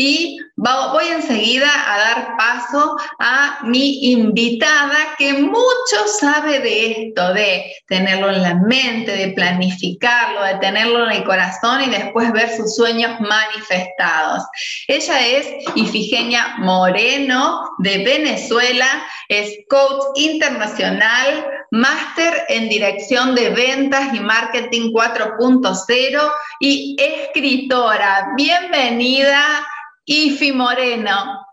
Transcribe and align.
Y 0.00 0.38
voy 0.54 1.08
enseguida 1.08 1.66
a 1.66 1.98
dar 1.98 2.36
paso 2.36 2.96
a 3.18 3.58
mi 3.64 4.12
invitada 4.12 5.16
que 5.18 5.32
mucho 5.32 6.06
sabe 6.20 6.60
de 6.60 7.08
esto, 7.08 7.34
de 7.34 7.72
tenerlo 7.88 8.30
en 8.30 8.42
la 8.42 8.54
mente, 8.54 9.10
de 9.10 9.32
planificarlo, 9.32 10.44
de 10.44 10.54
tenerlo 10.58 11.04
en 11.04 11.16
el 11.16 11.24
corazón 11.24 11.82
y 11.82 11.90
después 11.90 12.30
ver 12.32 12.48
sus 12.56 12.76
sueños 12.76 13.18
manifestados. 13.18 14.44
Ella 14.86 15.26
es 15.26 15.48
Ifigenia 15.74 16.58
Moreno 16.58 17.68
de 17.78 18.04
Venezuela, 18.04 18.86
es 19.28 19.52
coach 19.68 20.16
internacional, 20.16 21.44
máster 21.72 22.44
en 22.48 22.68
dirección 22.68 23.34
de 23.34 23.50
ventas 23.50 24.14
y 24.14 24.20
marketing 24.20 24.92
4.0 24.92 26.32
y 26.60 26.96
escritora. 27.00 28.28
Bienvenida. 28.36 29.66
Ifi 30.10 30.52
Moreno. 30.52 31.44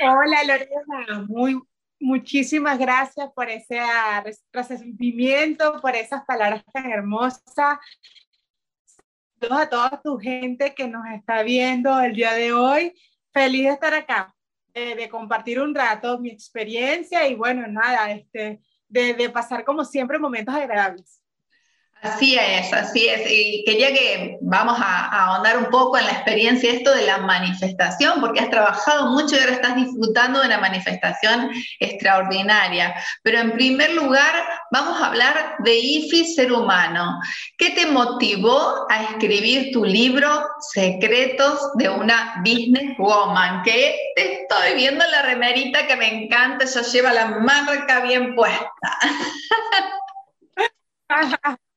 Hola 0.00 0.44
Lorena, 0.44 1.26
muy, 1.26 1.60
muchísimas 1.98 2.78
gracias 2.78 3.28
por 3.34 3.50
ese 3.50 3.80
recibimiento, 4.52 5.80
por 5.80 5.96
esas 5.96 6.24
palabras 6.24 6.62
tan 6.72 6.88
hermosas. 6.92 7.42
Saludos 9.40 9.62
a 9.62 9.68
toda 9.68 10.00
tu 10.00 10.16
gente 10.16 10.76
que 10.76 10.86
nos 10.86 11.02
está 11.12 11.42
viendo 11.42 11.98
el 11.98 12.14
día 12.14 12.34
de 12.34 12.52
hoy. 12.52 12.94
Feliz 13.32 13.64
de 13.64 13.70
estar 13.70 13.92
acá, 13.92 14.32
de, 14.72 15.08
compartir 15.08 15.60
un 15.60 15.74
rato 15.74 16.20
mi 16.20 16.30
experiencia 16.30 17.26
y 17.26 17.34
bueno, 17.34 17.66
nada, 17.66 18.12
este, 18.12 18.60
de, 18.86 19.14
de 19.14 19.28
pasar 19.28 19.64
como 19.64 19.84
siempre 19.84 20.20
momentos 20.20 20.54
agradables. 20.54 21.19
Así 22.02 22.34
es, 22.34 22.72
así 22.72 23.08
es. 23.08 23.30
Y 23.30 23.62
quería 23.66 23.92
que 23.92 24.38
vamos 24.40 24.78
a, 24.80 25.06
ahondar 25.08 25.58
un 25.58 25.66
poco 25.66 25.98
en 25.98 26.06
la 26.06 26.12
experiencia 26.12 26.72
esto 26.72 26.94
de 26.94 27.04
la 27.04 27.18
manifestación, 27.18 28.20
porque 28.20 28.40
has 28.40 28.48
trabajado 28.48 29.10
mucho 29.10 29.36
y 29.36 29.38
ahora 29.38 29.52
estás 29.52 29.76
disfrutando 29.76 30.40
de 30.40 30.46
una 30.46 30.58
manifestación 30.58 31.50
extraordinaria. 31.78 32.94
Pero 33.22 33.40
en 33.40 33.52
primer 33.52 33.92
lugar, 33.92 34.32
vamos 34.70 34.98
a 35.00 35.08
hablar 35.08 35.56
de 35.58 35.78
IFI 35.78 36.24
Ser 36.24 36.52
Humano. 36.52 37.20
¿Qué 37.58 37.70
te 37.70 37.84
motivó 37.84 38.86
a 38.90 39.02
escribir 39.02 39.70
tu 39.70 39.84
libro 39.84 40.42
Secretos 40.72 41.70
de 41.74 41.90
una 41.90 42.36
Business 42.42 42.96
Woman? 42.96 43.62
Que 43.62 43.94
te 44.16 44.42
estoy 44.42 44.74
viendo 44.74 45.04
la 45.06 45.20
remerita 45.20 45.86
que 45.86 45.96
me 45.96 46.24
encanta, 46.24 46.64
ya 46.64 46.80
lleva 46.80 47.12
la 47.12 47.26
marca 47.26 48.00
bien 48.00 48.34
puesta. 48.34 48.98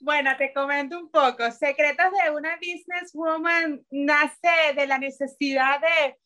Bueno, 0.00 0.30
te 0.36 0.52
comento 0.52 0.98
un 0.98 1.10
poco. 1.10 1.50
Secretos 1.50 2.06
de 2.22 2.30
una 2.30 2.56
businesswoman 2.56 3.84
nace 3.90 4.74
de 4.76 4.86
la 4.86 4.98
necesidad 4.98 5.80
de, 5.80 6.16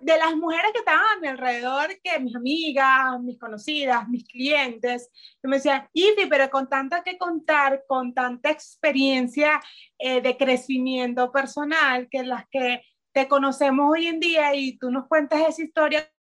de 0.00 0.18
las 0.18 0.34
mujeres 0.36 0.72
que 0.72 0.80
estaban 0.80 1.04
a 1.04 1.20
mi 1.20 1.28
alrededor, 1.28 1.88
que 2.02 2.18
mis 2.18 2.34
amigas, 2.34 3.20
mis 3.20 3.38
conocidas, 3.38 4.08
mis 4.08 4.26
clientes, 4.26 5.10
que 5.40 5.48
me 5.48 5.56
decían, 5.56 5.88
Ivy, 5.92 6.26
pero 6.28 6.50
con 6.50 6.68
tanto 6.68 6.96
que 7.04 7.16
contar, 7.16 7.84
con 7.86 8.12
tanta 8.14 8.50
experiencia 8.50 9.60
eh, 9.98 10.20
de 10.20 10.36
crecimiento 10.36 11.30
personal, 11.30 12.08
que 12.10 12.24
las 12.24 12.46
que 12.50 12.82
te 13.12 13.28
conocemos 13.28 13.92
hoy 13.92 14.08
en 14.08 14.18
día 14.18 14.54
y 14.54 14.76
tú 14.76 14.90
nos 14.90 15.06
cuentas 15.06 15.40
esa 15.48 15.62
historia 15.62 16.12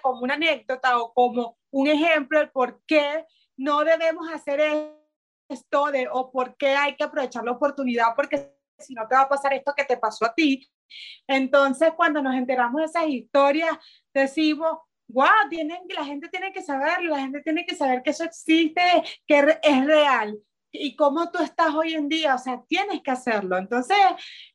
como 0.00 0.22
una 0.22 0.34
anécdota 0.34 0.98
o 0.98 1.12
como 1.12 1.58
un 1.70 1.86
ejemplo 1.86 2.40
de 2.40 2.46
por 2.48 2.82
qué 2.86 3.24
no 3.56 3.84
debemos 3.84 4.28
hacer 4.32 4.60
eso 4.60 5.03
esto 5.48 5.86
de 5.86 6.08
o 6.10 6.30
por 6.30 6.56
qué 6.56 6.68
hay 6.68 6.96
que 6.96 7.04
aprovechar 7.04 7.44
la 7.44 7.52
oportunidad 7.52 8.14
porque 8.16 8.54
si 8.78 8.94
no 8.94 9.06
te 9.06 9.14
va 9.14 9.22
a 9.22 9.28
pasar 9.28 9.52
esto 9.54 9.74
que 9.76 9.84
te 9.84 9.96
pasó 9.96 10.26
a 10.26 10.34
ti. 10.34 10.68
Entonces, 11.26 11.92
cuando 11.96 12.22
nos 12.22 12.34
enteramos 12.34 12.80
de 12.80 12.86
esas 12.86 13.08
historias, 13.08 13.76
decimos, 14.12 14.78
wow, 15.08 15.48
tienen, 15.48 15.82
la 15.94 16.04
gente 16.04 16.28
tiene 16.28 16.52
que 16.52 16.62
saber, 16.62 17.02
la 17.04 17.20
gente 17.20 17.40
tiene 17.42 17.64
que 17.64 17.76
saber 17.76 18.02
que 18.02 18.10
eso 18.10 18.24
existe, 18.24 18.82
que 19.26 19.58
es 19.62 19.86
real. 19.86 20.38
Y 20.76 20.96
cómo 20.96 21.30
tú 21.30 21.40
estás 21.40 21.72
hoy 21.72 21.94
en 21.94 22.08
día, 22.08 22.34
o 22.34 22.38
sea, 22.38 22.60
tienes 22.66 23.00
que 23.00 23.12
hacerlo. 23.12 23.56
Entonces, 23.58 23.96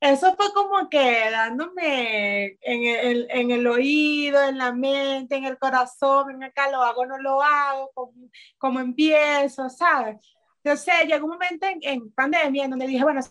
eso 0.01 0.35
fue 0.35 0.51
como 0.53 0.89
que 0.89 1.31
dándome 1.31 2.57
en 2.59 2.83
el, 2.83 3.27
en 3.29 3.51
el 3.51 3.65
oído, 3.65 4.43
en 4.43 4.57
la 4.57 4.73
mente, 4.73 5.37
en 5.37 5.45
el 5.45 5.57
corazón, 5.57 6.27
ven 6.27 6.43
acá, 6.43 6.69
lo 6.69 6.83
hago, 6.83 7.05
no 7.05 7.17
lo 7.19 7.41
hago, 7.41 7.89
cómo, 7.93 8.13
cómo 8.57 8.81
empiezo, 8.81 9.69
¿sabes? 9.69 10.17
Entonces 10.63 10.93
llegó 11.07 11.25
un 11.25 11.31
momento 11.31 11.67
en, 11.81 12.11
pandemia 12.11 12.65
en 12.65 12.69
donde 12.71 12.87
dije, 12.87 13.03
bueno, 13.03 13.21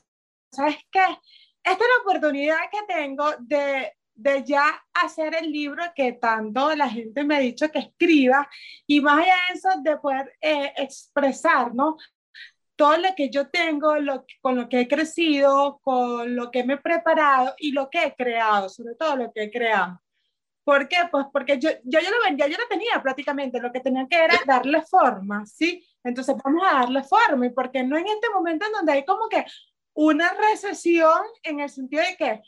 ¿sabes 0.50 0.76
qué? 0.90 1.04
Esta 1.62 1.72
es 1.72 1.90
la 1.96 2.02
oportunidad 2.02 2.58
que 2.70 2.92
tengo 2.92 3.30
de, 3.40 3.92
de 4.14 4.44
ya 4.44 4.82
hacer 4.94 5.34
el 5.34 5.50
libro 5.52 5.82
que 5.94 6.12
tanto 6.14 6.74
la 6.74 6.88
gente 6.88 7.24
me 7.24 7.36
ha 7.36 7.40
dicho 7.40 7.70
que 7.70 7.80
escriba 7.80 8.48
y 8.86 9.00
más 9.00 9.18
allá 9.18 9.34
de 9.34 9.58
eso, 9.58 9.68
de 9.82 9.96
poder 9.98 10.36
eh, 10.40 10.72
expresar, 10.76 11.74
¿no? 11.74 11.96
Todo 12.74 12.96
lo 12.96 13.14
que 13.16 13.28
yo 13.28 13.48
tengo, 13.48 13.96
lo, 13.96 14.24
con 14.40 14.56
lo 14.56 14.68
que 14.68 14.80
he 14.80 14.88
crecido, 14.88 15.80
con 15.82 16.34
lo 16.34 16.50
que 16.50 16.64
me 16.64 16.74
he 16.74 16.78
preparado 16.78 17.54
y 17.58 17.72
lo 17.72 17.90
que 17.90 18.04
he 18.04 18.14
creado, 18.14 18.68
sobre 18.68 18.94
todo 18.94 19.16
lo 19.16 19.32
que 19.32 19.44
he 19.44 19.50
creado. 19.50 20.00
¿Por 20.64 20.86
qué? 20.86 20.96
Pues 21.10 21.26
porque 21.32 21.58
yo, 21.58 21.70
yo, 21.84 22.00
yo 22.00 22.10
lo 22.10 22.22
vendía, 22.24 22.46
yo 22.46 22.58
lo 22.58 22.68
tenía 22.68 23.02
prácticamente, 23.02 23.60
lo 23.60 23.72
que 23.72 23.80
tenía 23.80 24.06
que 24.06 24.16
era 24.16 24.34
darle 24.46 24.82
forma, 24.82 25.46
¿sí? 25.46 25.87
Entonces 26.04 26.34
vamos 26.42 26.62
a 26.66 26.80
darle 26.80 27.02
forma, 27.02 27.46
y 27.46 27.50
porque 27.50 27.82
no 27.82 27.96
en 27.96 28.06
este 28.06 28.28
momento 28.32 28.66
en 28.66 28.72
donde 28.72 28.92
hay 28.92 29.04
como 29.04 29.28
que 29.28 29.44
una 29.94 30.32
recesión 30.32 31.20
en 31.42 31.60
el 31.60 31.68
sentido 31.68 32.02
de 32.02 32.16
que 32.16 32.42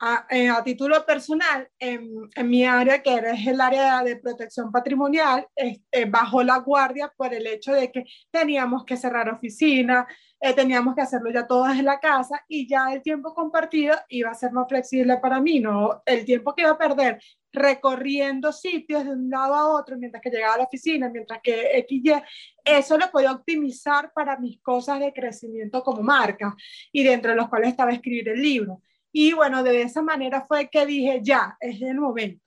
a, 0.00 0.26
eh, 0.30 0.48
a 0.48 0.64
título 0.64 1.04
personal, 1.04 1.68
en, 1.78 2.10
en, 2.34 2.48
mi 2.48 2.64
área, 2.64 3.02
que 3.02 3.14
es 3.16 3.46
el 3.46 3.60
área 3.60 4.02
de 4.02 4.16
protección 4.16 4.72
patrimonial, 4.72 5.46
este, 5.54 6.06
bajó 6.06 6.42
la 6.42 6.56
guardia 6.58 7.12
por 7.16 7.34
el 7.34 7.46
hecho 7.46 7.72
de 7.72 7.92
que 7.92 8.04
teníamos 8.30 8.84
que 8.84 8.96
cerrar 8.96 9.28
oficinas, 9.28 10.06
eh, 10.40 10.54
teníamos 10.54 10.94
que 10.94 11.02
hacerlo 11.02 11.30
ya 11.30 11.46
todas 11.46 11.78
en 11.78 11.84
la 11.84 12.00
casa 12.00 12.44
y 12.48 12.66
ya 12.66 12.92
el 12.92 13.02
tiempo 13.02 13.34
compartido 13.34 13.96
iba 14.08 14.30
a 14.30 14.34
ser 14.34 14.52
más 14.52 14.66
flexible 14.68 15.18
para 15.18 15.40
mí, 15.40 15.60
¿no? 15.60 16.02
El 16.06 16.24
tiempo 16.24 16.54
que 16.54 16.62
iba 16.62 16.70
a 16.70 16.78
perder 16.78 17.20
recorriendo 17.52 18.52
sitios 18.52 19.04
de 19.04 19.10
un 19.10 19.28
lado 19.28 19.54
a 19.54 19.74
otro 19.74 19.98
mientras 19.98 20.22
que 20.22 20.30
llegaba 20.30 20.54
a 20.54 20.58
la 20.58 20.64
oficina, 20.64 21.10
mientras 21.10 21.40
que 21.42 21.84
XY, 21.86 22.22
eso 22.64 22.96
lo 22.96 23.10
podía 23.10 23.32
optimizar 23.32 24.12
para 24.14 24.38
mis 24.38 24.60
cosas 24.62 25.00
de 25.00 25.12
crecimiento 25.12 25.82
como 25.82 26.02
marca 26.02 26.54
y 26.92 27.02
dentro 27.04 27.32
de 27.32 27.36
los 27.36 27.48
cuales 27.48 27.70
estaba 27.70 27.92
escribir 27.92 28.28
el 28.30 28.40
libro. 28.40 28.82
Y 29.12 29.32
bueno, 29.32 29.62
de 29.62 29.82
esa 29.82 30.02
manera 30.02 30.46
fue 30.46 30.68
que 30.70 30.86
dije, 30.86 31.20
ya, 31.22 31.56
es 31.60 31.82
el 31.82 31.98
momento. 31.98 32.42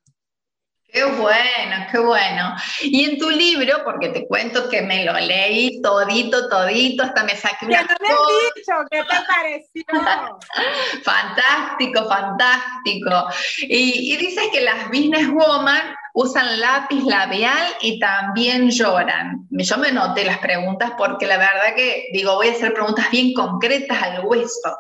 Qué 0.94 1.04
bueno, 1.06 1.88
qué 1.92 1.98
bueno. 1.98 2.56
Y 2.84 3.10
en 3.10 3.18
tu 3.18 3.32
libro, 3.32 3.84
porque 3.84 4.10
te 4.10 4.28
cuento 4.28 4.70
que 4.70 4.84
me 4.84 5.04
lo 5.04 5.14
leí 5.14 5.82
todito, 5.82 6.48
todito, 6.48 7.02
hasta 7.02 7.24
me 7.24 7.36
saqué 7.36 7.66
una. 7.66 7.80
¿Qué 7.80 7.86
no 7.88 7.96
me 8.00 8.14
has 8.14 8.54
dicho? 8.54 8.74
¿Qué 8.92 9.02
te 9.02 9.16
pareció? 9.28 9.84
fantástico, 11.04 12.08
fantástico. 12.08 13.28
Y, 13.62 14.14
y 14.14 14.18
dices 14.18 14.50
que 14.54 14.62
las 14.62 14.88
businesswoman 14.90 15.96
usan 16.14 16.60
lápiz 16.60 17.04
labial 17.06 17.66
y 17.82 18.00
también 18.00 18.70
lloran. 18.70 19.48
Yo 19.50 19.78
me 19.78 19.92
noté 19.92 20.24
las 20.24 20.38
preguntas 20.38 20.92
porque 20.96 21.26
la 21.26 21.38
verdad 21.38 21.74
que 21.76 22.06
digo, 22.14 22.36
voy 22.36 22.50
a 22.50 22.52
hacer 22.52 22.72
preguntas 22.74 23.10
bien 23.12 23.34
concretas 23.34 24.02
al 24.02 24.26
hueso. 24.26 24.78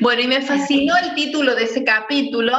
Bueno, 0.00 0.22
y 0.22 0.26
me 0.26 0.42
fascinó 0.42 0.96
el 0.96 1.14
título 1.14 1.54
de 1.54 1.64
ese 1.64 1.84
capítulo 1.84 2.52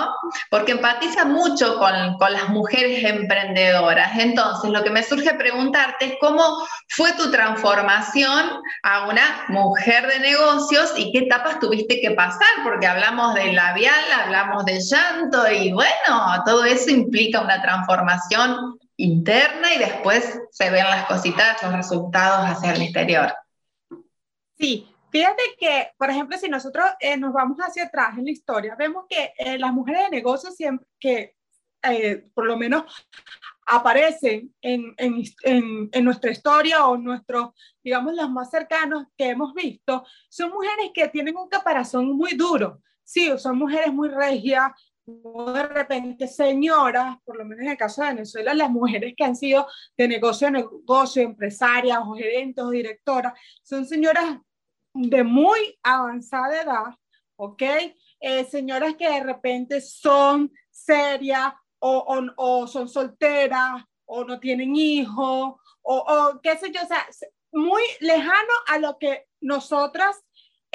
porque 0.50 0.72
empatiza 0.72 1.26
mucho 1.26 1.78
con, 1.78 2.18
con 2.18 2.32
las 2.32 2.48
mujeres 2.50 3.04
emprendedoras. 3.04 4.18
Entonces, 4.18 4.72
lo 4.72 4.82
que 4.84 4.92
me 4.92 5.04
surge 5.04 5.34
preguntarte 5.34 6.06
es 6.06 6.14
cómo 6.22 6.66
fue 6.88 7.12
tu 7.14 7.30
transformación 7.32 8.62
a 8.84 9.08
una 9.08 9.46
mujer 9.50 10.08
de 10.08 10.20
negocios 10.20 10.94
y 10.96 11.12
qué 11.12 11.20
etapas 11.26 11.60
tuviste 11.60 12.00
que 12.00 12.12
pasar, 12.12 12.48
porque 12.64 12.88
hablamos 12.88 13.34
de 13.34 13.52
labial, 13.52 13.94
hablamos 14.24 14.64
de 14.64 14.80
llanto 14.80 15.52
y 15.52 15.74
bueno, 15.74 16.44
todo 16.46 16.64
eso 16.64 16.90
implica 16.90 17.42
una 17.42 17.62
transformación 17.62 18.05
interna 18.98 19.74
y 19.74 19.80
después 19.80 20.40
se 20.52 20.70
ven 20.70 20.86
las 20.86 21.06
cositas, 21.06 21.62
los 21.64 21.74
resultados 21.74 22.46
hacia 22.48 22.74
el 22.74 22.82
exterior. 22.82 23.34
Sí, 24.58 24.96
Fíjate 25.16 25.44
que, 25.58 25.92
por 25.98 26.10
ejemplo, 26.10 26.38
si 26.38 26.50
nosotros 26.50 26.88
eh, 27.00 27.16
nos 27.16 27.32
vamos 27.32 27.58
hacia 27.60 27.86
atrás 27.86 28.18
en 28.18 28.26
la 28.26 28.32
historia, 28.32 28.76
vemos 28.76 29.06
que 29.08 29.32
eh, 29.38 29.58
las 29.58 29.72
mujeres 29.72 30.04
de 30.04 30.18
negocio 30.18 30.52
siempre, 30.52 30.86
que 31.00 31.38
eh, 31.84 32.28
por 32.34 32.46
lo 32.46 32.58
menos 32.58 32.84
aparecen 33.66 34.54
en, 34.62 34.94
en, 34.98 35.24
en, 35.44 35.90
en, 35.94 36.04
nuestra 36.04 36.32
historia 36.32 36.86
o 36.86 36.98
nuestros, 36.98 37.52
digamos, 37.82 38.14
los 38.14 38.30
más 38.30 38.50
cercanos 38.50 39.06
que 39.18 39.30
hemos 39.30 39.54
visto, 39.54 40.06
son 40.28 40.52
mujeres 40.52 40.92
que 40.94 41.08
tienen 41.08 41.38
un 41.38 41.48
caparazón 41.48 42.12
muy 42.18 42.34
duro. 42.34 42.82
Sí, 43.02 43.32
son 43.38 43.58
mujeres 43.58 43.94
muy 43.94 44.10
regias, 44.10 44.70
de 45.06 45.64
repente 45.68 46.28
señoras, 46.28 47.18
por 47.24 47.38
lo 47.38 47.46
menos 47.46 47.64
en 47.64 47.72
el 47.72 47.78
caso 47.78 48.02
de 48.02 48.10
Venezuela, 48.10 48.54
las 48.54 48.70
mujeres 48.72 49.14
que 49.16 49.24
han 49.24 49.36
sido 49.36 49.68
de 49.98 50.08
negocio 50.08 50.48
a 50.48 50.52
negocio, 50.52 51.22
empresarias 51.22 52.00
o 52.00 52.16
gerentes 52.16 52.64
o 52.64 52.70
directoras, 52.70 53.34
son 53.62 53.86
señoras 53.86 54.40
de 54.94 55.24
muy 55.24 55.78
avanzada 55.84 56.62
edad, 56.62 56.96
¿ok? 57.36 57.62
Eh, 58.20 58.46
señoras 58.46 58.96
que 58.96 59.10
de 59.10 59.24
repente 59.24 59.82
son 59.82 60.52
serias 60.72 61.54
o, 61.80 62.24
o, 62.38 62.68
son 62.68 62.90
solteras 62.90 63.84
o 64.06 64.24
no 64.24 64.40
tienen 64.40 64.76
hijos 64.76 65.56
o, 65.82 65.98
o, 65.98 66.40
qué 66.42 66.58
sé 66.58 66.72
yo, 66.72 66.82
o 66.82 66.88
sea, 66.88 67.06
muy 67.52 67.84
lejano 68.00 68.54
a 68.68 68.80
lo 68.80 68.98
que 68.98 69.26
nosotras 69.40 70.24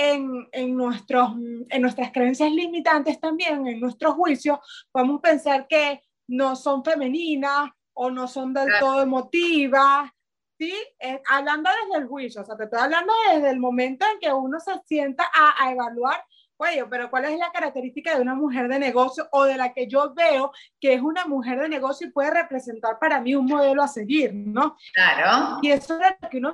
en, 0.00 0.48
en, 0.52 0.76
nuestros, 0.76 1.32
en 1.68 1.82
nuestras 1.82 2.12
creencias 2.12 2.50
limitantes 2.50 3.20
también, 3.20 3.66
en 3.66 3.80
nuestros 3.80 4.14
juicios, 4.14 4.58
podemos 4.90 5.20
pensar 5.20 5.66
que 5.66 6.02
no 6.28 6.56
son 6.56 6.84
femeninas 6.84 7.70
o 7.92 8.10
no 8.10 8.26
son 8.28 8.54
del 8.54 8.68
todo 8.78 9.02
emotivas, 9.02 10.10
¿sí? 10.58 10.72
Eh, 10.98 11.20
hablando 11.28 11.70
desde 11.70 12.02
el 12.02 12.08
juicio, 12.08 12.42
o 12.42 12.44
sea, 12.44 12.56
te 12.56 12.64
estoy 12.64 12.80
hablando 12.80 13.12
desde 13.32 13.50
el 13.50 13.58
momento 13.58 14.06
en 14.12 14.18
que 14.20 14.32
uno 14.32 14.58
se 14.60 14.72
sienta 14.86 15.24
a, 15.24 15.64
a 15.64 15.72
evaluar 15.72 16.24
oye, 16.60 16.84
pero 16.90 17.10
¿cuál 17.10 17.24
es 17.24 17.38
la 17.38 17.50
característica 17.50 18.14
de 18.14 18.20
una 18.20 18.34
mujer 18.34 18.68
de 18.68 18.78
negocio 18.78 19.26
o 19.32 19.44
de 19.44 19.56
la 19.56 19.72
que 19.72 19.88
yo 19.88 20.12
veo 20.12 20.52
que 20.78 20.92
es 20.92 21.00
una 21.00 21.24
mujer 21.24 21.58
de 21.58 21.70
negocio 21.70 22.06
y 22.06 22.10
puede 22.10 22.30
representar 22.30 22.98
para 22.98 23.20
mí 23.20 23.34
un 23.34 23.46
modelo 23.46 23.82
a 23.82 23.88
seguir, 23.88 24.34
¿no? 24.34 24.76
Claro. 24.92 25.58
Y 25.62 25.70
eso 25.70 25.98
es 25.98 26.16
lo 26.20 26.28
que 26.28 26.36
uno 26.36 26.52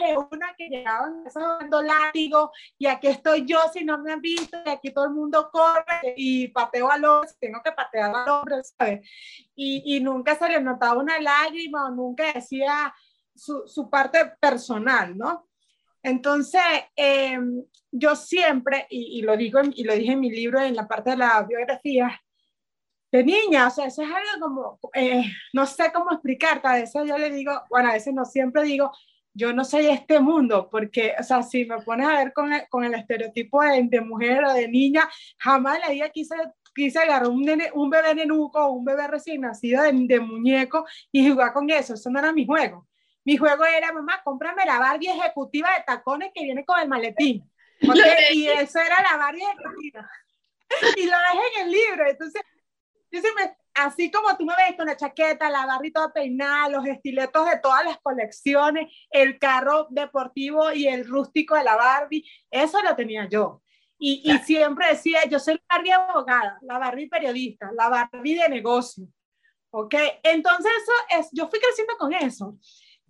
ve 0.00 0.16
una 0.30 0.54
que 0.56 0.68
llegaba 0.68 1.10
dando 1.34 1.82
látigo 1.82 2.50
y 2.78 2.86
aquí 2.86 3.08
estoy 3.08 3.44
yo 3.44 3.58
si 3.72 3.84
no 3.84 3.98
me 3.98 4.12
han 4.12 4.20
visto 4.20 4.56
y 4.64 4.68
aquí 4.68 4.92
todo 4.92 5.04
el 5.04 5.12
mundo 5.12 5.50
corre 5.52 6.14
y 6.16 6.48
pateo 6.48 6.90
a 6.90 6.98
los 6.98 7.38
tengo 7.38 7.60
que 7.62 7.72
patear 7.72 8.14
a 8.14 8.26
los 8.26 8.74
¿sabes? 8.78 9.08
Y, 9.54 9.96
y, 9.96 10.00
nunca 10.00 10.34
se 10.34 10.48
le 10.48 10.60
notaba 10.60 11.00
una 11.00 11.20
lágrima 11.20 11.86
o 11.86 11.90
nunca 11.90 12.32
decía 12.32 12.92
su, 13.34 13.66
su 13.66 13.88
parte 13.88 14.32
personal, 14.40 15.16
¿no? 15.16 15.48
Entonces, 16.02 16.62
eh, 16.96 17.38
yo 17.90 18.14
siempre, 18.14 18.86
y, 18.90 19.18
y, 19.18 19.22
lo 19.22 19.36
digo 19.36 19.60
y 19.74 19.84
lo 19.84 19.94
dije 19.94 20.12
en 20.12 20.20
mi 20.20 20.30
libro 20.30 20.60
en 20.60 20.76
la 20.76 20.86
parte 20.86 21.10
de 21.10 21.16
la 21.16 21.42
biografía, 21.42 22.20
de 23.14 23.22
niña, 23.22 23.68
o 23.68 23.70
sea, 23.70 23.86
eso 23.86 24.02
es 24.02 24.08
algo 24.08 24.40
como, 24.40 24.80
eh, 24.92 25.22
no 25.52 25.66
sé 25.66 25.92
cómo 25.94 26.10
explicarte, 26.10 26.66
a 26.66 26.74
veces 26.74 27.02
yo 27.06 27.16
le 27.16 27.30
digo, 27.30 27.52
bueno, 27.70 27.90
a 27.90 27.92
veces 27.92 28.12
no 28.12 28.24
siempre 28.24 28.64
digo, 28.64 28.90
yo 29.34 29.52
no 29.52 29.64
soy 29.64 29.86
este 29.86 30.20
mundo, 30.20 30.68
porque, 30.70 31.14
o 31.18 31.22
sea, 31.22 31.42
si 31.42 31.64
me 31.64 31.80
pones 31.82 32.06
a 32.06 32.16
ver 32.16 32.32
con 32.32 32.52
el, 32.52 32.68
con 32.68 32.84
el 32.84 32.94
estereotipo 32.94 33.62
de, 33.62 33.82
de, 33.82 34.00
mujer 34.00 34.44
o 34.44 34.52
de 34.52 34.68
niña, 34.68 35.08
jamás 35.38 35.80
la 35.80 35.90
vida 35.90 36.08
quise, 36.10 36.36
quise 36.74 37.00
agarrar 37.00 37.28
un, 37.28 37.42
nene, 37.42 37.70
un 37.74 37.90
bebé 37.90 38.14
nenuco 38.14 38.64
o 38.64 38.72
un 38.72 38.84
bebé 38.84 39.08
recién 39.08 39.40
nacido 39.40 39.82
de, 39.82 39.92
de, 39.92 40.20
muñeco 40.20 40.86
y 41.10 41.28
jugar 41.28 41.52
con 41.52 41.68
eso, 41.68 41.94
eso 41.94 42.10
no 42.10 42.20
era 42.20 42.32
mi 42.32 42.46
juego. 42.46 42.86
Mi 43.24 43.36
juego 43.36 43.64
era, 43.64 43.92
mamá, 43.92 44.20
cómprame 44.22 44.64
la 44.66 44.78
Barbie 44.78 45.08
ejecutiva 45.08 45.70
de 45.76 45.84
tacones 45.84 46.30
que 46.32 46.44
viene 46.44 46.64
con 46.64 46.78
el 46.78 46.88
maletín. 46.88 47.50
¿okay? 47.88 48.34
y 48.34 48.46
eso 48.46 48.78
era 48.78 49.02
la 49.02 49.16
Barbie 49.16 49.42
ejecutiva. 49.42 50.08
y 50.96 51.06
lo 51.06 51.16
dejé 51.16 51.60
en 51.60 51.66
el 51.66 51.72
libro, 51.72 52.06
entonces, 52.08 52.42
yo 53.10 53.20
siempre, 53.20 53.56
así 53.74 54.10
como 54.10 54.36
tú 54.36 54.44
me 54.44 54.54
ves 54.56 54.76
con 54.76 54.86
la 54.86 54.96
chaqueta, 54.96 55.50
la 55.50 55.66
Barbie 55.66 55.92
toda 55.92 56.12
peinada, 56.12 56.68
los 56.68 56.86
estiletos 56.86 57.50
de 57.50 57.58
todas 57.58 57.84
las 57.84 57.98
colecciones, 58.00 58.92
el 59.10 59.38
carro 59.38 59.88
deportivo 59.90 60.72
y 60.72 60.86
el 60.86 61.06
rústico 61.06 61.54
de 61.56 61.64
la 61.64 61.76
Barbie, 61.76 62.24
eso 62.50 62.80
lo 62.82 62.94
tenía 62.94 63.28
yo. 63.28 63.62
Y, 63.98 64.22
y 64.24 64.38
siempre 64.38 64.88
decía, 64.88 65.24
yo 65.28 65.38
soy 65.38 65.54
la 65.54 65.76
Barbie 65.76 65.92
abogada, 65.92 66.58
la 66.62 66.78
Barbie 66.78 67.08
periodista, 67.08 67.70
la 67.76 67.88
Barbie 67.88 68.36
de 68.36 68.48
negocio. 68.48 69.06
¿Ok? 69.70 69.94
Entonces, 70.22 70.70
eso 70.82 70.92
es, 71.18 71.28
yo 71.32 71.48
fui 71.48 71.58
creciendo 71.58 71.96
con 71.98 72.12
eso. 72.12 72.56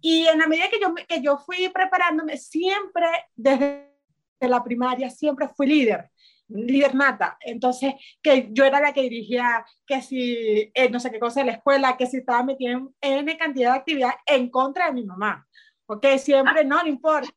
Y 0.01 0.27
en 0.27 0.39
la 0.39 0.47
medida 0.47 0.71
que 0.71 0.81
yo, 0.81 0.95
que 0.95 1.21
yo 1.21 1.37
fui 1.37 1.69
preparándome, 1.69 2.39
siempre 2.39 3.07
desde 3.35 3.91
la 4.41 4.63
primaria, 4.63 5.11
siempre 5.11 5.49
fui 5.49 5.67
líder 5.67 6.11
líder 6.49 6.95
nata. 6.95 7.37
Entonces, 7.41 7.95
que 8.23 8.49
yo 8.51 8.65
era 8.65 8.81
la 8.81 8.93
que 8.93 9.03
dirigía, 9.03 9.65
que 9.87 10.03
si, 10.03 10.71
eh, 10.75 10.89
no 10.91 11.01
sé 11.01 11.11
qué 11.11 11.19
cosa 11.19 11.41
de 11.41 11.47
la 11.47 11.53
escuela, 11.53 11.97
que 11.97 12.07
si 12.07 12.19
estaba 12.19 12.43
metida 12.43 12.81
en 13.01 13.37
cantidad 13.37 13.73
de 13.73 13.79
actividad 13.79 14.15
en 14.27 14.51
contra 14.51 14.87
de 14.87 14.93
mi 14.93 15.05
mamá. 15.05 15.47
Ok, 15.87 16.07
siempre, 16.19 16.65
no, 16.65 16.83
no 16.83 16.89
importa. 16.89 17.29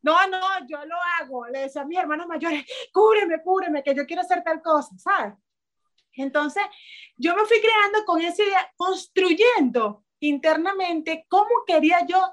No, 0.00 0.26
no, 0.28 0.40
yo 0.68 0.84
lo 0.84 0.96
hago. 1.18 1.46
Le 1.48 1.60
decía 1.60 1.82
a 1.82 1.84
mis 1.84 1.98
hermanos 1.98 2.26
mayores, 2.26 2.64
cúbreme, 2.92 3.42
cúbreme, 3.42 3.82
que 3.82 3.94
yo 3.94 4.06
quiero 4.06 4.22
hacer 4.22 4.42
tal 4.42 4.62
cosa, 4.62 4.96
¿sabes? 4.96 5.34
Entonces, 6.14 6.62
yo 7.16 7.34
me 7.34 7.44
fui 7.44 7.58
creando 7.60 8.04
con 8.04 8.20
esa 8.20 8.42
idea, 8.42 8.72
construyendo 8.76 10.04
internamente 10.20 11.26
cómo 11.28 11.50
quería 11.66 12.04
yo 12.06 12.30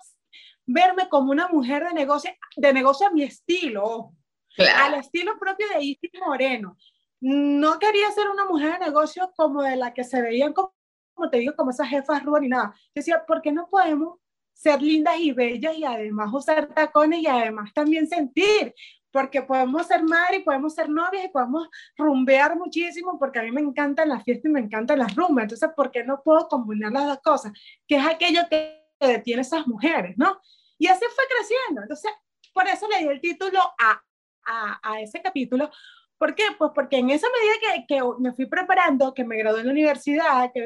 verme 0.65 1.07
como 1.09 1.31
una 1.31 1.47
mujer 1.47 1.85
de 1.87 1.93
negocio, 1.93 2.31
de 2.55 2.73
negocio 2.73 3.07
a 3.07 3.11
mi 3.11 3.23
estilo, 3.23 4.14
claro. 4.55 4.85
al 4.85 4.99
estilo 4.99 5.37
propio 5.39 5.67
de 5.69 5.83
Isis 5.83 6.11
Moreno. 6.25 6.77
No 7.21 7.79
quería 7.79 8.11
ser 8.11 8.29
una 8.29 8.45
mujer 8.45 8.73
de 8.73 8.85
negocio 8.85 9.31
como 9.35 9.63
de 9.63 9.75
la 9.75 9.93
que 9.93 10.03
se 10.03 10.21
veían 10.21 10.53
como, 10.53 10.75
como 11.13 11.29
te 11.29 11.37
digo, 11.37 11.55
como 11.55 11.71
esas 11.71 11.89
jefas 11.89 12.23
rudas 12.23 12.41
ni 12.41 12.49
nada. 12.49 12.75
Decía, 12.93 13.25
¿por 13.25 13.41
qué 13.41 13.51
no 13.51 13.67
podemos 13.69 14.19
ser 14.53 14.81
lindas 14.81 15.17
y 15.19 15.31
bellas 15.31 15.75
y 15.77 15.83
además 15.83 16.29
usar 16.33 16.67
tacones 16.73 17.19
y 17.19 17.27
además 17.27 17.73
también 17.73 18.07
sentir? 18.07 18.73
Porque 19.11 19.41
podemos 19.41 19.87
ser 19.87 20.03
madre 20.03 20.37
y 20.37 20.43
podemos 20.43 20.75
ser 20.75 20.89
novias 20.89 21.25
y 21.25 21.29
podemos 21.29 21.69
rumbear 21.97 22.57
muchísimo 22.57 23.17
porque 23.17 23.39
a 23.39 23.43
mí 23.43 23.51
me 23.51 23.61
encantan 23.61 24.09
las 24.09 24.23
fiestas 24.23 24.49
y 24.49 24.53
me 24.53 24.59
encantan 24.59 24.99
las 24.99 25.15
rumbas. 25.15 25.43
Entonces, 25.43 25.69
¿por 25.75 25.89
qué 25.89 26.03
no 26.03 26.21
puedo 26.21 26.49
combinar 26.49 26.91
las 26.91 27.05
dos 27.05 27.19
cosas? 27.23 27.53
Que 27.87 27.95
es 27.95 28.05
aquello 28.05 28.41
que 28.49 28.85
detiene 28.99 29.41
esas 29.41 29.65
mujeres, 29.67 30.17
¿no? 30.17 30.39
Y 30.77 30.87
así 30.87 31.05
fue 31.15 31.23
creciendo. 31.29 31.81
Entonces, 31.81 32.11
por 32.53 32.67
eso 32.67 32.87
le 32.87 32.99
di 32.99 33.05
el 33.05 33.21
título 33.21 33.59
a 33.79 34.01
a, 34.45 34.79
a 34.83 35.01
ese 35.01 35.21
capítulo. 35.21 35.69
¿Por 36.17 36.33
qué? 36.33 36.43
Pues 36.57 36.71
porque 36.73 36.97
en 36.97 37.09
esa 37.09 37.27
medida 37.29 37.85
que, 37.87 37.95
que 37.95 38.01
me 38.19 38.33
fui 38.33 38.45
preparando, 38.45 39.13
que 39.13 39.25
me 39.25 39.37
gradué 39.37 39.61
en 39.61 39.67
la 39.67 39.71
universidad, 39.73 40.51
que, 40.53 40.65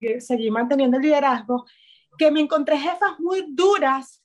que 0.00 0.20
seguí 0.20 0.50
manteniendo 0.50 0.96
el 0.96 1.02
liderazgo, 1.02 1.66
que 2.18 2.30
me 2.30 2.40
encontré 2.40 2.78
jefas 2.78 3.18
muy 3.18 3.46
duras, 3.50 4.24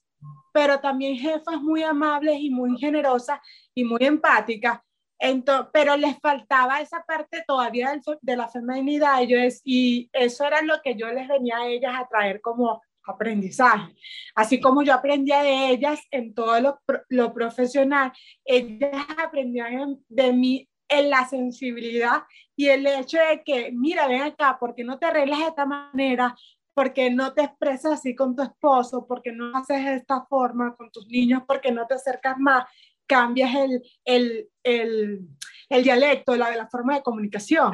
pero 0.54 0.80
también 0.80 1.18
jefas 1.18 1.62
muy 1.62 1.84
amables 1.84 2.38
y 2.40 2.50
muy 2.50 2.78
generosas 2.78 3.40
y 3.74 3.84
muy 3.84 4.00
empáticas. 4.02 4.80
Entonces, 5.20 5.68
pero 5.74 5.98
les 5.98 6.18
faltaba 6.20 6.80
esa 6.80 7.04
parte 7.04 7.44
todavía 7.48 8.00
de 8.22 8.38
la 8.38 8.48
feminidad 8.48 9.22
es, 9.24 9.62
y 9.64 10.10
eso 10.14 10.46
era 10.46 10.62
lo 10.62 10.76
que 10.84 10.96
yo 10.96 11.12
les 11.12 11.28
venía 11.28 11.58
a 11.58 11.68
ellas 11.68 11.96
a 11.96 12.08
traer 12.08 12.40
como 12.40 12.82
aprendizaje. 13.08 13.96
Así 14.36 14.60
como 14.60 14.84
yo 14.84 14.94
aprendía 14.94 15.42
de 15.42 15.70
ellas 15.70 16.00
en 16.12 16.34
todo 16.34 16.60
lo, 16.60 16.80
lo 17.10 17.34
profesional, 17.34 18.12
ellas 18.46 19.06
aprendían 19.18 19.98
de 20.08 20.34
mí 20.34 20.70
en 20.90 21.10
la 21.10 21.28
sensibilidad 21.28 22.24
y 22.56 22.68
el 22.68 22.86
hecho 22.88 23.18
de 23.18 23.44
que, 23.44 23.72
mira, 23.72 24.08
ven 24.08 24.22
acá, 24.22 24.58
¿por 24.60 24.74
qué 24.74 24.84
no 24.84 24.98
te 24.98 25.06
arreglas 25.06 25.40
de 25.40 25.48
esta 25.48 25.66
manera? 25.66 26.36
¿Por 26.74 26.94
qué 26.94 27.10
no 27.10 27.34
te 27.34 27.42
expresas 27.42 27.94
así 27.94 28.16
con 28.16 28.36
tu 28.36 28.44
esposo? 28.44 29.06
¿Por 29.08 29.22
qué 29.22 29.32
no 29.32 29.52
haces 29.58 29.84
de 29.84 29.96
esta 29.96 30.26
forma 30.26 30.76
con 30.76 30.92
tus 30.92 31.08
niños? 31.08 31.44
¿Por 31.48 31.60
qué 31.60 31.72
no 31.72 31.88
te 31.88 31.96
acercas 31.96 32.38
más? 32.38 32.66
Cambias 33.08 33.56
el, 33.56 33.82
el, 34.06 34.50
el, 34.64 35.28
el 35.70 35.84
dialecto, 35.84 36.36
la, 36.36 36.56
la 36.56 36.68
forma 36.68 36.96
de 36.96 37.04
comunicación. 37.04 37.72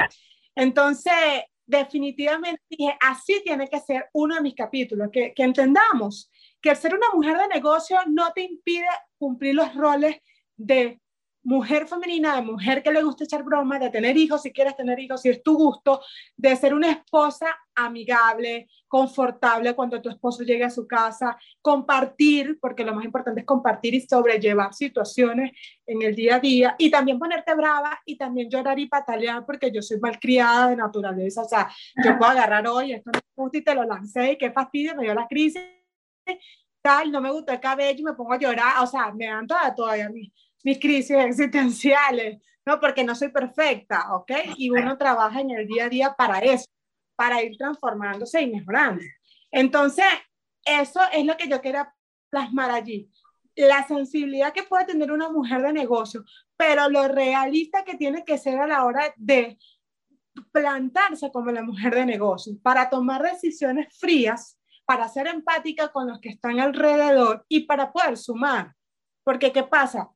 Entonces, 0.55 1.13
definitivamente 1.65 2.61
dije, 2.69 2.97
así 3.01 3.41
tiene 3.43 3.67
que 3.67 3.79
ser 3.79 4.09
uno 4.13 4.35
de 4.35 4.41
mis 4.41 4.55
capítulos, 4.55 5.09
que, 5.11 5.33
entendamos 5.37 6.29
que 6.61 6.71
el 6.71 6.75
ser 6.77 6.93
una 6.95 7.07
mujer 7.13 7.37
de 7.37 7.47
negocio 7.47 7.97
no 8.07 8.31
te 8.33 8.41
impide 8.41 8.87
cumplir 9.17 9.55
los 9.55 9.73
roles 9.75 10.17
de 10.55 10.99
mujer 11.43 11.87
femenina, 11.87 12.35
de 12.35 12.41
mujer 12.41 12.81
que 12.81 12.91
le 12.91 13.03
gusta 13.03 13.25
echar 13.25 13.43
bromas, 13.43 13.79
de 13.79 13.89
tener 13.89 14.15
hijos 14.17 14.41
si 14.41 14.51
quieres 14.51 14.75
tener 14.75 14.99
hijos, 14.99 15.21
si 15.21 15.29
es 15.29 15.43
tu 15.43 15.55
gusto, 15.55 16.01
de 16.37 16.55
ser 16.55 16.73
una 16.73 16.89
esposa 16.89 17.47
amigable, 17.75 18.67
confortable 18.87 19.75
cuando 19.75 20.01
tu 20.01 20.09
esposo 20.09 20.43
llegue 20.43 20.63
a 20.63 20.69
su 20.69 20.87
casa, 20.87 21.37
compartir, 21.61 22.57
porque 22.61 22.85
lo 22.85 22.93
más 22.93 23.03
importante 23.03 23.41
es 23.41 23.45
compartir 23.45 23.93
y 23.93 24.01
sobrellevar 24.01 24.73
situaciones 24.73 25.51
en 25.85 26.01
el 26.01 26.15
día 26.15 26.35
a 26.35 26.39
día, 26.39 26.75
y 26.77 26.89
también 26.89 27.19
ponerte 27.19 27.53
brava 27.55 27.99
y 28.05 28.17
también 28.17 28.49
llorar 28.49 28.79
y 28.79 28.87
patalear 28.87 29.45
porque 29.45 29.71
yo 29.71 29.81
soy 29.81 29.99
malcriada 29.99 30.69
de 30.69 30.77
naturaleza, 30.77 31.41
o 31.41 31.47
sea, 31.47 31.69
yo 32.03 32.17
puedo 32.17 32.31
agarrar 32.31 32.67
hoy, 32.67 32.93
esto 32.93 33.11
no 33.11 33.19
me 33.19 33.43
gusta 33.43 33.57
y 33.57 33.63
te 33.63 33.75
lo 33.75 33.83
lancé 33.83 34.31
y 34.31 34.37
qué 34.37 34.51
fastidio, 34.51 34.95
me 34.95 35.03
dio 35.03 35.13
la 35.13 35.27
crisis, 35.27 35.61
tal, 36.81 37.11
no 37.11 37.21
me 37.21 37.31
gusta 37.31 37.53
el 37.53 37.59
cabello 37.59 38.03
me 38.03 38.13
pongo 38.13 38.33
a 38.33 38.37
llorar, 38.37 38.81
o 38.81 38.87
sea, 38.87 39.11
me 39.11 39.25
dan 39.25 39.47
toda, 39.47 39.73
todavía 39.73 40.09
mis, 40.09 40.31
mis 40.63 40.79
crisis 40.79 41.17
existenciales, 41.17 42.41
¿no? 42.65 42.79
Porque 42.79 43.03
no 43.03 43.15
soy 43.15 43.29
perfecta, 43.29 44.13
¿ok? 44.15 44.31
Y 44.57 44.69
uno 44.69 44.97
trabaja 44.97 45.41
en 45.41 45.51
el 45.51 45.67
día 45.67 45.85
a 45.85 45.89
día 45.89 46.15
para 46.17 46.39
eso, 46.39 46.65
para 47.15 47.41
ir 47.43 47.57
transformándose 47.57 48.41
y 48.41 48.51
mejorando. 48.51 49.03
Entonces, 49.51 50.05
eso 50.65 51.01
es 51.11 51.25
lo 51.25 51.37
que 51.37 51.47
yo 51.47 51.61
quería 51.61 51.93
plasmar 52.29 52.71
allí. 52.71 53.09
La 53.55 53.85
sensibilidad 53.85 54.53
que 54.53 54.63
puede 54.63 54.85
tener 54.85 55.11
una 55.11 55.29
mujer 55.29 55.61
de 55.61 55.73
negocio, 55.73 56.23
pero 56.57 56.89
lo 56.89 57.07
realista 57.07 57.83
que 57.83 57.95
tiene 57.95 58.23
que 58.23 58.37
ser 58.37 58.59
a 58.59 58.67
la 58.67 58.85
hora 58.85 59.13
de 59.17 59.57
plantarse 60.51 61.31
como 61.31 61.51
la 61.51 61.61
mujer 61.61 61.93
de 61.93 62.05
negocio, 62.05 62.53
para 62.63 62.89
tomar 62.89 63.21
decisiones 63.21 63.95
frías, 63.99 64.57
para 64.85 65.07
ser 65.07 65.27
empática 65.27 65.89
con 65.89 66.07
los 66.07 66.19
que 66.19 66.29
están 66.29 66.59
alrededor 66.59 67.45
y 67.47 67.61
para 67.61 67.91
poder 67.91 68.17
sumar. 68.17 68.73
Porque, 69.23 69.51
¿qué 69.51 69.63
pasa? 69.63 70.09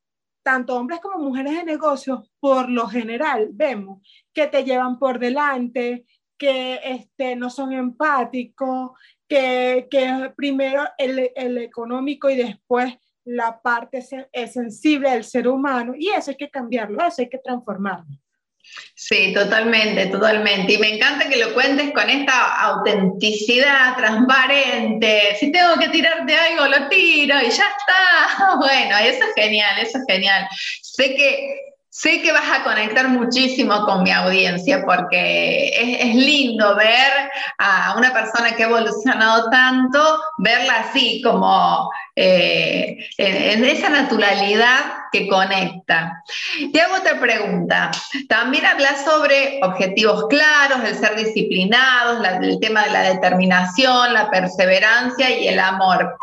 Tanto 0.48 0.76
hombres 0.76 1.00
como 1.00 1.22
mujeres 1.22 1.56
de 1.56 1.64
negocios, 1.64 2.32
por 2.40 2.70
lo 2.70 2.86
general, 2.86 3.50
vemos 3.52 4.00
que 4.32 4.46
te 4.46 4.64
llevan 4.64 4.98
por 4.98 5.18
delante, 5.18 6.06
que 6.38 6.80
este, 6.82 7.36
no 7.36 7.50
son 7.50 7.74
empáticos, 7.74 8.92
que, 9.28 9.88
que 9.90 10.32
primero 10.34 10.84
el, 10.96 11.32
el, 11.36 11.58
económico 11.58 12.30
y 12.30 12.36
después 12.36 12.96
la 13.26 13.60
parte 13.60 14.00
sensible 14.00 15.10
del 15.10 15.24
ser 15.24 15.48
humano. 15.48 15.92
Y 15.94 16.08
eso 16.08 16.30
hay 16.30 16.38
que 16.38 16.48
cambiarlo, 16.48 17.06
eso 17.06 17.20
hay 17.20 17.28
que 17.28 17.40
transformarlo. 17.44 18.16
Sí, 18.94 19.32
totalmente, 19.32 20.06
totalmente. 20.06 20.72
Y 20.72 20.78
me 20.78 20.96
encanta 20.96 21.28
que 21.28 21.36
lo 21.36 21.54
cuentes 21.54 21.92
con 21.92 22.10
esta 22.10 22.60
autenticidad 22.62 23.96
transparente. 23.96 25.36
Si 25.38 25.52
tengo 25.52 25.76
que 25.76 25.88
tirarte 25.88 26.36
algo, 26.36 26.66
lo 26.66 26.88
tiro 26.88 27.36
y 27.40 27.50
ya 27.50 27.64
está. 27.64 28.56
Bueno, 28.58 28.98
eso 28.98 29.24
es 29.24 29.34
genial, 29.34 29.78
eso 29.78 29.98
es 29.98 30.04
genial. 30.06 30.48
Sé 30.82 31.14
que 31.14 31.68
Sé 31.98 32.22
que 32.22 32.30
vas 32.30 32.48
a 32.48 32.62
conectar 32.62 33.08
muchísimo 33.08 33.84
con 33.84 34.04
mi 34.04 34.12
audiencia 34.12 34.84
porque 34.86 35.70
es, 36.00 36.14
lindo 36.14 36.76
ver 36.76 37.30
a 37.58 37.96
una 37.96 38.12
persona 38.12 38.54
que 38.54 38.62
ha 38.62 38.66
evolucionado 38.68 39.50
tanto, 39.50 40.20
verla 40.38 40.74
así 40.74 41.20
como 41.22 41.90
eh, 42.14 43.04
en, 43.16 43.64
esa 43.64 43.88
naturalidad 43.88 44.97
que 45.12 45.28
conecta. 45.28 46.22
Te 46.72 46.80
hago 46.80 46.96
otra 46.96 47.18
pregunta. 47.20 47.90
También 48.28 48.66
hablas 48.66 49.04
sobre 49.04 49.60
objetivos 49.62 50.26
claros, 50.28 50.80
el 50.84 50.96
ser 50.96 51.16
disciplinados, 51.16 52.24
el 52.42 52.58
tema 52.60 52.84
de 52.84 52.90
la 52.90 53.02
determinación, 53.14 54.12
la 54.14 54.30
perseverancia 54.30 55.30
y 55.30 55.48
el 55.48 55.58
amor. 55.58 56.16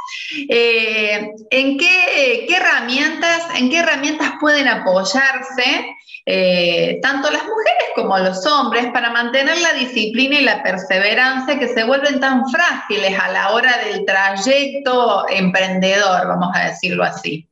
Eh, 0.50 1.32
¿En 1.50 1.78
qué, 1.78 2.48
herramientas, 2.50 3.44
en 3.56 3.70
qué 3.70 3.80
herramientas 3.80 4.34
pueden 4.40 4.68
apoyarse 4.68 5.86
eh, 6.28 7.00
tanto 7.04 7.30
las 7.30 7.44
mujeres 7.44 7.86
como 7.96 8.18
los 8.18 8.46
hombres 8.48 8.88
para 8.88 9.12
mantener 9.12 9.60
la 9.60 9.74
disciplina 9.74 10.40
y 10.40 10.44
la 10.44 10.64
perseverancia 10.64 11.60
que 11.60 11.68
se 11.68 11.84
vuelven 11.84 12.20
tan 12.20 12.50
frágiles 12.50 13.18
a 13.20 13.32
la 13.32 13.52
hora 13.52 13.78
del 13.78 14.06
trayecto 14.06 15.30
emprendedor, 15.30 16.28
vamos 16.28 16.50
a 16.56 16.66
decirlo 16.70 17.04
así. 17.04 17.48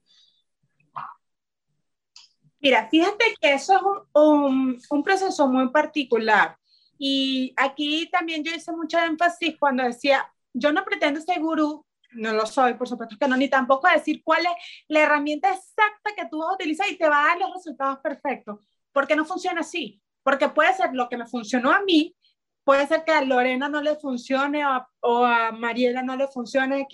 Mira, 2.63 2.87
fíjate 2.89 3.35
que 3.41 3.53
eso 3.53 3.75
es 3.75 3.81
un, 4.13 4.79
un, 4.89 5.03
proceso 5.03 5.47
muy 5.49 5.69
particular. 5.69 6.57
Y 6.97 7.53
aquí 7.57 8.09
también 8.09 8.41
yo 8.41 8.55
hice 8.55 8.71
mucho 8.71 8.97
énfasis 8.99 9.57
cuando 9.59 9.83
decía, 9.83 10.25
yo 10.53 10.71
no 10.71 10.85
pretendo 10.85 11.19
ser 11.19 11.41
gurú 11.41 11.85
no 12.15 12.33
lo 12.33 12.45
soy, 12.45 12.75
por 12.75 12.87
supuesto 12.87 13.17
que 13.19 13.27
no, 13.27 13.35
ni 13.35 13.49
tampoco 13.49 13.87
decir 13.87 14.21
cuál 14.23 14.45
es 14.45 14.51
la 14.87 15.01
herramienta 15.01 15.49
exacta 15.49 16.11
que 16.15 16.27
tú 16.29 16.39
vas 16.39 16.51
a 16.51 16.53
utilizar 16.53 16.87
y 16.89 16.97
te 16.97 17.09
va 17.09 17.23
a 17.23 17.27
dar 17.29 17.39
los 17.39 17.53
resultados 17.53 17.99
perfectos, 17.99 18.59
porque 18.91 19.15
no 19.15 19.25
funciona 19.25 19.61
así, 19.61 20.01
porque 20.21 20.49
puede 20.49 20.73
ser 20.73 20.91
lo 20.93 21.09
que 21.09 21.17
me 21.17 21.27
funcionó 21.27 21.71
a 21.71 21.81
mí, 21.81 22.15
puede 22.63 22.87
ser 22.87 23.03
que 23.03 23.11
a 23.11 23.21
Lorena 23.21 23.67
no 23.67 23.81
le 23.81 23.95
funcione 23.95 24.63
o 25.01 25.25
a, 25.25 25.51
Mariela 25.51 26.03
no 26.03 26.15
le 26.15 26.27
funcione 26.27 26.87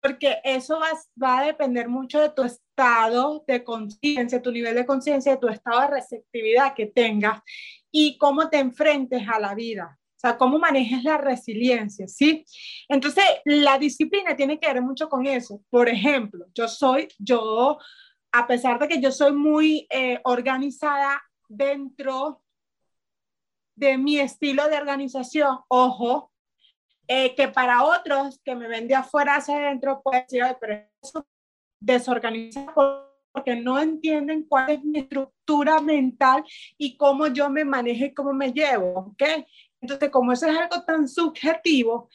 porque 0.00 0.40
eso 0.44 0.78
va, 0.78 0.88
va, 1.20 1.38
a 1.38 1.46
depender 1.46 1.88
mucho 1.88 2.20
de 2.20 2.28
tu 2.28 2.44
estado 2.76 3.42
de 3.46 3.64
conciencia, 3.64 4.42
tu 4.42 4.52
nivel 4.52 4.74
de 4.74 4.84
conciencia, 4.84 5.40
tu 5.40 5.48
estado 5.48 5.80
de 5.80 5.86
receptividad 5.88 6.74
que 6.74 6.86
tengas 6.86 7.40
y 7.90 8.18
cómo 8.18 8.50
te 8.50 8.58
enfrentes 8.58 9.26
a 9.26 9.40
la 9.40 9.54
vida. 9.54 9.98
O 9.98 10.18
sea, 10.18 10.36
cómo 10.36 10.58
manejas 10.58 11.02
la 11.02 11.16
resiliencia, 11.16 12.06
¿sí? 12.06 12.44
Entonces, 12.88 13.24
la 13.46 13.78
disciplina 13.78 14.36
tiene 14.36 14.58
que 14.58 14.72
ver 14.72 14.82
mucho 14.82 15.08
con 15.08 15.26
eso. 15.26 15.62
Por 15.70 15.88
ejemplo, 15.88 16.46
yo 16.54 16.68
soy, 16.68 17.08
yo, 17.18 17.78
a 18.32 18.46
pesar 18.46 18.78
de 18.78 18.88
que 18.88 19.00
yo 19.00 19.10
soy 19.10 19.32
muy 19.32 19.86
eh, 19.90 20.20
organizada 20.24 21.22
dentro 21.48 22.42
de 23.74 23.96
mi 23.96 24.18
estilo 24.18 24.68
de 24.68 24.76
organización, 24.76 25.60
ojo, 25.68 26.30
eh, 27.08 27.34
que 27.34 27.48
para 27.48 27.84
otros 27.84 28.40
que 28.44 28.54
me 28.54 28.68
ven 28.68 28.88
de 28.88 28.96
afuera 28.96 29.36
hacia 29.36 29.56
adentro 29.56 30.02
puede 30.02 30.26
pero 30.60 30.82
eso 31.02 31.26
desorganizado 31.80 33.06
porque 33.32 33.54
no 33.54 33.78
entienden 33.78 34.44
cuál 34.48 34.70
es 34.70 34.82
mi 34.82 35.00
estructura 35.00 35.78
mental 35.80 36.42
y 36.78 36.96
cómo 36.96 37.26
yo 37.26 37.50
me 37.50 37.66
manejo 37.66 38.06
y 38.06 38.14
cómo 38.14 38.32
me 38.32 38.50
llevo, 38.50 39.12
¿ok? 39.12 39.22
Entonces, 39.82 40.08
como 40.08 40.32
eso 40.32 40.46
es 40.46 40.56
algo 40.56 40.82
tan 40.84 41.06
subjetivo, 41.06 42.08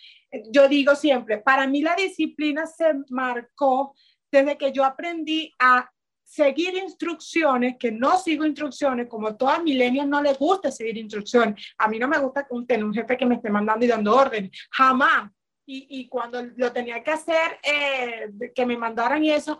yo 0.51 0.67
digo 0.67 0.95
siempre, 0.95 1.37
para 1.37 1.67
mí 1.67 1.81
la 1.81 1.95
disciplina 1.95 2.65
se 2.65 2.85
marcó 3.09 3.93
desde 4.31 4.57
que 4.57 4.71
yo 4.71 4.83
aprendí 4.83 5.53
a 5.59 5.91
seguir 6.23 6.75
instrucciones, 6.77 7.75
que 7.77 7.91
no 7.91 8.17
sigo 8.17 8.45
instrucciones, 8.45 9.07
como 9.07 9.35
todas 9.35 9.61
milenias 9.61 10.07
no 10.07 10.21
les 10.21 10.39
gusta 10.39 10.71
seguir 10.71 10.97
instrucciones. 10.97 11.61
A 11.77 11.89
mí 11.89 11.99
no 11.99 12.07
me 12.07 12.17
gusta 12.17 12.47
tener 12.65 12.85
un 12.85 12.93
jefe 12.93 13.17
que 13.17 13.25
me 13.25 13.35
esté 13.35 13.49
mandando 13.49 13.85
y 13.85 13.89
dando 13.89 14.15
órdenes, 14.15 14.51
jamás. 14.71 15.29
Y, 15.65 15.87
y 15.89 16.07
cuando 16.09 16.41
lo 16.55 16.71
tenía 16.71 17.03
que 17.03 17.11
hacer, 17.11 17.59
eh, 17.63 18.51
que 18.53 18.65
me 18.65 18.77
mandaran 18.77 19.23
y 19.23 19.31
eso, 19.31 19.59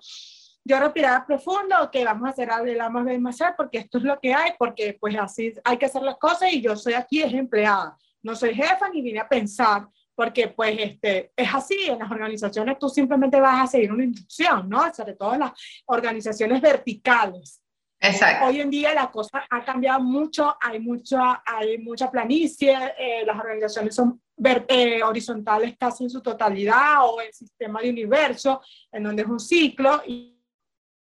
yo 0.63 0.79
respiraba 0.79 1.25
profundo, 1.25 1.89
que 1.91 2.05
vamos 2.05 2.27
a 2.27 2.31
hacer 2.31 2.50
la 2.75 2.89
más 2.89 3.20
más 3.20 3.39
porque 3.58 3.79
esto 3.79 3.98
es 3.98 4.03
lo 4.03 4.20
que 4.20 4.34
hay, 4.34 4.51
porque 4.58 4.98
pues 5.00 5.15
así 5.17 5.53
hay 5.63 5.77
que 5.77 5.86
hacer 5.86 6.03
las 6.03 6.17
cosas 6.17 6.53
y 6.53 6.62
yo 6.62 6.75
soy 6.75 6.93
aquí 6.93 7.22
es 7.22 7.34
empleada, 7.34 7.98
no 8.22 8.36
soy 8.36 8.53
jefa 8.53 8.89
ni 8.89 9.01
vine 9.01 9.20
a 9.20 9.27
pensar, 9.27 9.88
porque 10.13 10.50
pues 10.50 10.77
este, 10.79 11.31
es 11.36 11.53
así, 11.53 11.88
en 11.88 12.00
las 12.00 12.12
organizaciones 12.12 12.77
tú 12.77 12.89
simplemente 12.89 13.39
vas 13.39 13.63
a 13.63 13.67
seguir 13.67 13.91
una 13.91 14.03
instrucción, 14.03 14.70
¿no? 14.70 14.93
Sobre 14.93 15.13
todo 15.13 15.34
en 15.34 15.39
las 15.39 15.53
organizaciones 15.86 16.62
verticales. 16.62 17.63
Exacto. 18.00 18.46
Hoy 18.46 18.62
en 18.62 18.70
día 18.70 18.93
la 18.93 19.12
cosa 19.12 19.46
ha 19.50 19.63
cambiado 19.63 20.00
mucho, 20.00 20.55
hay 20.60 20.79
mucha, 20.79 21.41
hay 21.46 21.77
mucha 21.79 22.10
planicie, 22.10 22.75
eh, 22.98 23.24
las 23.25 23.39
organizaciones 23.39 23.96
son 23.96 24.22
eh, 24.67 25.03
horizontales 25.03 25.75
casi 25.77 26.05
en 26.05 26.10
su 26.10 26.21
totalidad 26.21 27.05
o 27.05 27.21
el 27.21 27.33
sistema 27.33 27.81
de 27.81 27.89
universo, 27.89 28.62
en 28.91 29.03
donde 29.03 29.24
es 29.24 29.27
un 29.27 29.39
ciclo 29.39 30.01
y 30.05 30.41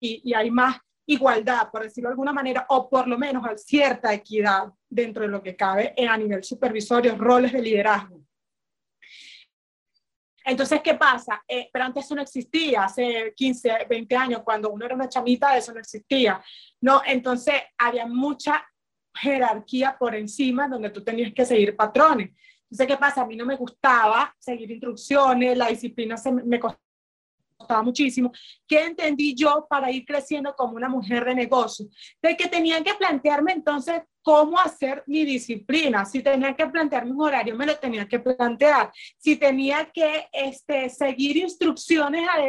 y, 0.00 0.32
hay 0.34 0.50
más 0.50 0.78
igualdad, 1.06 1.70
por 1.70 1.82
decirlo 1.82 2.08
de 2.08 2.12
alguna 2.12 2.32
manera, 2.32 2.66
o 2.70 2.88
por 2.88 3.06
lo 3.06 3.18
menos 3.18 3.44
cierta 3.62 4.12
equidad 4.12 4.72
dentro 4.88 5.22
de 5.22 5.28
lo 5.28 5.42
que 5.42 5.56
cabe 5.56 5.94
a 6.08 6.16
nivel 6.16 6.42
supervisorio, 6.42 7.16
roles 7.16 7.52
de 7.52 7.62
liderazgo. 7.62 8.20
Entonces, 10.44 10.80
¿qué 10.82 10.94
pasa? 10.94 11.42
Eh, 11.46 11.68
pero 11.72 11.84
antes 11.84 12.04
eso 12.04 12.14
no 12.14 12.22
existía, 12.22 12.84
hace 12.84 13.34
15, 13.36 13.86
20 13.88 14.16
años, 14.16 14.42
cuando 14.42 14.70
uno 14.70 14.86
era 14.86 14.94
una 14.94 15.08
chamita, 15.08 15.56
eso 15.56 15.72
no 15.72 15.80
existía. 15.80 16.42
No, 16.80 17.02
entonces 17.04 17.54
había 17.76 18.06
mucha 18.06 18.64
jerarquía 19.14 19.96
por 19.98 20.14
encima 20.14 20.66
donde 20.66 20.90
tú 20.90 21.04
tenías 21.04 21.32
que 21.34 21.44
seguir 21.44 21.76
patrones. 21.76 22.30
Entonces, 22.70 22.86
¿qué 22.86 22.96
pasa? 22.96 23.22
A 23.22 23.26
mí 23.26 23.36
no 23.36 23.44
me 23.44 23.56
gustaba 23.56 24.34
seguir 24.38 24.70
instrucciones, 24.70 25.58
la 25.58 25.68
disciplina 25.68 26.16
se 26.16 26.30
me 26.30 26.60
costaba 26.60 27.82
muchísimo, 27.82 28.32
¿qué 28.66 28.84
entendí 28.84 29.34
yo 29.34 29.66
para 29.68 29.90
ir 29.90 30.04
creciendo 30.04 30.54
como 30.56 30.76
una 30.76 30.88
mujer 30.88 31.24
de 31.24 31.34
negocio? 31.34 31.86
De 32.22 32.36
que 32.36 32.48
tenía 32.48 32.82
que 32.82 32.94
plantearme 32.94 33.52
entonces 33.52 34.02
cómo 34.22 34.58
hacer 34.58 35.02
mi 35.06 35.24
disciplina. 35.24 36.04
Si 36.04 36.22
tenía 36.22 36.54
que 36.54 36.66
plantearme 36.66 37.12
un 37.12 37.22
horario, 37.22 37.56
me 37.56 37.66
lo 37.66 37.76
tenía 37.76 38.06
que 38.08 38.18
plantear. 38.18 38.92
Si 39.18 39.36
tenía 39.36 39.90
que 39.92 40.28
este, 40.32 40.88
seguir 40.90 41.36
instrucciones 41.38 42.26
a 42.28 42.40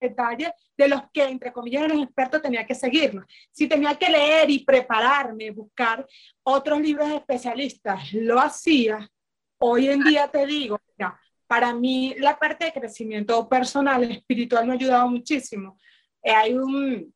detalle 0.00 0.52
de 0.76 0.88
los 0.88 1.02
que, 1.12 1.24
entre 1.24 1.52
comillas, 1.52 1.82
eran 1.84 2.00
expertos, 2.00 2.42
tenía 2.42 2.64
que 2.64 2.74
seguirlos. 2.74 3.24
Si 3.50 3.66
tenía 3.66 3.96
que 3.96 4.08
leer 4.08 4.48
y 4.48 4.64
prepararme, 4.64 5.50
buscar 5.50 6.06
otros 6.44 6.80
libros 6.80 7.08
especialistas, 7.10 8.12
lo 8.12 8.38
hacía. 8.38 9.10
Hoy 9.58 9.88
en 9.88 10.04
día 10.04 10.28
te 10.28 10.46
digo, 10.46 10.80
para 11.46 11.74
mí 11.74 12.14
la 12.18 12.38
parte 12.38 12.66
de 12.66 12.72
crecimiento 12.72 13.48
personal, 13.48 14.04
espiritual, 14.04 14.66
me 14.66 14.72
ha 14.72 14.76
ayudado 14.76 15.08
muchísimo. 15.08 15.78
Eh, 16.22 16.30
hay 16.30 16.54
un, 16.54 17.12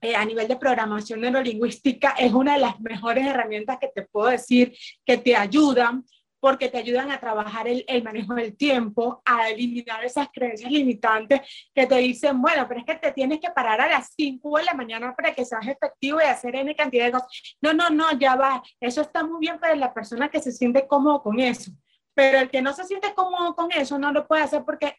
eh, 0.00 0.14
a 0.14 0.24
nivel 0.24 0.48
de 0.48 0.56
programación 0.56 1.20
neurolingüística, 1.20 2.10
es 2.18 2.32
una 2.32 2.54
de 2.54 2.60
las 2.60 2.80
mejores 2.80 3.26
herramientas 3.26 3.78
que 3.80 3.88
te 3.88 4.02
puedo 4.02 4.28
decir 4.28 4.74
que 5.04 5.18
te 5.18 5.36
ayudan, 5.36 6.04
porque 6.44 6.68
te 6.68 6.76
ayudan 6.76 7.10
a 7.10 7.18
trabajar 7.18 7.66
el, 7.66 7.86
el, 7.88 8.02
manejo 8.02 8.34
del 8.34 8.54
tiempo, 8.54 9.22
a 9.24 9.48
eliminar 9.48 10.04
esas 10.04 10.28
creencias 10.30 10.70
limitantes 10.70 11.40
que 11.74 11.86
te 11.86 11.94
dicen, 11.94 12.42
bueno, 12.42 12.66
pero 12.68 12.80
es 12.80 12.84
que 12.84 12.96
te 12.96 13.12
tienes 13.12 13.40
que 13.40 13.50
parar 13.50 13.80
a 13.80 13.88
las 13.88 14.12
5 14.14 14.58
de 14.58 14.64
la 14.64 14.74
mañana 14.74 15.14
para 15.16 15.34
que 15.34 15.42
seas 15.46 15.66
efectivo 15.66 16.20
y 16.20 16.24
hacer 16.24 16.54
N 16.54 16.76
cantidad 16.76 17.06
de 17.06 17.12
cosas. 17.12 17.56
No, 17.62 17.72
no, 17.72 17.88
no, 17.88 18.12
ya 18.18 18.36
va. 18.36 18.62
Eso 18.78 19.00
está 19.00 19.24
muy 19.24 19.40
bien 19.40 19.58
para 19.58 19.74
la 19.74 19.94
persona 19.94 20.28
que 20.28 20.38
se 20.38 20.52
siente 20.52 20.86
cómodo 20.86 21.22
con 21.22 21.40
eso. 21.40 21.72
Pero 22.12 22.40
el 22.40 22.50
que 22.50 22.60
no 22.60 22.74
se 22.74 22.84
siente 22.84 23.14
cómodo 23.14 23.56
con 23.56 23.72
eso 23.72 23.98
no 23.98 24.12
lo 24.12 24.26
puede 24.26 24.42
hacer 24.42 24.64
porque 24.66 24.98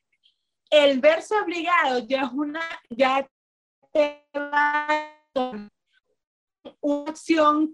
el 0.71 0.99
verso 0.99 1.35
obligado 1.43 1.99
ya 2.07 2.23
es 2.23 2.31
una, 2.31 2.61
ya 2.89 3.29
te 3.93 4.25
va 4.35 4.87
a 4.89 5.69
una 6.81 7.13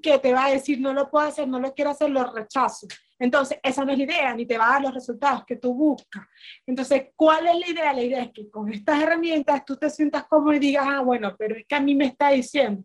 que 0.01 0.20
te 0.20 0.34
va 0.34 0.46
a 0.48 0.51
decir 0.51 0.82
no 0.82 0.94
lo 0.94 1.10
puedo 1.10 1.25
hacer, 1.25 1.48
no 1.48 1.58
lo 1.58 1.74
quiero 1.74 1.92
hacer, 1.92 2.10
lo 2.10 2.34
rechazo. 2.34 2.88
Entonces, 3.22 3.60
esa 3.62 3.86
no 3.86 3.92
es 3.92 4.00
la 4.00 4.04
idea, 4.04 4.34
ni 4.34 4.48
te 4.48 4.58
va 4.58 4.66
a 4.66 4.72
dar 4.74 4.82
los 4.82 4.96
resultados 4.96 5.46
que 5.46 5.58
tú 5.58 5.75
buscas. 5.75 6.25
Entonces, 6.66 7.10
¿cuál 7.16 7.46
es 7.46 7.56
la 7.56 7.68
idea? 7.68 7.94
La 7.94 8.01
idea 8.01 8.24
es 8.24 8.32
que 8.32 8.50
con 8.50 8.74
estas 8.74 9.00
herramientas 9.00 9.63
tú 9.63 9.78
te 9.78 9.92
sientas 9.92 10.25
como 10.28 10.51
y 10.51 10.58
digas, 10.58 10.88
ah, 10.90 11.01
bueno, 11.01 11.36
pero 11.38 11.56
es 11.56 11.63
que 11.68 11.75
a 11.75 11.80
mí 11.80 11.94
me 11.94 12.06
está 12.06 12.30
diciendo 12.30 12.84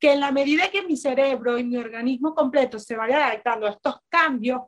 que 0.00 0.14
en 0.14 0.20
la 0.20 0.32
medida 0.32 0.70
que 0.70 0.82
mi 0.82 0.96
cerebro 0.96 1.58
y 1.58 1.64
mi 1.64 1.76
organismo 1.76 2.34
completo 2.34 2.78
se 2.78 2.96
vaya 2.96 3.26
adaptando 3.26 3.66
a 3.66 3.72
estos 3.72 3.96
cambios, 4.08 4.62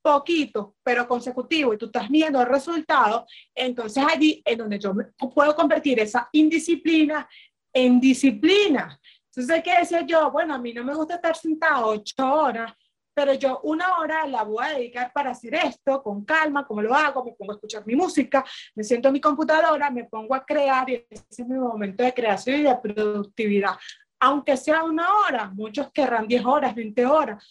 poquito, 0.00 0.76
pero 0.84 1.08
consecutivo, 1.08 1.74
y 1.74 1.76
tú 1.76 1.86
estás 1.86 2.08
viendo 2.08 2.40
el 2.40 2.46
resultado, 2.46 3.26
entonces 3.52 4.04
allí 4.08 4.40
es 4.44 4.56
donde 4.56 4.78
yo 4.78 4.94
puedo 5.34 5.56
convertir 5.56 5.98
esa 5.98 6.28
indisciplina 6.30 7.28
en 7.72 8.00
disciplina. 8.00 9.00
Entonces, 9.26 9.64
¿qué 9.64 9.78
decía 9.80 10.02
yo? 10.02 10.30
Bueno, 10.30 10.54
a 10.54 10.58
mí 10.58 10.72
no 10.72 10.84
me 10.84 10.94
gusta 10.94 11.16
estar 11.16 11.36
sentado 11.36 11.88
ocho 11.88 12.32
horas, 12.32 12.72
pero 13.20 13.34
yo 13.34 13.60
una 13.64 13.98
hora 13.98 14.26
la 14.26 14.44
voy 14.44 14.64
a 14.64 14.70
dedicar 14.70 15.12
para 15.12 15.32
hacer 15.32 15.54
esto 15.54 16.02
con 16.02 16.24
calma, 16.24 16.66
como 16.66 16.80
lo 16.80 16.94
hago, 16.94 17.22
me 17.22 17.32
pongo 17.32 17.52
a 17.52 17.56
escuchar 17.56 17.86
mi 17.86 17.94
música, 17.94 18.42
me 18.74 18.82
siento 18.82 19.08
en 19.08 19.12
mi 19.12 19.20
computadora, 19.20 19.90
me 19.90 20.04
pongo 20.04 20.34
a 20.34 20.42
crear 20.42 20.88
y 20.88 21.06
ese 21.10 21.42
es 21.42 21.46
mi 21.46 21.58
momento 21.58 22.02
de 22.02 22.14
creación 22.14 22.60
y 22.60 22.62
de 22.62 22.76
productividad. 22.76 23.72
Aunque 24.20 24.56
sea 24.56 24.84
una 24.84 25.06
hora, 25.16 25.50
muchos 25.50 25.92
querrán 25.92 26.26
10 26.26 26.46
horas, 26.46 26.74
20 26.74 27.04
horas. 27.04 27.46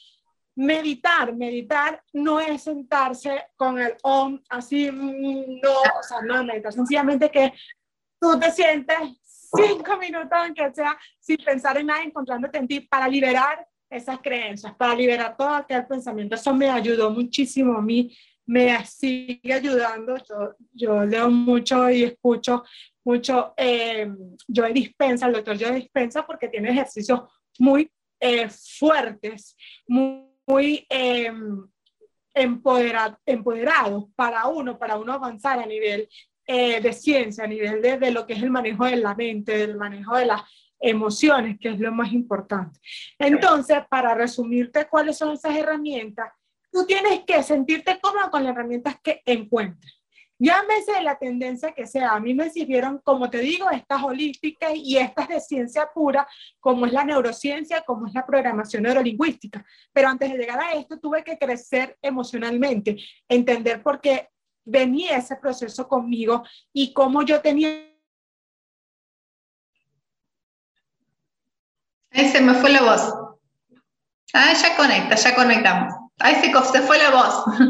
Meditar, 0.55 1.35
meditar 1.35 2.01
no 2.13 2.39
es 2.39 2.63
sentarse 2.63 3.49
con 3.55 3.77
el 3.77 3.95
on 4.01 4.41
así, 4.49 4.89
mm, 4.91 5.61
no, 5.61 5.71
o 5.99 6.03
sea, 6.03 6.23
no 6.23 6.43
meditar, 6.45 6.73
sencillamente 6.73 7.29
que 7.29 7.53
tú 8.19 8.39
te 8.39 8.49
sientes 8.49 8.97
cinco 9.21 9.97
minutos, 9.97 10.31
aunque 10.31 10.73
sea, 10.73 10.97
sin 11.19 11.37
pensar 11.37 11.77
en 11.77 11.85
nada, 11.85 12.01
encontrándote 12.01 12.57
en 12.57 12.67
ti 12.67 12.79
para 12.79 13.07
liberar 13.07 13.67
esas 13.89 14.19
creencias, 14.19 14.75
para 14.75 14.95
liberar 14.95 15.35
todo 15.35 15.49
aquel 15.49 15.85
pensamiento. 15.87 16.35
Eso 16.35 16.53
me 16.53 16.69
ayudó 16.69 17.09
muchísimo 17.09 17.77
a 17.77 17.81
mí, 17.81 18.15
me 18.45 18.85
sigue 18.85 19.53
ayudando. 19.53 20.17
Yo, 20.17 20.55
yo 20.73 21.05
leo 21.05 21.29
mucho 21.29 21.89
y 21.89 22.03
escucho 22.03 22.63
mucho. 23.03 23.53
Eh, 23.57 24.11
yo 24.47 24.65
dispensa, 24.67 25.27
el 25.27 25.33
doctor 25.33 25.57
yo 25.57 25.71
dispensa 25.71 26.25
porque 26.25 26.47
tiene 26.47 26.69
ejercicios 26.69 27.21
muy 27.57 27.89
eh, 28.19 28.49
fuertes, 28.49 29.55
muy, 29.87 30.25
muy 30.45 30.85
eh, 30.89 31.31
empoderados 32.33 34.05
para 34.15 34.47
uno, 34.47 34.77
para 34.77 34.97
uno 34.97 35.13
avanzar 35.13 35.59
a 35.59 35.65
nivel 35.65 36.07
eh, 36.45 36.81
de 36.81 36.93
ciencia, 36.93 37.43
a 37.43 37.47
nivel 37.47 37.81
de, 37.81 37.97
de, 37.97 38.11
lo 38.11 38.25
que 38.25 38.33
es 38.33 38.41
el 38.41 38.49
manejo 38.49 38.85
de 38.85 38.95
la 38.95 39.13
mente, 39.15 39.55
del 39.55 39.77
manejo 39.77 40.17
de 40.17 40.25
las 40.25 40.41
emociones, 40.79 41.57
que 41.59 41.69
es 41.69 41.79
lo 41.79 41.91
más 41.91 42.11
importante. 42.11 42.79
Entonces, 43.17 43.79
para 43.89 44.13
resumirte 44.13 44.87
cuáles 44.87 45.17
son 45.17 45.33
esas 45.33 45.55
herramientas, 45.55 46.31
tú 46.71 46.85
tienes 46.85 47.21
que 47.25 47.41
sentirte 47.43 47.99
cómodo 47.99 48.29
con 48.31 48.43
las 48.43 48.53
herramientas 48.53 48.97
que 49.03 49.21
encuentres. 49.25 49.99
Llámese 50.41 51.01
la 51.03 51.19
tendencia 51.19 51.73
que 51.73 51.85
sea. 51.85 52.13
A 52.13 52.19
mí 52.21 52.33
me 52.33 52.49
sirvieron, 52.49 52.99
como 53.03 53.29
te 53.29 53.39
digo, 53.39 53.69
estas 53.71 54.01
holísticas 54.01 54.71
y 54.73 54.97
estas 54.97 55.27
de 55.27 55.41
ciencia 55.41 55.89
pura, 55.93 56.25
como 56.61 56.85
es 56.85 56.93
la 56.93 57.03
neurociencia, 57.03 57.81
como 57.81 58.07
es 58.07 58.13
la 58.13 58.25
programación 58.25 58.83
neurolingüística. 58.83 59.65
Pero 59.91 60.07
antes 60.07 60.31
de 60.31 60.37
llegar 60.37 60.61
a 60.61 60.71
esto, 60.71 60.97
tuve 60.97 61.25
que 61.25 61.37
crecer 61.37 61.97
emocionalmente, 62.01 62.95
entender 63.27 63.83
por 63.83 63.99
qué 63.99 64.29
venía 64.63 65.17
ese 65.17 65.35
proceso 65.35 65.89
conmigo 65.89 66.43
y 66.71 66.93
cómo 66.93 67.23
yo 67.23 67.41
tenía 67.41 67.88
Ahí 72.11 72.29
se 72.29 72.41
me 72.41 72.53
fue 72.55 72.71
la 72.71 72.81
voz. 72.81 73.13
Ah, 74.33 74.53
ya 74.53 74.75
conecta, 74.75 75.15
ya 75.15 75.35
conectamos. 75.35 75.93
Ahí 76.19 76.35
se, 76.35 76.51
se 76.71 76.81
fue 76.81 76.97
la 76.97 77.09
voz. 77.11 77.45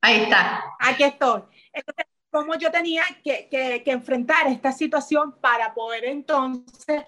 Ahí 0.00 0.22
está. 0.22 0.62
Aquí 0.78 1.02
estoy. 1.02 1.42
Entonces, 1.72 2.06
cómo 2.30 2.54
yo 2.56 2.70
tenía 2.70 3.02
que, 3.24 3.48
que, 3.50 3.82
que, 3.82 3.90
enfrentar 3.90 4.46
esta 4.46 4.72
situación 4.72 5.32
para 5.40 5.74
poder 5.74 6.04
entonces 6.04 7.04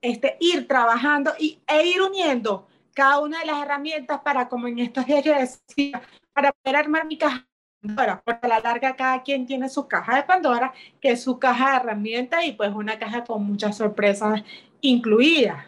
este, 0.00 0.36
ir 0.40 0.66
trabajando 0.68 1.34
y, 1.38 1.60
e 1.66 1.86
ir 1.86 2.00
uniendo 2.00 2.68
cada 2.94 3.18
una 3.18 3.40
de 3.40 3.46
las 3.46 3.62
herramientas 3.62 4.20
para, 4.20 4.48
como 4.48 4.68
en 4.68 4.78
estos 4.78 5.04
días 5.06 5.24
yo 5.24 5.34
decía, 5.34 6.00
para 6.32 6.52
poder 6.52 6.76
armar 6.76 7.06
mi 7.06 7.18
caja 7.18 7.46
Pandora, 7.84 8.22
porque 8.24 8.46
a 8.46 8.48
la 8.48 8.60
larga 8.60 8.96
cada 8.96 9.22
quien 9.22 9.46
tiene 9.46 9.68
su 9.68 9.86
caja 9.86 10.16
de 10.16 10.22
Pandora, 10.22 10.72
que 11.00 11.10
es 11.10 11.22
su 11.22 11.38
caja 11.38 11.70
de 11.70 11.76
herramientas 11.76 12.44
y 12.44 12.52
pues 12.52 12.70
una 12.74 12.98
caja 12.98 13.24
con 13.24 13.44
muchas 13.44 13.76
sorpresas 13.76 14.42
incluidas. 14.80 15.66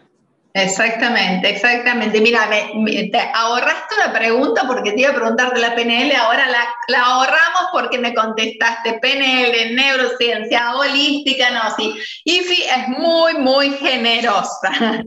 Exactamente, 0.53 1.49
exactamente. 1.49 2.19
Mira, 2.19 2.47
me, 2.47 3.03
te 3.09 3.19
ahorraste 3.35 3.95
una 4.03 4.11
pregunta 4.11 4.63
porque 4.65 4.93
te 4.93 5.01
iba 5.01 5.11
a 5.11 5.15
preguntar 5.15 5.53
de 5.53 5.61
la 5.61 5.75
PNL, 5.75 6.11
ahora 6.15 6.47
la, 6.47 6.67
la, 6.87 7.03
ahorramos 7.03 7.67
porque 7.71 7.99
me 7.99 8.15
contestaste 8.15 8.93
PNL, 8.99 9.75
neurociencia, 9.75 10.75
holística, 10.75 11.51
no, 11.51 11.75
sí. 11.75 11.93
IFI 12.25 12.63
es 12.63 12.87
muy, 12.87 13.35
muy 13.35 13.69
generosa. 13.73 14.71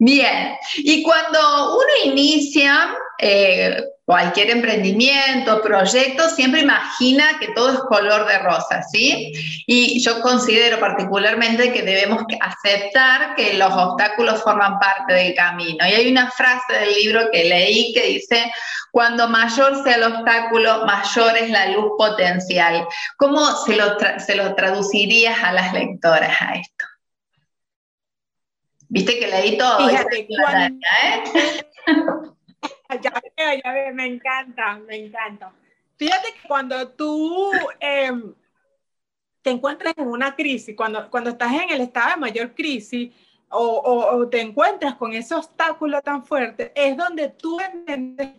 Bien, 0.00 0.56
y 0.78 1.02
cuando 1.04 1.76
uno 1.76 2.12
inicia 2.12 2.92
eh, 3.18 3.82
cualquier 4.06 4.50
emprendimiento, 4.50 5.60
proyecto, 5.62 6.28
siempre 6.28 6.60
imagina 6.60 7.38
que 7.40 7.48
todo 7.48 7.72
es 7.72 7.80
color 7.80 8.26
de 8.26 8.38
rosa, 8.38 8.82
¿sí? 8.82 9.32
Y 9.66 10.00
yo 10.00 10.20
considero 10.20 10.78
particularmente 10.78 11.72
que 11.72 11.82
debemos 11.82 12.22
aceptar 12.40 13.34
que 13.34 13.54
los 13.54 13.72
obstáculos 13.72 14.42
forman 14.42 14.78
parte 14.78 15.12
del 15.12 15.34
camino. 15.34 15.84
Y 15.86 15.92
hay 15.92 16.10
una 16.10 16.30
frase 16.30 16.72
del 16.72 16.94
libro 16.94 17.30
que 17.32 17.44
leí 17.44 17.92
que 17.92 18.06
dice, 18.06 18.52
cuando 18.92 19.28
mayor 19.28 19.82
sea 19.82 19.96
el 19.96 20.04
obstáculo, 20.04 20.86
mayor 20.86 21.36
es 21.36 21.50
la 21.50 21.66
luz 21.70 21.92
potencial. 21.98 22.86
¿Cómo 23.16 23.44
se 23.64 23.74
lo, 23.74 23.96
se 24.18 24.36
lo 24.36 24.54
traducirías 24.54 25.42
a 25.42 25.52
las 25.52 25.72
lectoras 25.72 26.36
a 26.40 26.54
esto? 26.54 26.84
Viste 28.88 29.18
que 29.18 29.26
leí 29.26 29.58
todo. 29.58 29.88
Fíjate, 29.88 30.28
cuando... 30.28 30.76
¿eh? 31.02 32.30
ya 33.00 33.12
veo, 33.36 33.60
ya 33.64 33.72
veo, 33.72 33.94
me 33.94 34.06
encanta, 34.06 34.78
me 34.78 34.96
encanta. 34.96 35.52
Fíjate 35.96 36.32
que 36.32 36.48
cuando 36.48 36.88
tú 36.90 37.50
eh, 37.80 38.12
te 39.42 39.50
encuentras 39.50 39.94
en 39.96 40.08
una 40.08 40.34
crisis, 40.34 40.76
cuando, 40.76 41.10
cuando 41.10 41.30
estás 41.30 41.52
en 41.52 41.70
el 41.70 41.80
estado 41.80 42.10
de 42.10 42.16
mayor 42.16 42.54
crisis 42.54 43.14
o, 43.48 43.60
o, 43.60 44.16
o 44.16 44.28
te 44.28 44.40
encuentras 44.40 44.94
con 44.96 45.12
ese 45.12 45.34
obstáculo 45.34 46.02
tan 46.02 46.24
fuerte, 46.24 46.72
es 46.74 46.96
donde 46.96 47.28
tú 47.30 47.58
entiendes, 47.60 48.30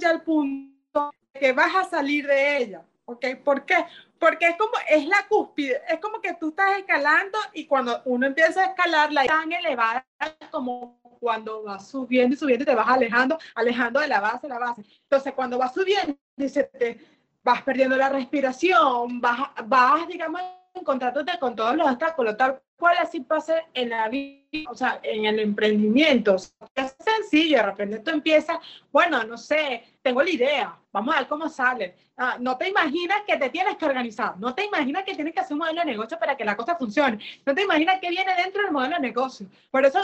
ya 0.00 0.10
al 0.10 0.22
punto 0.22 1.10
que 1.32 1.52
vas 1.52 1.74
a 1.74 1.84
salir 1.84 2.26
de 2.26 2.58
ella. 2.58 2.82
¿Ok? 3.04 3.24
¿Por 3.42 3.64
qué? 3.64 3.86
Porque 4.18 4.48
es 4.48 4.56
como, 4.56 4.72
es 4.86 5.06
la 5.06 5.26
cúspide, 5.28 5.80
es 5.88 5.98
como 5.98 6.20
que 6.20 6.34
tú 6.34 6.50
estás 6.50 6.76
escalando 6.76 7.38
y 7.54 7.64
cuando 7.64 8.02
uno 8.04 8.26
empieza 8.26 8.60
a 8.60 8.66
escalar, 8.66 9.12
la 9.12 9.24
tan 9.24 9.50
elevada 9.50 10.04
como 10.50 11.00
cuando 11.18 11.62
vas 11.62 11.88
subiendo 11.88 12.34
y 12.34 12.38
subiendo 12.38 12.62
y 12.62 12.66
te 12.66 12.74
vas 12.74 12.88
alejando, 12.88 13.38
alejando 13.54 14.00
de 14.00 14.08
la 14.08 14.20
base, 14.20 14.48
la 14.48 14.58
base. 14.58 14.84
Entonces, 15.02 15.32
cuando 15.34 15.58
vas 15.58 15.74
subiendo, 15.74 16.16
dice, 16.36 16.64
te 16.64 16.98
vas 17.42 17.62
perdiendo 17.62 17.96
la 17.96 18.08
respiración, 18.08 19.20
vas, 19.20 19.50
vas 19.66 20.06
digamos, 20.08 20.40
encontrándote 20.74 21.38
con 21.38 21.56
todos 21.56 21.76
los 21.76 21.88
obstáculos, 21.88 22.36
tal 22.36 22.60
cual 22.76 22.96
así 23.00 23.20
pasa 23.20 23.54
en 23.74 23.90
la 23.90 24.08
vida, 24.08 24.70
o 24.70 24.74
sea, 24.74 25.00
en 25.02 25.24
el 25.24 25.40
emprendimiento. 25.40 26.36
Es 26.36 26.96
sencillo, 26.98 27.58
de 27.58 27.62
repente 27.64 27.98
tú 27.98 28.10
empiezas, 28.10 28.58
bueno, 28.92 29.24
no 29.24 29.36
sé, 29.36 29.98
tengo 30.00 30.22
la 30.22 30.30
idea, 30.30 30.78
vamos 30.92 31.14
a 31.14 31.20
ver 31.20 31.28
cómo 31.28 31.48
sale. 31.48 31.96
Ah, 32.16 32.36
no 32.38 32.56
te 32.56 32.68
imaginas 32.68 33.22
que 33.26 33.36
te 33.36 33.50
tienes 33.50 33.76
que 33.76 33.84
organizar, 33.84 34.38
no 34.38 34.54
te 34.54 34.64
imaginas 34.64 35.04
que 35.04 35.14
tienes 35.14 35.34
que 35.34 35.40
hacer 35.40 35.54
un 35.54 35.60
modelo 35.60 35.80
de 35.80 35.86
negocio 35.86 36.18
para 36.18 36.36
que 36.36 36.44
la 36.44 36.56
cosa 36.56 36.76
funcione, 36.76 37.18
no 37.44 37.54
te 37.54 37.62
imaginas 37.62 38.00
que 38.00 38.10
viene 38.10 38.34
dentro 38.36 38.62
del 38.62 38.72
modelo 38.72 38.96
de 38.96 39.02
negocio. 39.02 39.48
Por 39.70 39.84
eso 39.84 40.00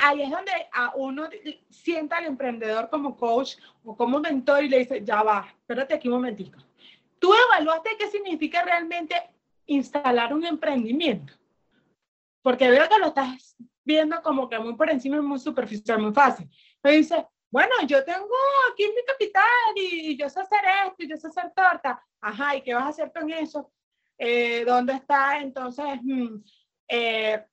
ahí 0.00 0.22
es 0.22 0.30
donde 0.30 0.52
a 0.72 0.92
uno 0.96 1.28
sienta 1.68 2.16
al 2.16 2.26
emprendedor 2.26 2.88
como 2.88 3.16
coach 3.16 3.56
o 3.84 3.96
como 3.96 4.18
mentor 4.18 4.64
y 4.64 4.68
le 4.68 4.78
dice, 4.78 5.04
ya 5.04 5.22
va, 5.22 5.46
espérate 5.60 5.94
aquí 5.94 6.08
un 6.08 6.14
momentito. 6.14 6.58
Tú 7.18 7.32
evaluaste 7.34 7.90
qué 7.98 8.08
significa 8.08 8.62
realmente 8.62 9.14
instalar 9.66 10.32
un 10.32 10.44
emprendimiento. 10.44 11.34
Porque 12.42 12.70
veo 12.70 12.88
que 12.88 12.98
lo 12.98 13.08
estás 13.08 13.56
viendo 13.84 14.22
como 14.22 14.48
que 14.48 14.58
muy 14.58 14.74
por 14.74 14.90
encima, 14.90 15.20
muy 15.20 15.38
superficial, 15.38 15.98
muy 15.98 16.12
fácil. 16.12 16.48
Me 16.82 16.92
dice, 16.92 17.26
bueno, 17.50 17.74
yo 17.86 18.02
tengo 18.04 18.26
aquí 18.72 18.84
mi 18.84 19.04
capital 19.06 19.44
y, 19.76 20.16
yo 20.16 20.30
sé 20.30 20.40
hacer 20.40 20.60
esto 20.86 21.02
y 21.02 21.08
yo 21.08 21.16
sé 21.18 21.26
hacer 21.28 21.52
torta. 21.54 22.02
Ajá, 22.22 22.56
¿y 22.56 22.62
qué 22.62 22.74
vas 22.74 22.84
a 22.84 22.88
hacer 22.88 23.12
con 23.12 23.30
eso? 23.30 23.70
Eh, 24.16 24.64
¿Dónde 24.64 24.94
está 24.94 25.38
entonces 25.38 25.84
mm, 26.02 26.36
eh, 26.88 27.44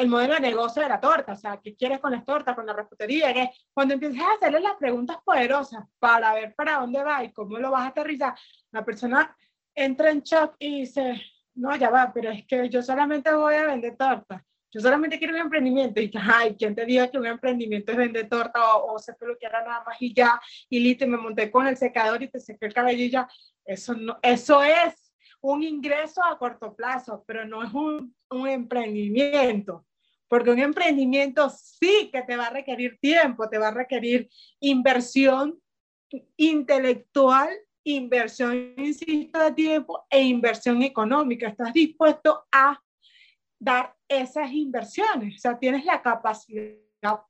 el 0.00 0.08
modelo 0.08 0.34
de 0.34 0.40
negocio 0.40 0.82
de 0.82 0.88
la 0.88 1.00
torta? 1.00 1.32
O 1.32 1.36
sea, 1.36 1.60
¿qué 1.62 1.76
quieres 1.76 2.00
con 2.00 2.12
las 2.12 2.24
tortas, 2.24 2.54
con 2.54 2.66
la 2.66 2.72
repostería? 2.72 3.32
Cuando 3.72 3.94
empiezas 3.94 4.20
a 4.20 4.34
hacerle 4.34 4.60
las 4.60 4.76
preguntas 4.76 5.18
poderosas 5.24 5.84
para 5.98 6.34
ver 6.34 6.54
para 6.54 6.78
dónde 6.80 7.02
va 7.02 7.24
y 7.24 7.32
cómo 7.32 7.58
lo 7.58 7.70
vas 7.70 7.82
a 7.82 7.88
aterrizar, 7.88 8.34
la 8.72 8.84
persona 8.84 9.36
entra 9.74 10.10
en 10.10 10.20
shock 10.22 10.56
y 10.58 10.80
dice, 10.80 11.20
no, 11.54 11.74
ya 11.76 11.90
va, 11.90 12.12
pero 12.12 12.30
es 12.30 12.46
que 12.46 12.68
yo 12.68 12.82
solamente 12.82 13.32
voy 13.32 13.54
a 13.54 13.66
vender 13.66 13.96
tortas 13.96 14.42
yo 14.72 14.80
solamente 14.80 15.18
quiero 15.18 15.34
un 15.34 15.40
emprendimiento. 15.40 16.00
Y 16.00 16.10
ay, 16.14 16.54
¿quién 16.56 16.74
te 16.74 16.84
diga 16.84 17.10
que 17.10 17.18
un 17.18 17.26
emprendimiento 17.26 17.92
es 17.92 17.98
vender 17.98 18.28
torta 18.28 18.76
o, 18.76 18.94
o 18.94 18.98
se 18.98 19.14
era 19.40 19.64
nada 19.64 19.82
más 19.84 19.96
y 20.00 20.14
ya? 20.14 20.40
Y 20.68 20.78
listo, 20.80 21.06
me 21.06 21.16
monté 21.16 21.50
con 21.50 21.66
el 21.66 21.76
secador 21.76 22.22
y 22.22 22.28
te 22.28 22.38
sequé 22.38 22.66
el 22.66 22.74
cabello 22.74 23.04
y 23.04 23.10
ya. 23.10 23.28
Eso, 23.64 23.94
no, 23.94 24.18
eso 24.22 24.62
es 24.62 25.12
un 25.40 25.62
ingreso 25.62 26.22
a 26.24 26.38
corto 26.38 26.74
plazo, 26.74 27.24
pero 27.26 27.44
no 27.44 27.62
es 27.64 27.72
un, 27.72 28.14
un 28.30 28.48
emprendimiento. 28.48 29.86
Porque 30.30 30.50
un 30.50 30.60
emprendimiento 30.60 31.50
sí 31.50 32.08
que 32.12 32.22
te 32.22 32.36
va 32.36 32.46
a 32.46 32.50
requerir 32.50 33.00
tiempo, 33.00 33.48
te 33.48 33.58
va 33.58 33.68
a 33.68 33.74
requerir 33.74 34.30
inversión 34.60 35.60
intelectual, 36.36 37.50
inversión, 37.82 38.74
insisto, 38.76 39.40
de 39.40 39.52
tiempo 39.52 40.06
e 40.08 40.22
inversión 40.22 40.84
económica. 40.84 41.48
Estás 41.48 41.72
dispuesto 41.72 42.46
a 42.52 42.80
dar 43.58 43.96
esas 44.06 44.52
inversiones, 44.52 45.34
o 45.34 45.38
sea, 45.38 45.58
tienes 45.58 45.84
la 45.84 46.00
capacidad 46.00 46.78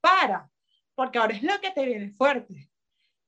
para, 0.03 0.51
porque 0.95 1.19
ahora 1.19 1.35
es 1.35 1.43
lo 1.43 1.59
que 1.59 1.71
te 1.71 1.87
viene 1.87 2.11
fuerte. 2.11 2.71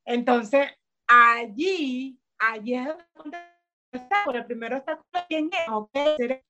Entonces, 0.04 0.68
allí, 1.06 2.20
allí 2.38 2.74
es 2.74 2.88
donde 3.14 3.38
está, 3.90 4.22
por 4.26 4.36
el 4.36 4.44
primero 4.44 4.76
está 4.76 5.02
¿quién 5.26 5.48
es? 5.50 6.42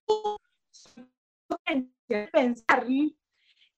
Pensar 2.31 2.87